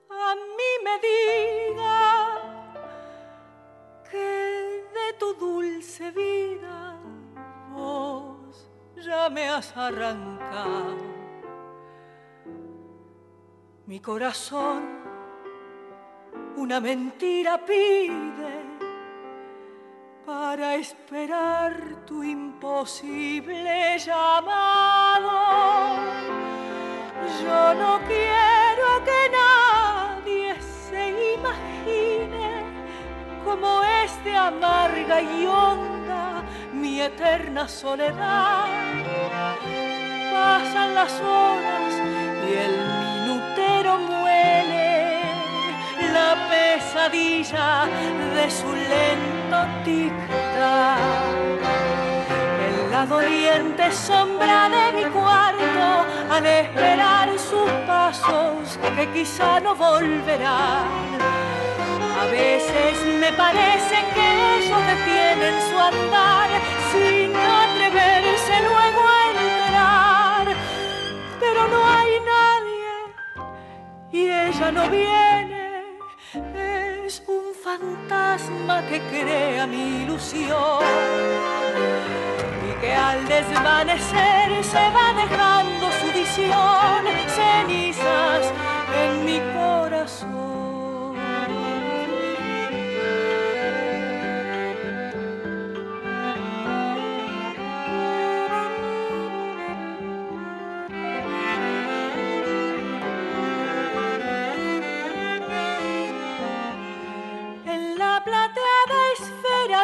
a 0.09 0.35
mí 0.35 0.71
me 0.85 0.95
diga 0.99 2.01
que 4.09 4.85
de 4.93 5.13
tu 5.19 5.33
dulce 5.33 6.11
vida 6.11 6.97
vos 7.71 8.69
ya 8.95 9.29
me 9.29 9.49
has 9.49 9.75
arrancado. 9.75 10.95
Mi 13.85 13.99
corazón 13.99 15.03
una 16.55 16.79
mentira 16.79 17.57
pide 17.65 18.72
para 20.55 20.75
esperar 20.75 21.73
tu 22.05 22.21
imposible 22.21 23.97
llamado. 23.97 25.31
Yo 27.41 27.73
no 27.73 27.99
quiero 28.05 28.87
que 29.03 29.21
nadie 29.41 30.55
se 30.61 31.33
imagine 31.37 32.65
cómo 33.43 33.81
es 34.03 34.23
de 34.23 34.35
amarga 34.35 35.21
y 35.23 35.47
honda 35.47 36.43
mi 36.71 37.01
eterna 37.01 37.67
soledad. 37.67 38.67
Pasan 40.31 40.93
las 40.93 41.13
horas 41.19 41.93
y 42.47 42.53
el 42.53 43.02
la 46.23 46.35
pesadilla 46.51 47.69
de 48.35 48.45
su 48.59 48.69
lento 48.93 49.59
tic-tac. 49.85 51.61
En 52.65 52.75
la 52.93 53.05
doliente 53.05 53.85
sombra 53.91 54.59
de 54.75 54.85
mi 54.97 55.05
cuarto, 55.17 55.87
al 56.35 56.45
esperar 56.45 57.27
sus 57.49 57.69
pasos 57.87 58.79
que 58.95 59.05
quizá 59.15 59.59
no 59.65 59.71
volverán. 59.75 61.19
A 62.21 62.25
veces 62.41 62.93
me 63.21 63.31
parece 63.43 63.95
que 64.15 64.25
ellos 64.57 64.81
detienen 64.93 65.55
su 65.67 65.75
andar 65.91 66.49
sin 66.91 67.29
atreverse 67.65 68.55
luego 68.69 69.01
a 69.17 69.21
entrar. 69.37 70.45
Pero 71.41 71.61
no 71.73 71.79
hay 71.95 72.13
nadie 72.33 72.93
y 74.19 74.21
ella 74.45 74.71
no 74.71 74.83
viene. 74.89 75.52
Fantasma 77.79 78.83
que 78.87 78.99
crea 79.09 79.65
mi 79.65 80.03
ilusión 80.03 80.83
y 82.69 82.81
que 82.81 82.93
al 82.93 83.27
desvanecer 83.27 84.63
se 84.63 84.83
va 84.91 85.13
dejando 85.15 85.91
su 85.99 86.05
visión, 86.19 87.03
cenizas 87.29 88.53
en 89.01 89.25
mi 89.25 89.39
corazón. 89.57 90.52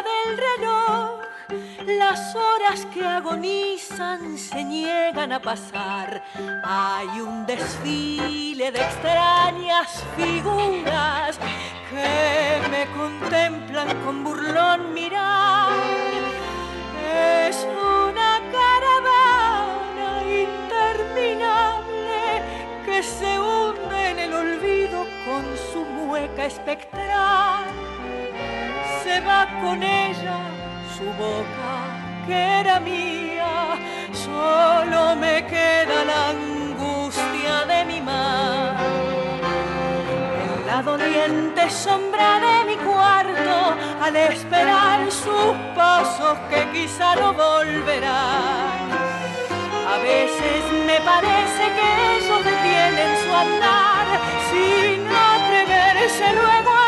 del 0.02 0.36
reloj, 0.36 1.20
las 1.86 2.34
horas 2.34 2.84
que 2.92 3.04
agonizan 3.04 4.36
se 4.38 4.64
niegan 4.64 5.32
a 5.32 5.40
pasar. 5.40 6.22
Hay 6.64 7.20
un 7.20 7.46
desfile 7.46 8.70
de 8.70 8.80
extrañas 8.80 10.04
figuras 10.16 11.38
que 11.90 12.60
me 12.70 12.86
contemplan 12.96 14.02
con 14.04 14.24
burlón 14.24 14.94
mirar. 14.94 15.72
Es 17.12 17.64
una 17.64 18.40
caravana 18.52 20.22
interminable 20.24 22.42
que 22.84 23.02
se 23.02 23.38
hunde 23.38 24.10
en 24.10 24.18
el 24.18 24.32
olvido 24.32 25.06
con 25.26 25.44
su 25.72 25.84
mueca 25.84 26.46
espectral. 26.46 27.79
Se 29.10 29.20
va 29.22 29.44
con 29.60 29.82
ella 29.82 30.38
su 30.96 31.06
boca 31.22 31.72
que 32.26 32.60
era 32.60 32.78
mía, 32.78 33.76
solo 34.12 35.16
me 35.16 35.44
queda 35.46 36.04
la 36.10 36.20
angustia 36.36 37.54
de 37.72 37.84
mi 37.90 38.00
mar. 38.00 38.76
En 40.44 40.66
la 40.68 40.80
doliente 40.82 41.62
sombra 41.70 42.28
de 42.46 42.56
mi 42.68 42.76
cuarto, 42.88 43.56
al 44.00 44.14
esperar 44.14 45.10
sus 45.10 45.54
pasos 45.74 46.38
que 46.48 46.60
quizá 46.74 47.16
no 47.16 47.32
volverán. 47.32 48.86
A 49.92 49.96
veces 50.10 50.62
me 50.88 50.98
parece 51.12 51.62
que 51.76 51.88
ellos 52.16 52.44
detienen 52.52 53.10
su 53.24 53.30
andar 53.44 54.06
sin 54.50 54.98
atreverse 55.34 56.26
luego 56.40 56.70
a 56.70 56.79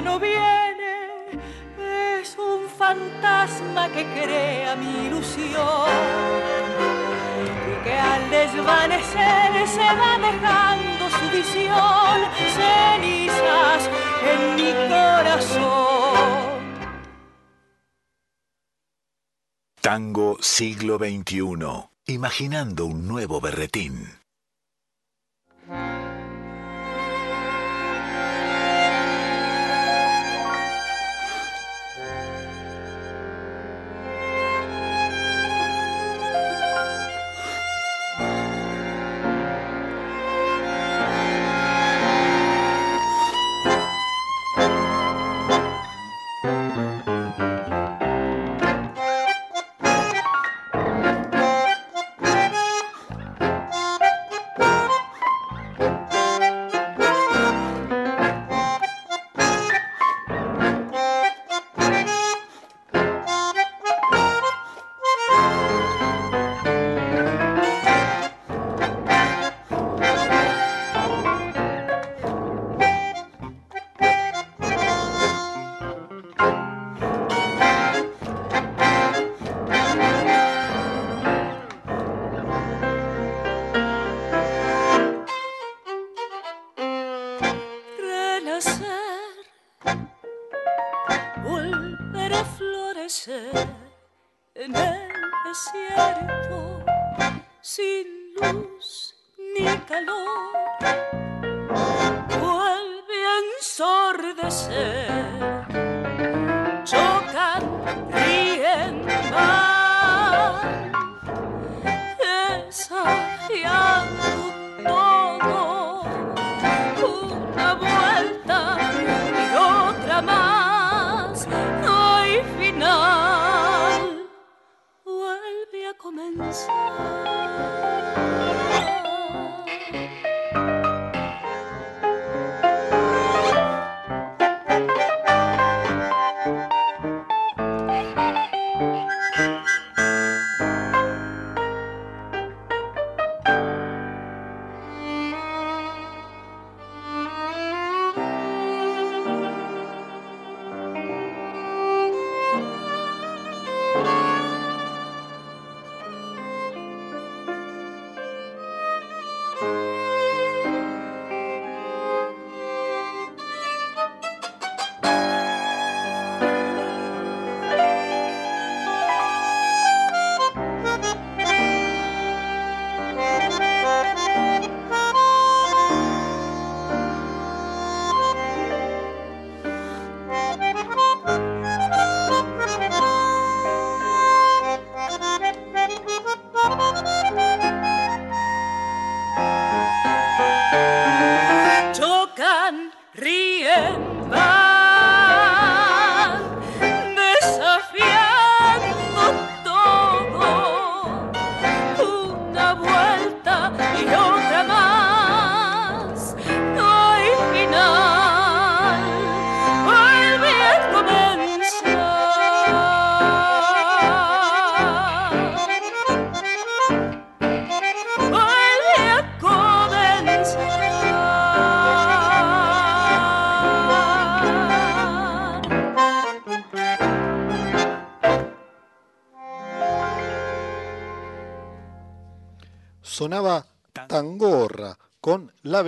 no 0.00 0.18
viene. 0.18 0.94
Es 2.20 2.36
un 2.38 2.68
fantasma 2.68 3.88
que 3.88 4.04
crea 4.04 4.76
mi 4.76 5.06
ilusión 5.06 5.88
y 7.70 7.84
que 7.84 7.92
al 7.92 8.30
desvanecer 8.30 9.68
se 9.68 9.88
va 10.00 10.18
dejando 10.18 11.10
su 11.10 11.30
visión, 11.30 12.16
cenizas 12.56 13.90
en 14.32 14.56
mi 14.56 14.72
corazón. 14.88 16.14
Tango 19.80 20.38
siglo 20.40 20.98
XXI. 20.98 21.90
Imaginando 22.06 22.86
un 22.86 23.06
nuevo 23.06 23.40
berretín. 23.40 24.23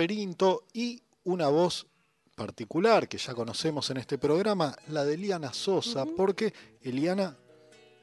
Laberinto 0.07 0.63
y 0.71 1.01
una 1.25 1.49
voz 1.49 1.85
particular 2.33 3.09
que 3.09 3.17
ya 3.17 3.33
conocemos 3.33 3.89
en 3.89 3.97
este 3.97 4.17
programa, 4.17 4.73
la 4.87 5.03
de 5.03 5.15
Eliana 5.15 5.51
Sosa, 5.51 6.05
porque 6.05 6.53
Eliana 6.81 7.35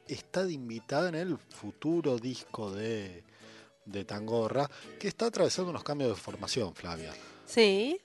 está 0.07 0.45
de 0.45 0.53
invitada 0.53 1.09
en 1.09 1.15
el 1.15 1.35
futuro 1.39 2.19
disco 2.19 2.69
de, 2.69 3.23
de 3.85 4.05
Tangorra, 4.05 4.69
que 4.99 5.07
está 5.07 5.25
atravesando 5.25 5.71
unos 5.71 5.83
cambios 5.83 6.11
de 6.11 6.15
formación, 6.15 6.75
Flavia. 6.75 7.11
Sí. 7.47 7.99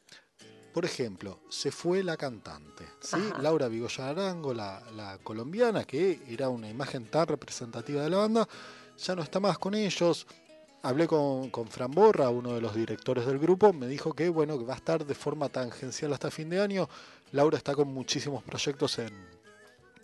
Por 0.72 0.86
ejemplo, 0.86 1.40
se 1.50 1.70
fue 1.70 2.02
la 2.02 2.16
cantante, 2.16 2.86
¿sí? 3.02 3.18
Laura 3.42 3.68
Vigoya 3.68 4.08
Arango, 4.08 4.54
la, 4.54 4.82
la 4.96 5.18
colombiana, 5.18 5.84
que 5.84 6.22
era 6.26 6.48
una 6.48 6.70
imagen 6.70 7.10
tan 7.10 7.26
representativa 7.26 8.02
de 8.02 8.08
la 8.08 8.16
banda, 8.16 8.48
ya 8.96 9.14
no 9.14 9.22
está 9.22 9.40
más 9.40 9.58
con 9.58 9.74
ellos. 9.74 10.26
Hablé 10.82 11.06
con, 11.06 11.50
con 11.50 11.68
Fran 11.68 11.90
Borra, 11.90 12.30
uno 12.30 12.54
de 12.54 12.60
los 12.60 12.74
directores 12.74 13.26
del 13.26 13.38
grupo, 13.38 13.72
me 13.72 13.86
dijo 13.86 14.12
que 14.12 14.28
bueno, 14.28 14.58
que 14.58 14.64
va 14.64 14.74
a 14.74 14.76
estar 14.76 15.04
de 15.04 15.14
forma 15.14 15.48
tangencial 15.48 16.12
hasta 16.12 16.30
fin 16.30 16.50
de 16.50 16.60
año. 16.60 16.88
Laura 17.32 17.56
está 17.56 17.74
con 17.74 17.88
muchísimos 17.88 18.42
proyectos 18.42 18.98
en, 18.98 19.12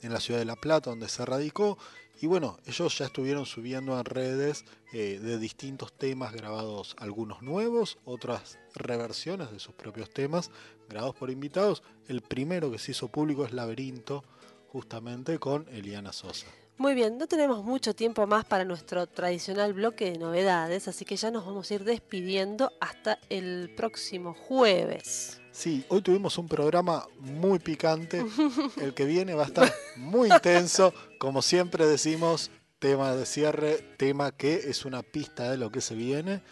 en 0.03 0.13
la 0.13 0.21
ciudad 0.21 0.41
de 0.41 0.47
La 0.47 0.57
Plata, 0.57 0.91
donde 0.91 1.09
se 1.09 1.25
radicó. 1.25 1.79
Y 2.21 2.27
bueno, 2.27 2.57
ellos 2.65 2.97
ya 2.97 3.07
estuvieron 3.07 3.45
subiendo 3.45 3.99
en 3.99 4.05
redes 4.05 4.65
eh, 4.93 5.19
de 5.21 5.39
distintos 5.39 5.93
temas 5.93 6.33
grabados, 6.33 6.97
algunos 6.99 7.43
nuevos, 7.43 7.99
otras 8.05 8.59
reversiones 8.75 9.51
de 9.53 9.59
sus 9.59 9.75
propios 9.75 10.11
temas, 10.11 10.51
grabados 10.89 11.15
por 11.15 11.31
invitados. 11.31 11.83
El 12.09 12.23
primero 12.23 12.71
que 12.71 12.79
se 12.79 12.93
hizo 12.93 13.09
público 13.09 13.45
es 13.45 13.53
Laberinto, 13.53 14.25
justamente 14.69 15.39
con 15.39 15.69
Eliana 15.69 16.13
Sosa. 16.13 16.47
Muy 16.79 16.95
bien, 16.95 17.17
no 17.17 17.27
tenemos 17.27 17.65
mucho 17.65 17.95
tiempo 17.95 18.27
más 18.27 18.45
para 18.45 18.65
nuestro 18.65 19.07
tradicional 19.07 19.73
bloque 19.73 20.11
de 20.11 20.19
novedades, 20.19 20.89
así 20.89 21.07
que 21.07 21.17
ya 21.17 21.31
nos 21.31 21.47
vamos 21.47 21.71
a 21.71 21.75
ir 21.75 21.85
despidiendo 21.85 22.71
hasta 22.81 23.19
el 23.31 23.73
próximo 23.75 24.35
jueves. 24.35 25.41
Sí, 25.53 25.87
hoy 25.89 26.03
tuvimos 26.03 26.37
un 26.37 26.49
programa 26.49 27.07
muy 27.19 27.59
picante. 27.59 28.23
El 28.77 28.93
que 28.93 29.07
viene 29.07 29.33
va 29.33 29.45
a 29.45 29.47
estar 29.47 29.73
muy 29.97 30.31
intenso. 30.31 30.93
Como 31.19 31.41
siempre 31.41 31.87
decimos, 31.87 32.51
tema 32.79 33.17
de 33.17 33.25
cierre, 33.25 33.79
tema 33.97 34.33
que 34.33 34.55
es 34.55 34.85
una 34.85 35.03
pista 35.03 35.51
de 35.51 35.57
lo 35.57 35.73
que 35.73 35.81
se 35.81 35.95
viene. 35.95 36.43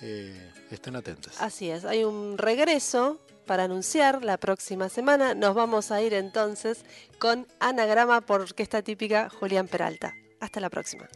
Eh, 0.00 0.52
estén 0.70 0.94
atentos. 0.94 1.40
Así 1.40 1.70
es, 1.70 1.84
hay 1.84 2.04
un 2.04 2.38
regreso 2.38 3.18
para 3.46 3.64
anunciar 3.64 4.24
la 4.24 4.36
próxima 4.36 4.88
semana. 4.88 5.34
Nos 5.34 5.54
vamos 5.54 5.90
a 5.90 6.00
ir 6.00 6.14
entonces 6.14 6.84
con 7.18 7.46
Anagrama 7.60 8.20
por 8.20 8.40
Orquesta 8.40 8.82
Típica 8.82 9.28
Julián 9.28 9.68
Peralta. 9.68 10.14
Hasta 10.40 10.60
la 10.60 10.70
próxima. 10.70 11.08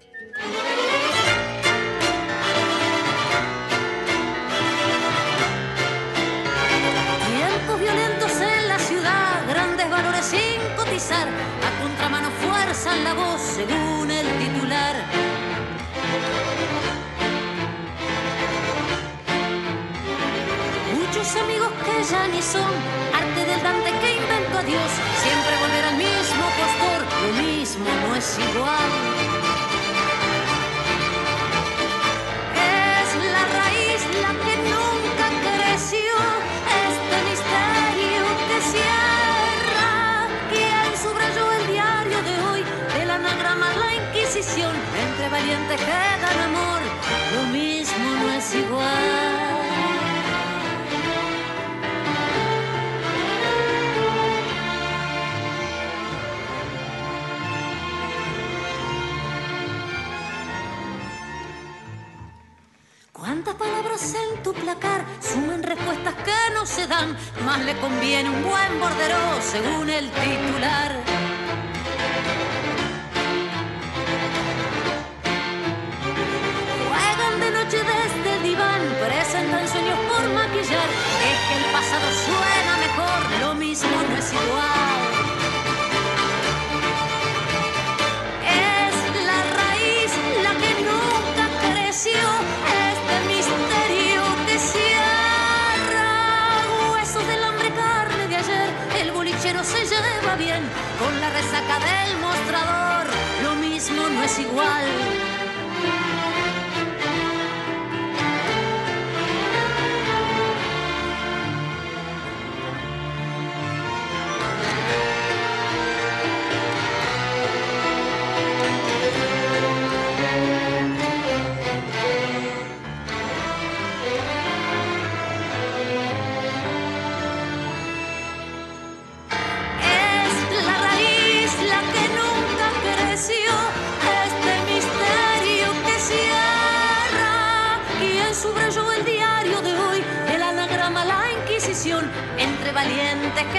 Tiempos 7.26 7.80
violentos 7.80 8.32
en 8.40 8.68
la 8.68 8.78
ciudad, 8.78 9.48
grandes 9.48 9.90
valores 9.90 10.24
sin 10.24 10.76
cotizar, 10.76 11.28
a 11.28 11.82
contramano 11.82 12.30
fuerza 12.30 12.96
en 12.96 13.04
la 13.04 13.14
voz 13.14 13.40
según 13.40 13.95
amigos 21.40 21.70
que 21.84 22.04
ya 22.04 22.26
ni 22.28 22.42
son, 22.42 22.72
arte 23.12 23.44
del 23.44 23.62
Dante 23.62 23.90
que 24.00 24.16
inventó 24.16 24.58
Dios, 24.62 24.90
siempre 25.22 25.52
volver 25.60 25.84
al 25.84 25.96
mismo 25.96 26.44
postor, 26.60 27.00
lo 27.22 27.30
mismo 27.42 27.86
no 28.02 28.16
es 28.16 28.38
igual. 28.38 28.90
Es 32.54 33.08
la 33.34 33.44
raíz 33.60 34.00
la 34.24 34.32
que 34.44 34.54
nunca 34.72 35.26
creció, 35.46 36.12
este 36.88 37.16
misterio 37.28 38.24
que 38.48 38.58
cierra. 38.72 39.92
Quien 40.52 40.88
subrayó 41.02 41.52
el 41.52 41.66
diario 41.66 42.18
de 42.28 42.34
hoy, 42.46 42.64
del 42.98 43.10
anagrama 43.10 43.68
la 43.74 43.94
Inquisición, 43.94 44.74
entre 45.04 45.28
valientes 45.28 45.80
que 45.80 46.00
dan 46.22 46.40
amor, 46.48 46.80
lo 47.34 47.42
mismo 47.52 47.75
según 69.46 69.88
el 69.90 70.10
titular. 70.10 71.15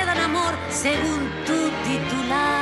Amor 0.06 0.54
según 0.70 1.30
tu 1.46 1.70
titular. 1.86 2.57